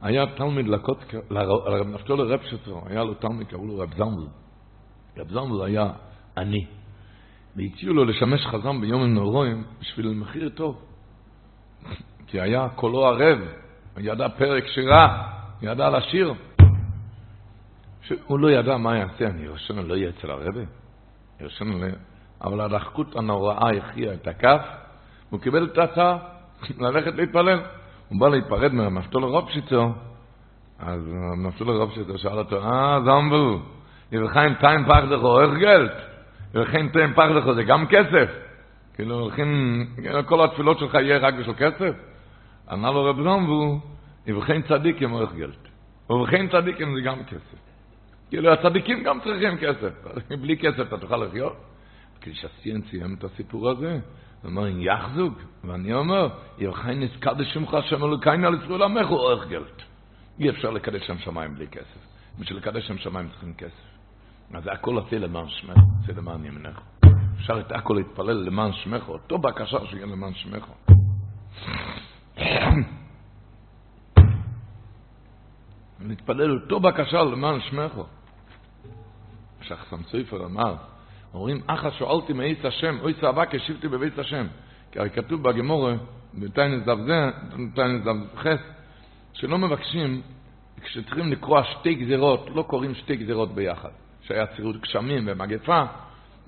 [0.00, 4.26] היה תלמיד לקוטקה, לרב נפתול הרב שטרו, היה לו תלמיד, קראו לו רב זמבל.
[5.16, 5.90] רב זמבל היה
[6.36, 6.66] עני.
[7.56, 10.82] והציעו לו לשמש חזם ביום הנורואים בשביל מחיר טוב.
[12.26, 13.38] כי היה קולו ערב,
[13.98, 15.32] ידע פרק שירה,
[15.62, 16.34] ידע לשיר.
[18.26, 20.60] הוא לא ידע מה יעשה, אני ירשנו לא יהיה אצל הרבה,
[21.40, 21.86] ירשנו לא...
[22.44, 24.60] אבל הדחקות הנוראה הכריעה את הכף,
[25.30, 26.18] הוא קיבל את ההצעה
[26.80, 27.60] ללכת להתפלל.
[28.08, 29.92] הוא בא להיפרד מהמפתול הרופשיצו,
[30.78, 31.00] אז
[31.32, 33.58] המפתול הרופשיצו שאל אותו, אה, זמבל,
[34.12, 35.92] יבחיים טיים פחדכו, איך גלט?
[36.54, 38.28] יבחיים טיים פחדכו זה גם כסף?
[38.94, 39.80] כאילו, הולכים,
[40.26, 41.94] כל התפילות שלך יהיה רק בשביל כסף?
[42.72, 43.88] אמר לו רב זמבל,
[44.26, 45.68] יבחיים צדיקים, איך גלט?
[46.10, 47.73] ובחיים צדיקים זה גם כסף.
[48.30, 49.92] כאילו, הצדיקים גם צריכים כסף.
[50.42, 51.56] בלי כסף אתה תוכל לחיות?
[52.20, 53.98] כשהסיין סיים את הסיפור הזה,
[54.42, 55.34] הוא אומר, יחזוג,
[55.64, 56.28] ואני אומר,
[56.58, 59.82] ירחי נזכר שמך השם אלוקיינו על ישראל עמך הוא אורך גלט.
[60.38, 62.00] אי אפשר לקדש שם שמיים בלי כסף.
[62.38, 63.94] בשביל לקדש שם שמיים צריכים כסף.
[64.54, 66.80] אז הכל עושה למען שמך, עושה למען ימינך.
[67.36, 70.64] אפשר את הכל להתפלל למען שמך, אותו בקשה שיהיה למען שמך.
[76.04, 77.92] נתפלל אותו בקשה למען שמך.
[79.62, 80.74] שחסם סופר אמר,
[81.34, 84.46] אומרים, אחא שואלתי מאיס השם, אוי צעבה כשיבתי בבית השם.
[84.92, 85.94] כי הרי כתוב בגמורה,
[86.34, 87.30] בטיינס דף זה,
[87.72, 88.60] בטיינס דף חס,
[89.32, 90.22] שלא מבקשים,
[90.80, 93.88] כשצריכים לקרוא שתי גזירות, לא קוראים שתי גזירות ביחד.
[94.22, 95.82] שהיה צירות גשמים ומגפה,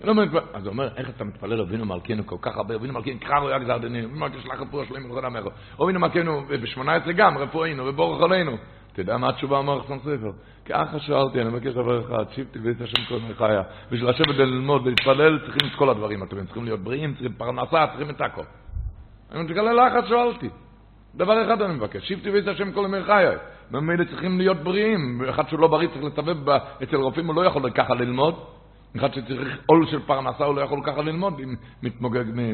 [0.05, 3.21] לא מתפלל, אז הוא אומר, איך אתה מתפלל אבינו מלכנו כל כך הרבה, אבינו מלכנו
[3.21, 5.45] קרא רואה גזר דני, אבינו מלכנו שלח רפואה שלם ולכל עמך,
[5.83, 8.57] אבינו מלכנו ב-18 גם, רפואינו ובורך עלינו.
[9.01, 10.31] יודע מה התשובה אמר חסם ספר?
[10.65, 13.63] ככה שאלתי, אני מבקש דבר אחד, שבתי בית השם כל מחיה.
[13.91, 18.11] בשביל לשבת וללמוד ולהתפלל צריכים את כל הדברים הטובים, צריכים להיות בריאים, צריכים פרנסה, צריכים
[18.11, 18.43] את הכל.
[19.33, 20.49] אני מתגלה לחץ שאלתי.
[21.15, 22.99] דבר אחד אני מבקש, שבתי בית השם כל ימי.
[23.71, 26.51] ממילא צריכים להיות בריאים, אחד שהוא לא בריא צריך לסבב
[26.83, 28.35] אצל רופאים, הוא לא יכול ככה ללמוד.
[28.97, 32.53] אחד שצריך עול של פרנסה, הוא לא יכול ככה ללמוד אם מתמוגג מ...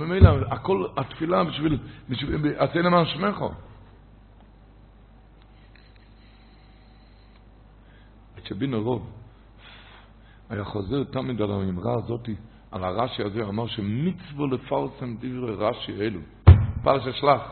[0.00, 1.78] ממילא, הכל, התפילה בשביל,
[2.08, 3.52] בשביל, עשה למען שמךו.
[8.48, 9.10] שבינו רוב
[10.50, 12.28] היה חוזר תמיד על האמרה הזאת,
[12.70, 16.20] על הרש"י הזה, הוא אמר שמצוו לפרסם דברי רש"י אלו.
[16.82, 17.42] פרשת שלח.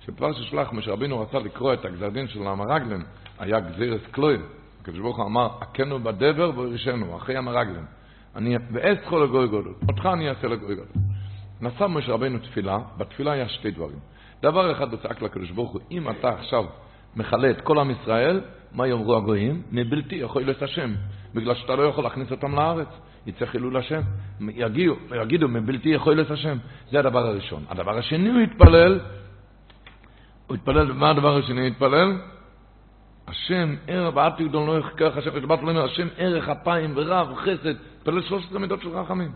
[0.00, 3.02] שפרשת שלח, מה שרבינו רצה לקרוא את הגזר דין של המרגלן,
[3.38, 4.40] היה גזירס קלויל.
[4.80, 7.84] הקדוש ברוך הוא אמר, הכנו בדבר וירשנו, אחרי המרגלן.
[8.36, 10.88] אני ואעשכו לגוי גודל, אותך אני אעשה לגוי גודל.
[11.60, 13.98] נשא משה רבינו תפילה, בתפילה היה שתי דברים.
[14.42, 16.64] דבר אחד הוא צעק לקדוש ברוך הוא, אם אתה עכשיו
[17.16, 18.40] מכלה את כל עם ישראל,
[18.74, 19.62] מה יאמרו הגויים?
[19.72, 20.94] מבלתי יכול להיות השם,
[21.34, 22.88] בגלל שאתה לא יכול להכניס אותם לארץ.
[23.26, 24.00] יצא חילול השם.
[24.40, 26.58] יגידו, יגידו מבלתי יכול להיות השם.
[26.90, 27.64] זה הדבר הראשון.
[27.68, 29.00] הדבר השני הוא התפלל,
[30.46, 32.18] הוא התפלל, מה הדבר השני הוא התפלל?
[33.28, 38.22] השם ערב ואל גדול לא יחקר השם, ושבת לא השם ערך אפיים ורב חסד, התפלל
[38.22, 39.32] שלושת עשרה מידות של רחמים.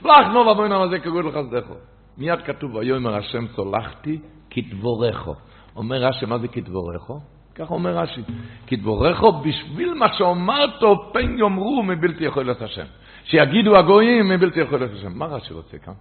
[0.00, 1.74] סלח נו ובואי על זה כגוד לחסדךו.
[2.18, 4.18] מיד כתוב, ויאמר השם סולחתי
[4.50, 5.34] כתבורכו.
[5.76, 7.20] אומר רש"י, מה זה כתבורכו?
[7.54, 8.20] ככה אומר רש"י,
[8.66, 12.84] כתבורכו בשביל מה שאומרתו פן יאמרו מבלתי יכול להיות השם.
[13.24, 15.18] שיגידו הגויים מבלתי יכול להיות השם.
[15.18, 15.92] מה רש"י רוצה כאן?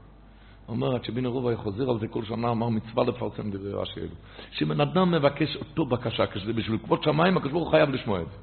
[0.69, 4.15] אומר עד שבינו רובה חוזר על זה כל שנה, אמר מצווה לפרסם דברי רש"י אלו.
[4.51, 8.37] שבן אדם מבקש אותו בקשה, כשזה בשביל כבוד שמיים, הקדוש ברוך חייב לשמוע את זה.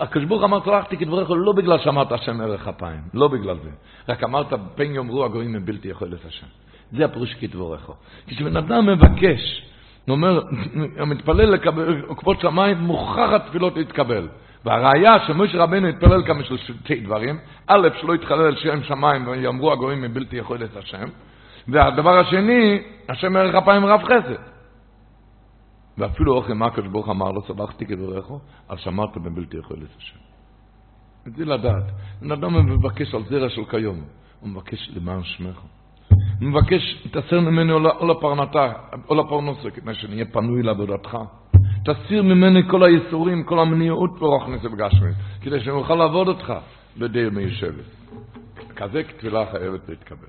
[0.00, 3.70] הקדוש ברוך אמר צלחתי כדבריך לא בגלל שאמרת השם ערך אפיים, לא בגלל זה.
[4.08, 6.46] רק אמרת פן יאמרו הגויים הם בלתי יכול להיות השם.
[6.92, 7.92] זה הפירוש כדבריך.
[8.26, 9.62] כשבן אדם מבקש,
[10.06, 10.40] הוא אומר,
[10.98, 11.58] המתפלל
[12.16, 14.28] כבוד שמיים, מוכרח התפילות להתקבל.
[14.64, 20.36] והראיה שמשה רבנו התפלל כמה שתי דברים, א', שלא יתחלל שם שמיים ויאמרו הגויים מבלתי
[20.36, 21.08] יכול להיות השם,
[21.68, 24.34] והדבר השני, השם ערך אפיים רב חסד.
[25.98, 28.26] ואפילו אוכל מה הקדוש ברוך אמר לו, סלחתי כדבריך,
[28.68, 30.18] אז שמרת בבלתי יכול להיות השם.
[31.28, 31.84] את זה לדעת.
[32.22, 34.04] בן אדם מבקש על זרע של כיום,
[34.40, 35.60] הוא מבקש למען שמך.
[36.40, 38.72] מבקש, תסר ממני או לפרנתה,
[39.08, 41.18] או לפרנסה, כדי שנהיה פנוי לעבודתך.
[41.84, 45.10] תסיר ממני כל הייסורים, כל המניעות ורוכנס בגשמי,
[45.42, 46.52] כדי שנוכל לעבוד אותך
[46.98, 47.84] בדי מיושבת.
[48.76, 50.26] כזה תפילה חייבת להתקבל.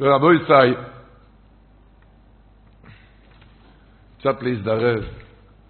[0.00, 0.74] ורבו ישי,
[4.18, 5.23] קצת להזדרז,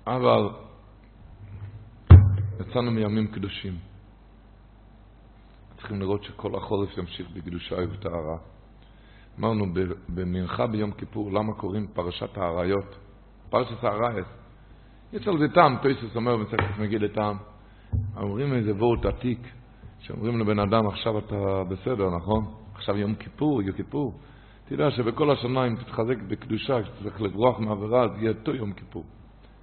[0.06, 0.48] אבל
[2.60, 3.72] יצאנו מימים קדושים.
[5.76, 8.36] צריכים לראות שכל החורף ימשיך בקדושה ובטהרה.
[9.39, 9.66] אמרנו
[10.09, 12.97] במנחה ביום כיפור, למה קוראים פרשת האריות?
[13.51, 14.26] פרשת האריות.
[15.12, 17.36] יש על זה טעם, פייסוס אומר במסכת מגיד לטעם.
[18.16, 19.39] אומרים איזה וורט עתיק,
[20.01, 22.44] שאומרים לבן אדם, עכשיו אתה בסדר, נכון?
[22.74, 24.14] עכשיו יום כיפור, יום כיפור.
[24.68, 29.05] תדע שבכל השנה אם תתחזק בקדושה, כשתצטרך לברוח מעבירה, אז יהיה אותו יום כיפור.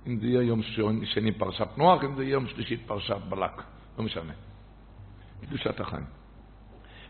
[0.07, 0.61] אם זה יהיה יום
[1.03, 3.61] שני פרשת נוח, אם זה יהיה יום שלישית פרשת בלק,
[3.97, 4.33] לא משנה.
[5.41, 6.05] קדושת החיים.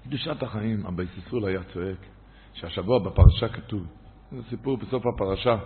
[0.04, 2.06] קדושת החיים, אבי סיסול היה צועק,
[2.54, 3.86] שהשבוע בפרשה כתוב,
[4.32, 5.58] זה סיפור בסוף הפרשה,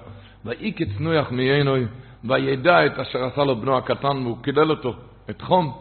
[0.46, 1.86] ויהי כצנויח מיינוי,
[2.24, 4.94] וידע את אשר עשה לו בנו הקטן, והוא קילל אותו,
[5.30, 5.74] את חום,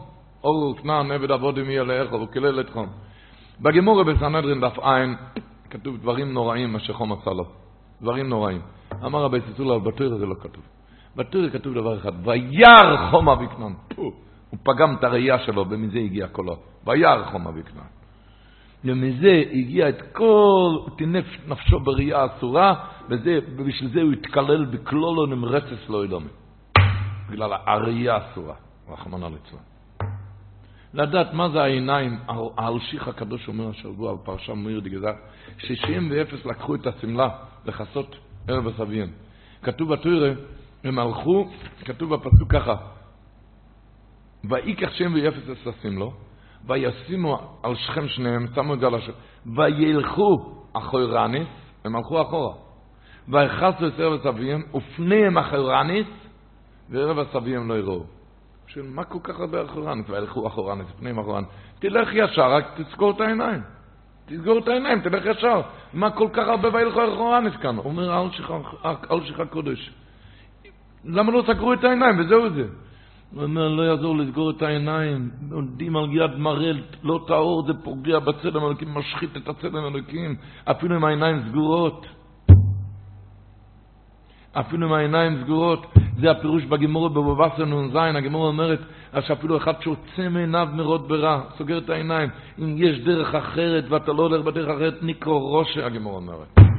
[0.43, 2.87] אור כנען עבד עבודים יהיה לאכול, הוא קילל את חום.
[3.61, 5.15] בגמורה בסנהדרין דף עין,
[5.69, 7.45] כתוב דברים נוראים מה שחום עשה לו.
[8.01, 8.61] דברים נוראים.
[9.05, 10.63] אמר רבי סיסולה, בתוירה זה לא כתוב.
[11.15, 13.73] בתוירה כתוב דבר אחד, וירא חום אביקנן.
[14.49, 16.57] הוא פגם את הראייה שלו, ומזה הגיע קולו.
[16.85, 17.81] וירא חום אביקנן.
[18.85, 22.73] ומזה הגיע את כל, טינף נפשו בראייה אסורה,
[23.09, 26.29] ובשביל זה הוא התקלל בכלולו נמרצס לא ידומה.
[27.29, 28.55] בגלל הראייה אסורה,
[28.89, 29.59] רחמנא ליצלן.
[30.93, 32.19] לדעת מה זה העיניים,
[32.57, 35.13] האלשיך הקדוש אומר השבוע בפרשה מאיר דגזר,
[35.57, 37.29] שישים ואפס לקחו את השמלה
[37.65, 38.15] לכסות
[38.47, 39.09] ערב הסביין.
[39.63, 40.33] כתוב בתוירה,
[40.85, 41.47] הם הלכו,
[41.85, 42.75] כתוב בפסוק ככה,
[44.49, 46.13] ויקח שם ואפס את השמלו,
[46.67, 49.11] וישימו על שכם שניהם, שמו את זה על השכם,
[49.55, 51.47] וילכו אחורניס,
[51.85, 52.53] הם הלכו אחורה,
[53.27, 56.07] ויחסו את ערב הסביין, ופניהם אחורניס,
[56.89, 58.03] וערב הסביין לא יראו.
[58.67, 61.49] של מה כל כך הרבה אחורנית, וילכו אחורנית, פנים אחורנית.
[61.79, 63.61] תלך ישר, רק תסגור את העיניים.
[64.25, 65.61] תסגור את העיניים, תלך ישר.
[65.93, 67.77] מה כל כך הרבה וילכו אחורנית כאן?
[67.77, 68.27] אומר
[69.11, 69.91] אלשיך הקודש.
[71.05, 72.19] למה לא סגרו את העיניים?
[72.19, 72.67] וזהו זה.
[73.33, 76.71] הוא אומר, לא יעזור לסגור את העיניים, עומדים על יד מראה,
[77.03, 82.05] לא טהור, זה פוגע בצלם אלוקים, משחית את הצלם אלוקים, אפילו עם העיניים סגורות.
[84.59, 85.85] אפילו עם העיניים סגורות.
[86.19, 88.79] זה הפירוש בגמור בבבסר נ"ז, הגמור אומרת,
[89.21, 92.29] שאפילו אחד שעוצם עיניו מרוד ברע, סוגר את העיניים.
[92.59, 96.74] אם יש דרך אחרת ואתה לא הולך בדרך אחרת, ניקרו ראשה, הגמור אומרת.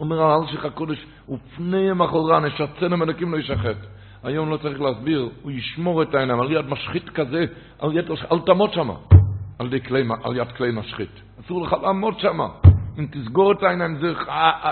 [0.00, 3.76] אומר האלשיך הקודש, ופניהם אחורה, נשצנם אלוקים לא ישחט.
[4.22, 7.44] היום לא צריך להסביר, הוא ישמור את העיניים, על יד משחית כזה,
[7.78, 8.94] על יד, אל תעמוד שמה,
[9.58, 11.20] על, כלי, על יד כלי משחית.
[11.40, 12.48] אסור לך לעמוד שמה.
[12.98, 14.12] אם תסגור את העיניים, זה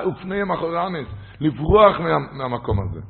[0.09, 1.07] ופניהם אחורנס,
[1.41, 3.01] לברוח מה, מהמקום הזה.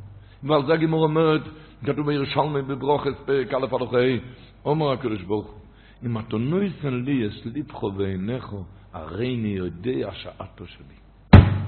[0.42, 1.42] ועל זה הגימור אומרת,
[1.84, 4.20] כתוב בירושלמי בברוכס, פרק א' אחרי,
[4.64, 5.60] אומר הקדוש ברוך הוא,
[6.06, 11.07] אם אתה נויסן לי יש ליבכו ועיניכו, הרי אני יודע שעתו שלי.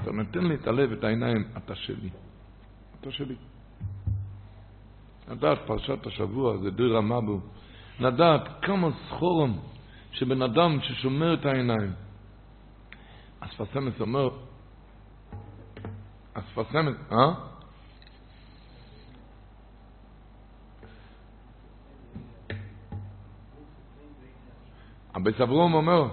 [0.01, 2.09] אתה נותן לי את הלב, את העיניים, אתה שלי.
[2.99, 3.35] אתה שלי.
[5.27, 7.39] לדעת פרשת השבוע, זה דיר המבו,
[7.99, 9.53] לדעת כמה סחורם
[10.11, 11.93] שבן אדם ששומר את העיניים.
[13.39, 14.29] אספסמס אומר,
[16.33, 17.33] אספסמס, אה?
[25.13, 26.09] הבית אברום אומר, הוא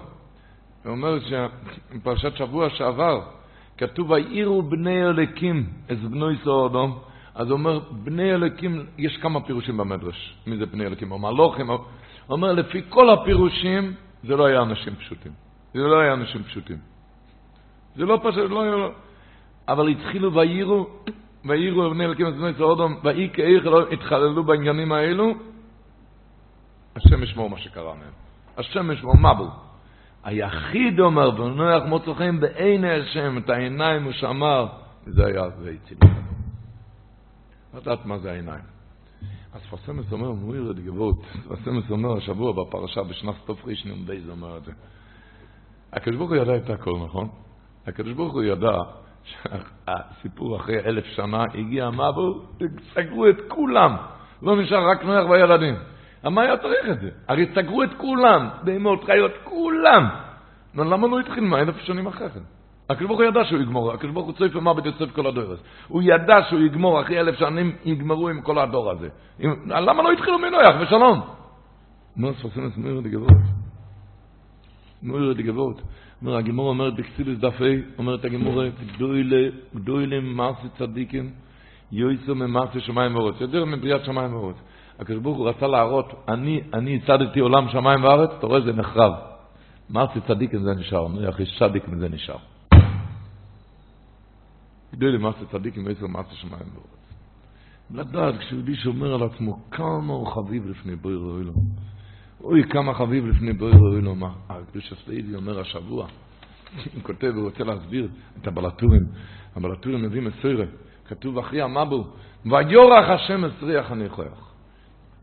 [0.85, 3.38] אומר שפרשת שבוע שעבר,
[3.79, 6.99] כתוב ויראו בני אלוקים את בנו ישראל אדום,
[7.35, 11.69] אז הוא אומר, בני אלוקים, יש כמה פירושים במדרש, מי זה בני אלוקים, או מלוכים,
[11.69, 11.79] הוא
[12.29, 13.93] אומר, לפי כל הפירושים,
[14.23, 15.31] זה לא היה אנשים פשוטים.
[15.73, 16.77] זה לא היה אנשים פשוטים.
[17.95, 18.87] זה לא פשוט, לא היה...
[19.67, 20.87] אבל התחילו ויראו,
[21.45, 25.33] ויראו בני אלוקים את בני ישראל אדום, ויהי כאיך לא התחללו בעניינים האלו,
[26.95, 28.13] השם ישמור מה שקרה מהם.
[28.57, 29.68] השם ישמור מבול.
[30.23, 34.67] היחיד אומר, ונוח מוצא חן בעיני השם, את העיניים הוא שמר,
[35.07, 35.97] וזה היה והציל
[37.73, 38.63] לדעת מה זה העיניים.
[39.53, 43.35] אז פרסמס אומר, מויר גבות, פרסמס אומר השבוע בפרשה בשנת
[43.65, 44.71] רישנום בייז אומר את זה.
[45.93, 47.29] הקדוש ברוך הוא ידע את הכל, נכון?
[47.87, 48.77] הקדוש ברוך הוא ידע
[49.23, 52.41] שהסיפור אחרי אלף שנה הגיע המבול,
[52.93, 53.95] סגרו את כולם,
[54.41, 55.75] לא נשאר רק נוח והילדים.
[56.23, 57.09] מה היה צריך את זה?
[57.27, 60.09] הרי סגרו את כולם, בהמות, חיות, כולם.
[60.75, 62.39] למה לא התחיל מה אלף שנים אחרי כן?
[62.89, 65.61] הקדוש ברוך הוא ידע שהוא יגמור, הקדוש ברוך הוא צויף ומוות יוסף כל הדור הזה.
[65.87, 69.09] הוא ידע שהוא יגמור, אחרי אלף שנים יגמרו עם כל הדור הזה.
[69.65, 71.21] למה לא התחילו מנויח ושלום?
[72.17, 73.31] נו, ספסנס מויר דגבות.
[75.03, 75.81] מויר דגבות.
[76.21, 78.63] אומר, הגימור אומרת בקסילוס דף ה', אומרת הגימור,
[79.75, 81.29] גדוילה מעשי צדיקים,
[81.91, 83.41] יויסו ממעשי שמיים ואורץ.
[83.41, 84.55] יותר מבריאת שמיים ואורץ.
[84.99, 89.13] הקדוש ברוך הוא רצה להראות, אני, אני הצדתי עולם שמיים וארץ, אתה רואה, זה נחרב.
[89.89, 92.37] מעשי צדיקים זה נשאר, נו, אחי צדיקים זה נשאר.
[94.91, 96.99] כדי למעשה צדיקים ועשר מעשה שמיים ואורץ.
[97.91, 101.53] לדעת, כשיהודי שומר על עצמו, כמה הוא חביב לפני בוי ראוי לו.
[102.41, 104.15] אוי, כמה חביב לפני בוי ראוי לו.
[104.15, 104.31] מה?
[104.49, 106.07] הקדוש הסעידי אומר השבוע,
[106.93, 108.07] הוא כותב, הוא רוצה להסביר
[108.41, 109.05] את הבעל הטורים.
[109.55, 110.65] הבעל הטורים מביא מסורה.
[111.07, 112.07] כתוב אחרי המבול,
[112.45, 114.48] וירח השם את ריח הניחוח.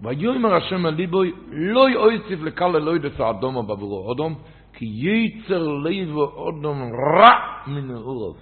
[0.00, 4.34] ויאמר השם אל ליבו, לא אוסיף לקלל עוד את האדמה בעבור האדם,
[4.72, 7.30] כי יצר לב האדם רע
[7.66, 8.36] מנעוריו.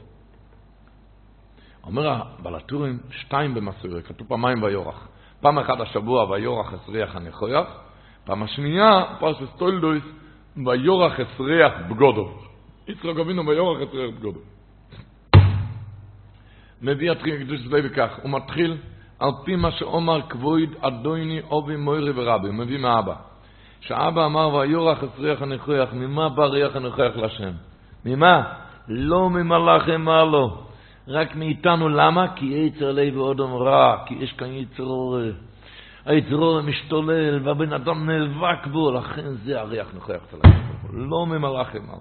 [1.87, 5.09] אומר הבעל הטורים, שתיים במסורה, כתוב פעמיים וירח.
[5.41, 7.67] פעם אחת השבוע וירח את ריח הניחוח,
[8.25, 10.05] פעם השנייה, פרשת תולדות,
[10.67, 12.35] ויורח אסריח בגודו.
[12.89, 14.41] יצחק אבינו ויורח אסריח בגודו.
[16.83, 18.77] מביא התחיל קדוש צבאי בכך, הוא מתחיל
[19.25, 23.15] על פי מה שאומר כבויד אדוני אובי מוירי ורבי, הוא מביא מאבא.
[23.81, 27.51] שאבא אמר ויורח אסריח הנכויח, ממה בא ריח הנכויח לשם?
[28.05, 28.43] ממה?
[28.89, 30.49] לא ממלאך אמר
[31.09, 32.29] רק מאיתנו, למה?
[32.29, 35.19] כי יצר לב ואודום רע, כי יש כאן יצר אור.
[36.07, 41.77] היצר אור משתולל, והבן אדם נאבק בו, לכן זה הריח נכוח אצל הקדוש לא ממלאך
[41.77, 41.99] אמר.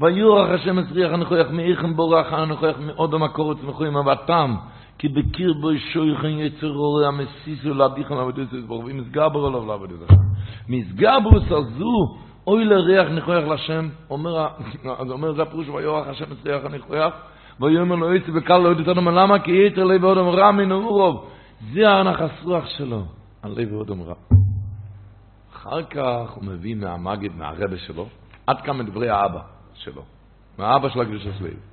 [0.00, 4.54] ויורח השם אצריח הנכוח מאיכם בורח הנכוח מאודום הקורץ מכויים אבתם,
[5.02, 10.20] כי בקיר בו שויכן יצר אור המסיסו להדיחם עבודת ברוך ומסגבר עליו לעבודת השם.
[10.68, 12.16] מסגברוס הזו,
[12.46, 14.46] אוי לריח נכוח לשם, אומר,
[15.00, 17.14] אז אומר זה הפירוש ויורח השם אצריח הנכוח,
[17.60, 19.38] ויאמר לו יצא וקל לא יודעת לנו למה?
[19.38, 21.30] כי יתר לב אודם רע מן אורוב
[21.72, 23.02] זה הנחס רוח שלו
[23.42, 24.14] על לב אודם רע.
[25.52, 28.06] אחר כך הוא מביא מהמגיד מהרבא שלו
[28.46, 29.40] עד כמה דברי האבא
[29.74, 30.02] שלו
[30.58, 31.71] מהאבא של הקדוש הסלב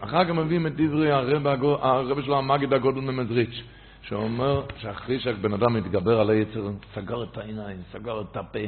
[0.00, 3.62] אחר כך מביאים את דברי הרבא שלו המגיד הגודל ממזריץ'
[4.02, 8.58] שאומר שאחרי שהבן אדם מתגבר על היצר סגר את העיניים, סגר את הפה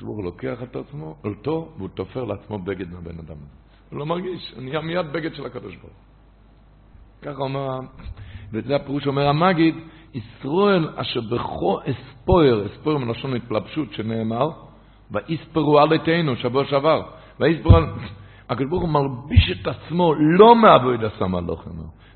[0.00, 3.36] הוא לוקח את עצמו, אותו, והוא תופר לעצמו בגד מהבן אדם.
[3.36, 5.92] הזה הוא לא מרגיש, הוא נהיה מיד בגד של הקדוש ברוך
[7.22, 7.80] ככה אומר,
[8.52, 9.74] וזה הפירוש אומר המגיד,
[10.14, 14.50] ישראל אשר בכו אספויר, אספויר מלשון התפלפשות שנאמר,
[15.10, 17.02] ואיספרו על עתינו, שבוע שעבר,
[17.40, 17.84] ואיספרו על...
[18.48, 20.54] הקדוש ברוך הוא מלביש את עצמו לא
[21.34, 21.68] הלוך,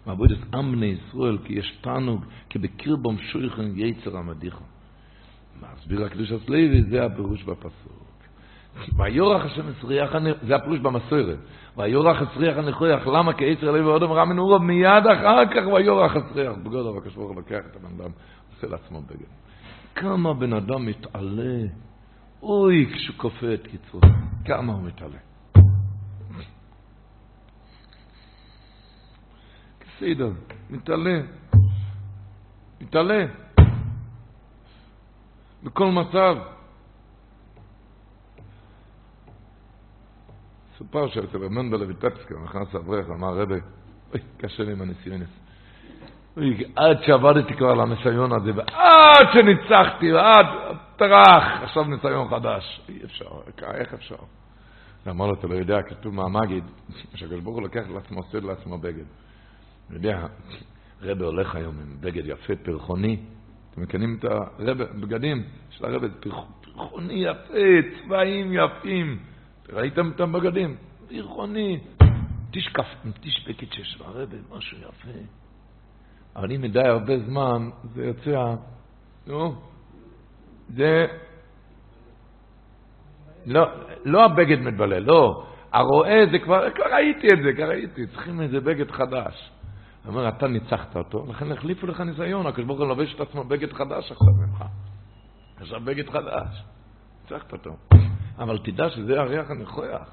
[0.07, 4.65] מעבוד את עם בני ישראל, כי יש תענוג, כי בקרבם שויכן יצר המדיחו.
[5.63, 8.09] מסביר הקדוש הסלוי, זה הפירוש בפסוק.
[8.97, 10.13] ויורח השם הצריח,
[10.47, 11.39] זה הפרוש במסורת.
[11.77, 16.53] ויורח הצריח הנכויח, למה כי עצר לב ואודם רע מנעורו, מיד אחר כך ויורח הצריח.
[16.63, 18.11] בגודל הקדוש ברוך הוא לוקח את הבן אדם,
[18.55, 19.29] עושה לעצמו בגד.
[19.95, 21.59] כמה בן אדם מתעלה,
[22.43, 24.01] אוי, כשהוא כופה את קיצור,
[24.45, 25.28] כמה הוא מתעלה.
[29.99, 30.31] בסדר,
[30.71, 31.21] מתעלה,
[32.81, 33.27] מתעלה,
[35.63, 36.37] בכל מצב.
[40.79, 43.61] סופר שאצל מנדלה ויטפסקי, נכנס אברך, אמר רבי,
[44.13, 45.29] אוי, קשה לי עם הניסיונס.
[46.77, 50.47] עד שעבדתי כבר על הניסיון הזה, ועד שניצחתי, ועד,
[50.97, 52.81] טרח, עכשיו ניסיון חדש.
[52.89, 53.31] אי אפשר,
[53.75, 54.17] איך אפשר?
[55.09, 56.65] אמר לו, אתה לא יודע, כתוב מהמגיד,
[57.15, 59.05] שהקדוש ברוך הוא לוקח לעצמו, עושה לעצמו בגד.
[59.91, 60.27] אני יודע,
[61.03, 63.17] רבי הולך היום עם בגד יפה, פרחוני.
[63.71, 69.19] אתם מכנים את הרבי, בגדים של הרבי, פרחוני יפה, צבעים יפים.
[69.73, 70.77] ראיתם את הבגדים?
[71.09, 71.81] פרחוני.
[72.51, 72.87] תשקף,
[73.21, 75.19] תשבקת של הרבי, משהו יפה.
[76.37, 78.55] אבל אם מדי הרבה זמן, זה יוצא,
[79.27, 79.55] נו,
[80.69, 81.07] זה,
[83.47, 83.67] לא,
[84.05, 85.47] לא הבגד מתבלה, לא.
[85.73, 89.51] הרואה זה כבר, כבר ראיתי את זה, כבר ראיתי, צריכים איזה בגד חדש.
[90.09, 93.73] אומר, אתה ניצחת אותו, לכן החליפו לך ניסיון, הקדוש ברוך הוא לובש את עצמו בגד
[93.73, 94.65] חדש עכשיו ממך.
[95.61, 96.63] עכשיו בגד חדש,
[97.23, 97.71] ניצחת אותו.
[98.39, 100.11] אבל תדע שזה הריח הנכוח,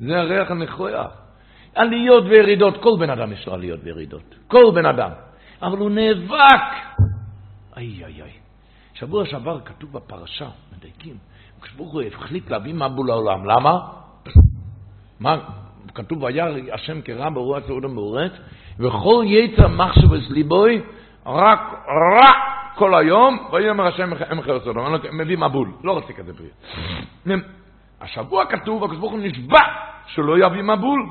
[0.00, 1.12] זה הריח הנכוח.
[1.74, 5.10] עליות וירידות, כל בן אדם יש לו עליות וירידות, כל בן אדם.
[5.62, 6.68] אבל הוא נאבק.
[7.76, 8.32] איי איי איי.
[8.94, 11.16] שבוע שעבר כתוב בפרשה, מדייקים,
[11.62, 13.44] כשברוך הוא החליט להביא מבול לעולם.
[13.44, 13.78] למה?
[15.20, 15.38] מה?
[15.94, 18.32] כתוב, וירא השם כרע ברוח סעודה מאורץ,
[18.78, 20.80] וכל יצר מחשבס ליבוי,
[21.26, 22.32] רק רע
[22.74, 24.10] כל היום, ויאמר השם
[24.42, 24.86] חרס סודום.
[24.86, 27.40] אני מביא מבול, לא רוצה כזה בריאה.
[28.00, 29.60] השבוע כתוב, הקדוש ברוך הוא נשבע
[30.06, 31.06] שלא יביא מבול,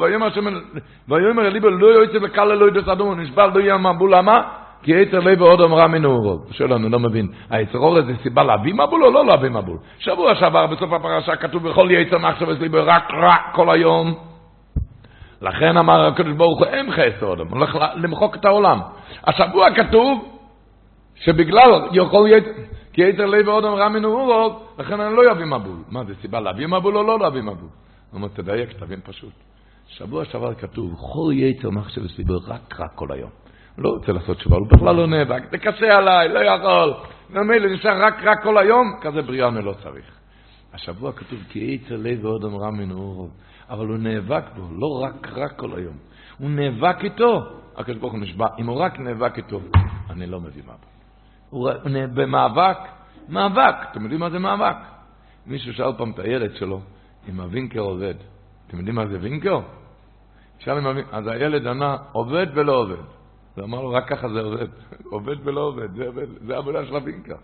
[1.07, 4.41] ויאמר אליבו לא יועצת לקל אלוהי דס אדום, נשבע לא יהיה מבול, למה?
[4.83, 6.39] כי יצר לב ועוד אמרה מנעורו.
[6.51, 9.77] שואל לנו, לא מבין, היצר אורז זה סיבה להביא מבול או לא להביא מבול?
[9.99, 14.15] שבוע שעבר בסוף הפרשה כתוב בכל יצר מחשב אצלי רק רע כל היום.
[15.41, 18.79] לכן אמר הקדוש ברוך הוא, אין חסר אדם, הולך למחוק את העולם.
[19.23, 20.39] השבוע כתוב
[21.15, 22.49] שבגלל יכול יצר...
[22.93, 25.77] כי יתר לב ועוד אמרה מנעורו, לכן אני לא אביא מבול.
[25.89, 27.55] מה, זה סיבה להביא מבול או לא להביא מבול?
[27.55, 27.69] הוא
[28.13, 29.33] אומר, תדייק, תבין פשוט.
[29.87, 33.29] שבוע שעבר כתוב, כל יתר מחשב וסביבו רק רק כל היום.
[33.77, 36.93] לא רוצה לעשות תשובה, הוא בכלל לא נאבק, זה קשה עליי, לא יכול.
[37.29, 40.05] ומילא נשאר רק רק כל היום, כזה בריאה אני לא צריך.
[40.73, 43.29] השבוע כתוב, כי יתר לב ועוד אמרה מנעורו,
[43.69, 45.97] אבל הוא נאבק בו, לא רק רק כל היום.
[46.39, 47.45] הוא נאבק איתו,
[47.77, 49.61] הקדוש ברוך הוא נשבע, אם הוא רק נאבק איתו,
[50.09, 50.75] אני לא מביא מבול.
[51.49, 51.69] הוא
[52.13, 52.77] במאבק,
[53.29, 54.77] מאבק, אתם יודעים מה זה מאבק?
[55.45, 56.81] מישהו שאל פעם את הילד שלו
[57.29, 58.13] אם הווינקר עובד.
[58.67, 59.59] אתם יודעים מה זה וינקר?
[60.59, 63.03] שאל אם הווינקר, אז הילד ענה, עובד ולא עובד.
[63.55, 64.67] הוא אמר לו, רק ככה זה עובד.
[65.13, 67.35] עובד ולא עובד, זה, עובד, זה העבודה של הווינקר.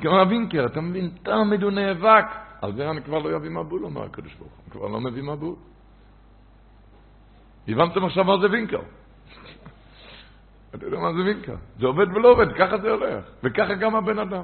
[0.00, 2.24] כמו הווינקר, אתה מבין, תמיד הוא נאבק.
[2.62, 4.59] על זה אני כבר לא אביא מבול, אומר הקדוש ברוך.
[4.70, 5.54] כבר לא מביא מבול.
[7.68, 8.80] הבנתם עכשיו מה זה וינקר.
[10.74, 11.54] אתה יודע מה זה וינקה?
[11.78, 13.24] זה עובד ולא עובד, ככה זה הולך.
[13.42, 14.42] וככה גם הבן אדם.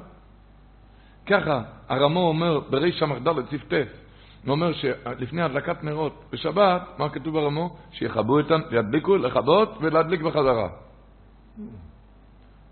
[1.27, 7.35] ככה, הרמו אומר בריש המחדל סעיף ט', הוא אומר שלפני הדלקת נרות בשבת, מה כתוב
[7.35, 7.77] ברמו?
[7.91, 10.69] שיכבו את, ידליקו, לכבות ולהדליק בחזרה.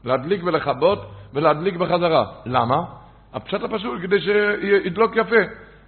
[0.04, 2.24] להדליק ולכבות ולהדליק בחזרה.
[2.46, 2.84] למה?
[3.32, 5.42] הפשט הפשוט, כדי שידלוק יפה,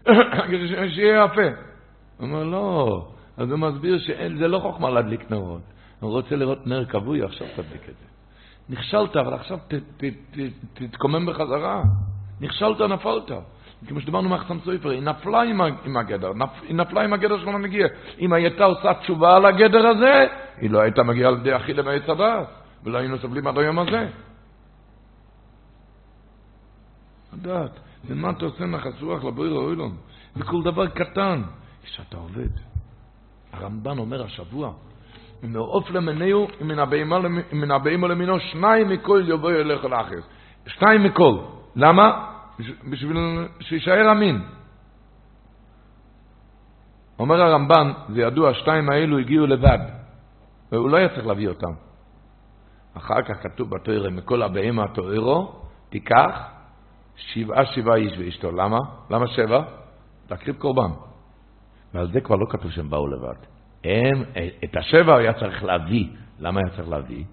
[0.95, 1.43] שיהיה יפה.
[2.17, 3.09] הוא אומר, לא.
[3.37, 5.63] אז הוא מסביר שזה לא חוכמה להדליק נרות.
[6.01, 8.07] הוא רוצה לראות נר כבוי, עכשיו תדליק את זה.
[8.69, 9.59] נכשלת, אבל עכשיו
[10.75, 11.83] תתקומם בחזרה.
[12.41, 13.31] נכשלת, נפלת.
[13.87, 16.33] כמו שדיברנו מהחסם סופר, היא נפלה עם, הגדר,
[16.69, 17.87] היא נפלה עם הגדר שלא מגיע.
[18.21, 20.27] אם הייתה עושה תשובה על הגדר הזה,
[20.61, 22.47] היא לא הייתה מגיעה על ידי אכילה מעץ הדס,
[22.85, 24.09] ולא היינו סובלים עד היום הזה.
[27.33, 29.97] לדעת, ומה אתה עושה נחסוח לבויר האוילון?
[30.37, 31.43] בכל דבר קטן,
[31.83, 32.49] כשאתה עובד.
[33.53, 34.73] הרמב"ן אומר השבוע,
[35.43, 36.49] מעוף למניהו,
[37.53, 40.21] מן הבהמה למינו, שניים מכל יבוא ילך לאחר.
[40.67, 41.39] שניים מכל.
[41.77, 42.33] למה?
[42.91, 43.17] בשביל
[43.61, 44.43] שישאר אמין.
[47.19, 49.79] אומר הרמב"ן, זה ידוע, השתיים האלו הגיעו לבד,
[50.73, 51.73] והוא לא היה צריך להביא אותם.
[52.97, 55.53] אחר כך כתוב בתוירה, מכל הבהמה התוארו,
[55.91, 56.56] תיקח
[57.17, 58.53] שבעה שבעה איש ואשתו.
[58.53, 58.79] למה?
[59.11, 59.63] למה שבע?
[60.31, 60.91] להקריב קורבן.
[61.95, 63.37] ועל זה כבר לא כתוב שהם באו לבד.
[63.85, 64.25] הם,
[64.65, 66.07] את השבע היה צריך להביא.
[66.39, 67.25] למה היה צריך להביא?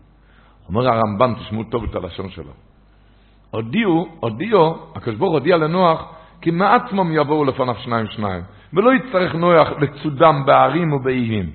[0.68, 2.52] אומר הרמב"ם, תשמעו טוב את הלשון שלו.
[3.52, 8.44] הודיעו, הודיעו, הקדוש ברוך הודיע לנוח, כי מעצמם יבואו לפניו שניים שניים,
[8.74, 11.52] ולא יצטרך נוח לצודם בערים ובאיים.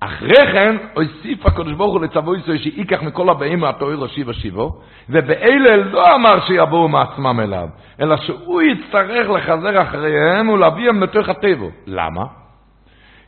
[0.00, 5.76] אחרי כן, הוסיף הקדוש ברוך הוא לצבו ישראל שייקח מכל הבאים מהתואר שיבה שיבו, ובאלה
[5.76, 7.68] לא אמר שיבואו מעצמם אליו,
[8.00, 11.66] אלא שהוא יצטרך לחזר אחריהם ולהביאם לתוך הטבע.
[11.86, 12.24] למה?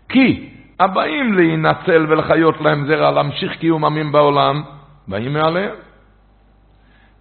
[0.08, 0.50] כי
[0.80, 4.62] הבאים להינצל ולחיות להם זרע, להמשיך קיום עמים בעולם,
[5.08, 5.74] באים מעליהם.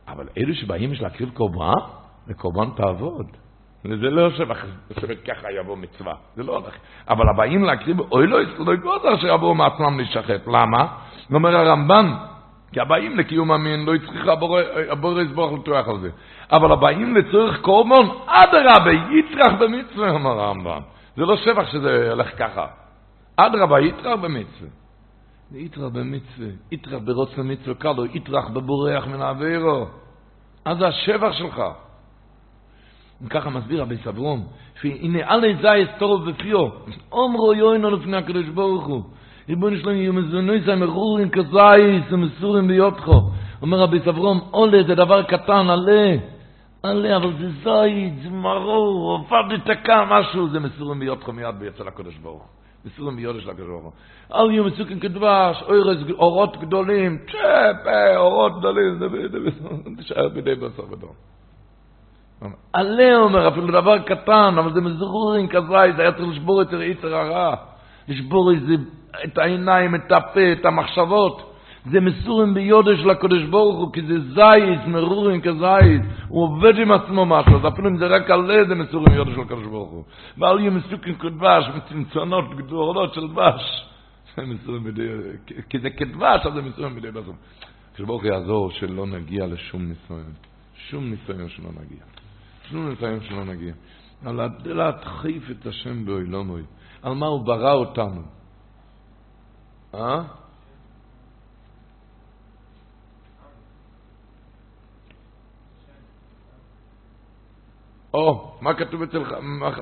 [0.07, 1.82] אבל אלו שבאים יש להקריב קורבן,
[2.28, 3.26] וקורבן תעבוד.
[3.84, 4.66] זה לא שבח,
[5.28, 6.74] ככה יבוא מצווה, זה לא הולך.
[7.10, 10.48] אבל הבאים להקריב, אוי לא, לא גוזר שיבואו מעצמם להישחט.
[10.48, 10.88] למה?
[11.34, 12.14] אומר הרמב"ן,
[12.72, 14.28] כי הבאים לקיום המין לא יצריך
[14.90, 16.10] הבורא יסבוח לטוח על זה.
[16.52, 20.80] אבל הבאים לצורך קורבן, אדרבה, יצרח במצווה, אומר הרמב"ן.
[21.16, 22.66] זה לא שבח שזה הולך ככה.
[23.38, 24.70] אדרבה, יצרח במצווה.
[25.52, 29.86] זה יתרח במצווה, יתרח ברוץ למצווה קלו, יתרח בבורח מן האווירו.
[30.66, 31.62] אז זה השבח שלך.
[33.26, 34.43] וככה מסביר רבי סברום,
[34.81, 36.68] שהנה אלה זה אסתור בפיו,
[37.11, 39.03] אומרו יוינו לפני הקדוש ברוך הוא.
[39.49, 43.31] ריבונו שלנו יהיו מזונוי זה מרורים כזייס ומסורים ביותכו.
[43.61, 46.15] אומר רבי סברום, עולה זה דבר קטן, עלה.
[46.84, 52.18] עלה, אבל זה זית, זה מרור, עובד לתקע משהו, זה מסורים ביותכו מיד ביצא לקדוש
[52.18, 52.49] ברוך הוא.
[52.85, 53.91] מסורים ביודש לקדוש ברוך הוא.
[54.34, 55.64] אל יהיו מסוקים כדבש,
[56.11, 59.07] אורות גדולים, צ'פ, אורות גדולים, זה
[59.98, 61.31] תשאר בידי בשר ודום.
[62.74, 67.56] עלה אומר, אפילו דבר קטן, אבל זה מזרורים כזית, היה צריך לשבור את היצר הרע,
[68.08, 68.74] לשבור איזה,
[69.24, 71.48] את העיניים, את הפה, את המחשבות.
[71.92, 77.26] זה מסורים ביודש לקדוש ברוך הוא, כי זה זית, מרורים כזית, הוא עובד עם עצמו
[77.26, 80.04] משהו, אז אפילו אם זה רק עלה, זה מסורים ביודש לקדוש ברוך הוא.
[80.38, 83.86] ואל יהיו מסוקים כדבש, מצנצונות גדולות של דבש.
[84.36, 85.08] זה מסורים בידי,
[85.70, 87.36] כי זה כדבש, אז זה מסורים בידי בסוף.
[87.92, 90.34] הקדוש ברוך יעזור שלא נגיע לשום ניסיון.
[90.90, 92.20] שום ניסיון שלא נגיע.
[92.70, 93.74] שום ניסיון שלא נגיע.
[94.26, 96.64] על להדחיף את השם באוילומוי.
[97.02, 98.22] על מה הוא ברא אותנו.
[99.94, 100.24] אה?
[108.14, 109.24] או, מה כתוב אצל,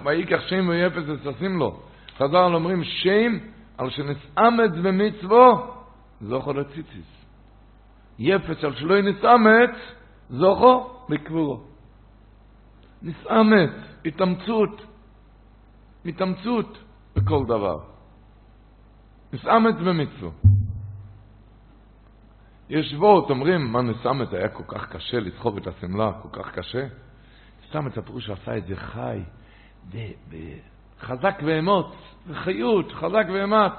[0.05, 1.79] ויקח שם ויפס וששים לו.
[2.17, 3.37] חז"ל אומרים שם
[3.77, 5.57] על שנסאמץ במצוו,
[6.21, 7.25] זוכו לציציס.
[8.19, 9.75] יפס על שלא נסאמץ,
[10.29, 11.68] זוכו בקבורו.
[13.01, 13.71] נסאמץ,
[14.05, 14.81] התאמצות,
[16.05, 16.77] התאמצות
[17.15, 17.79] בכל דבר.
[19.33, 20.31] נסאמץ במצוו.
[22.69, 26.87] יש וורט, אומרים, מה נסאמץ, היה כל כך קשה לסחוב את השמלה, כל כך קשה.
[27.87, 29.19] את הפירוש עשה את זה חי,
[30.99, 31.85] חזק ואמוץ,
[32.29, 33.73] בחיות, חזק ואמץ.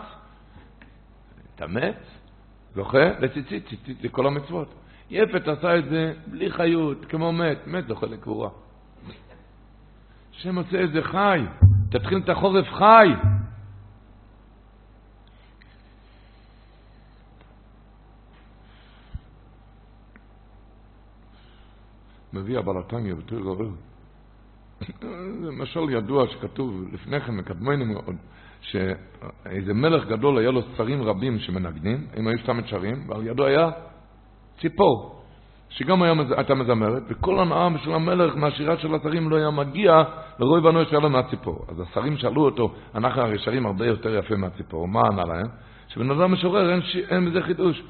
[1.55, 1.97] התאמץ,
[2.75, 4.75] זוכה לציצית, ציצית לכל המצוות.
[5.11, 8.51] יפת עשה את זה בלי חיות, כמו מת, מת זוכה לקבורה.
[10.41, 11.41] השם עושה את זה חי,
[11.91, 13.09] תתחיל את החורף חי.
[22.33, 23.69] מביא הבעל התניא בתור גורר.
[25.43, 28.17] זה משל ידוע שכתוב לפני כן, מקדמנו מאוד,
[28.61, 33.71] שאיזה מלך גדול היה לו שרים רבים שמנגנים, הם היו סתם שרים, ועל ידו היה
[34.61, 35.20] ציפור,
[35.71, 40.03] שגם היה, הייתה מזמרת, וכל הנאה של המלך מהשירה של השרים לא היה מגיע
[40.39, 41.67] לרוי בנו לו מהציפור.
[41.69, 45.47] אז השרים שאלו אותו, אנחנו הרי שרים הרבה יותר יפה מהציפור, מה ענה להם?
[45.89, 46.97] שבן אדם משורר, אין, ש...
[46.97, 47.83] אין בזה חידוש.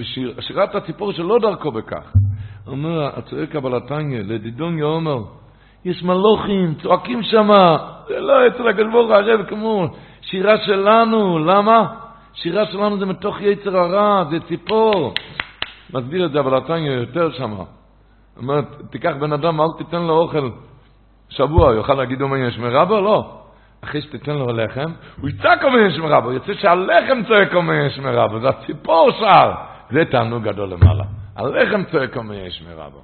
[0.00, 2.12] בשיר, שירת הציפור שלא דרכו בכך.
[2.66, 5.18] אומר, הצועק הבלתניה, לדידוניה אומר,
[5.84, 7.48] יש מלוכים, צועקים שם,
[8.08, 9.86] זה לא אצל הוא הרב כמו
[10.20, 11.86] שירה שלנו, למה?
[12.34, 15.14] שירה שלנו זה מתוך יצר הרע, זה ציפור.
[15.94, 17.54] מסביר את זה הבלתניה יותר שם.
[18.36, 18.60] אומר,
[18.90, 20.50] תיקח בן אדם, אל תיתן לו אוכל
[21.28, 23.00] שבוע, יוכל להגיד אומר יש מרבו?
[23.00, 23.40] לא.
[23.84, 28.40] אחרי שתיתן לו לחם, הוא יצעק אומר יש מרבו, יוצא שהלחם צועק אומר יש מרבו,
[28.40, 29.52] זה הציפור שר.
[29.90, 31.04] זה תענוג גדול למעלה.
[31.36, 33.00] הלחם צועק אומר יש מרבו.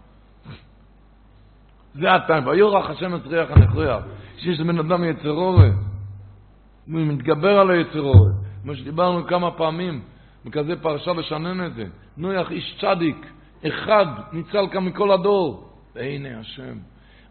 [1.94, 4.02] זה הטעם, ויורח השם את ריח הנכריח,
[4.36, 5.72] שיש לבן אדם יצר אורת,
[6.86, 10.00] הוא מתגבר על היצר אורת, כמו שדיברנו כמה פעמים,
[10.44, 11.84] בכזה פרשה לשנן את זה,
[12.16, 13.26] נויח איש צדיק,
[13.66, 16.78] אחד ניצל כאן מכל הדור, והנה השם.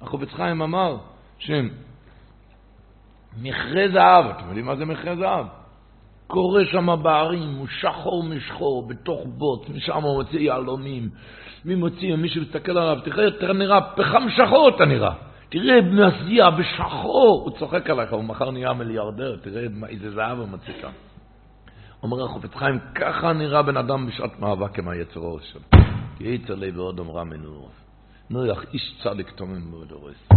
[0.01, 0.97] החובץ חיים אמר
[1.37, 1.67] שם,
[3.41, 5.45] מכרה זהב, אתם יודעים מה זה מכרה זהב?
[6.27, 11.09] קורא שם בערים, הוא שחור משחור, בתוך בוט, משם הוא מוציא יהלומים.
[11.65, 15.13] מי מוציא, מי שמסתכל עליו, תראה, תראה, נראה, פחם שחור אתה נראה.
[15.49, 20.73] תראה, מזיע בשחור, הוא צוחק עליך, הוא מחר נהיה מיליארדר, תראה איזה זהב הוא מוציא
[20.81, 21.08] כאן.
[22.03, 25.61] אומר החופץ חיים, ככה נראה בן אדם בשעת מאבק עם היצר אור שלו.
[26.19, 27.71] יצר לי ועוד אמרה מנור.
[28.29, 30.29] נויח איש צדיק תומם מאוד הורס.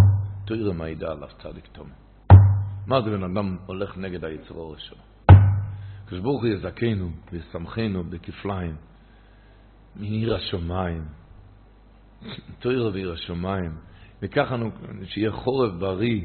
[0.44, 1.88] תוירה מעידה עליו צדיק תום.
[2.86, 5.36] מה זה בן אדם הולך נגד היצר אורש שלו?
[6.04, 8.76] הקדוש ברוך הוא יזכנו וישמחנו בכפליים
[9.96, 11.04] מעיר השמיים.
[12.58, 13.72] תוירה ועיר השמיים.
[14.22, 14.56] וככה
[15.04, 16.20] שיהיה חורף בריא,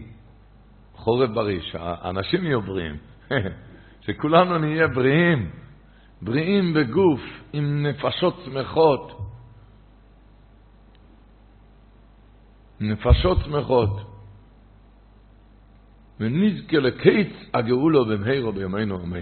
[0.95, 2.97] חורף בריא, שהאנשים יהיו בריאים,
[4.07, 5.49] שכולנו נהיה בריאים,
[6.21, 7.21] בריאים בגוף,
[7.53, 9.19] עם נפשות שמחות.
[12.79, 14.17] נפשות שמחות.
[16.19, 19.21] ונזכה לקיץ הגאולו במהירו בימינו אמן.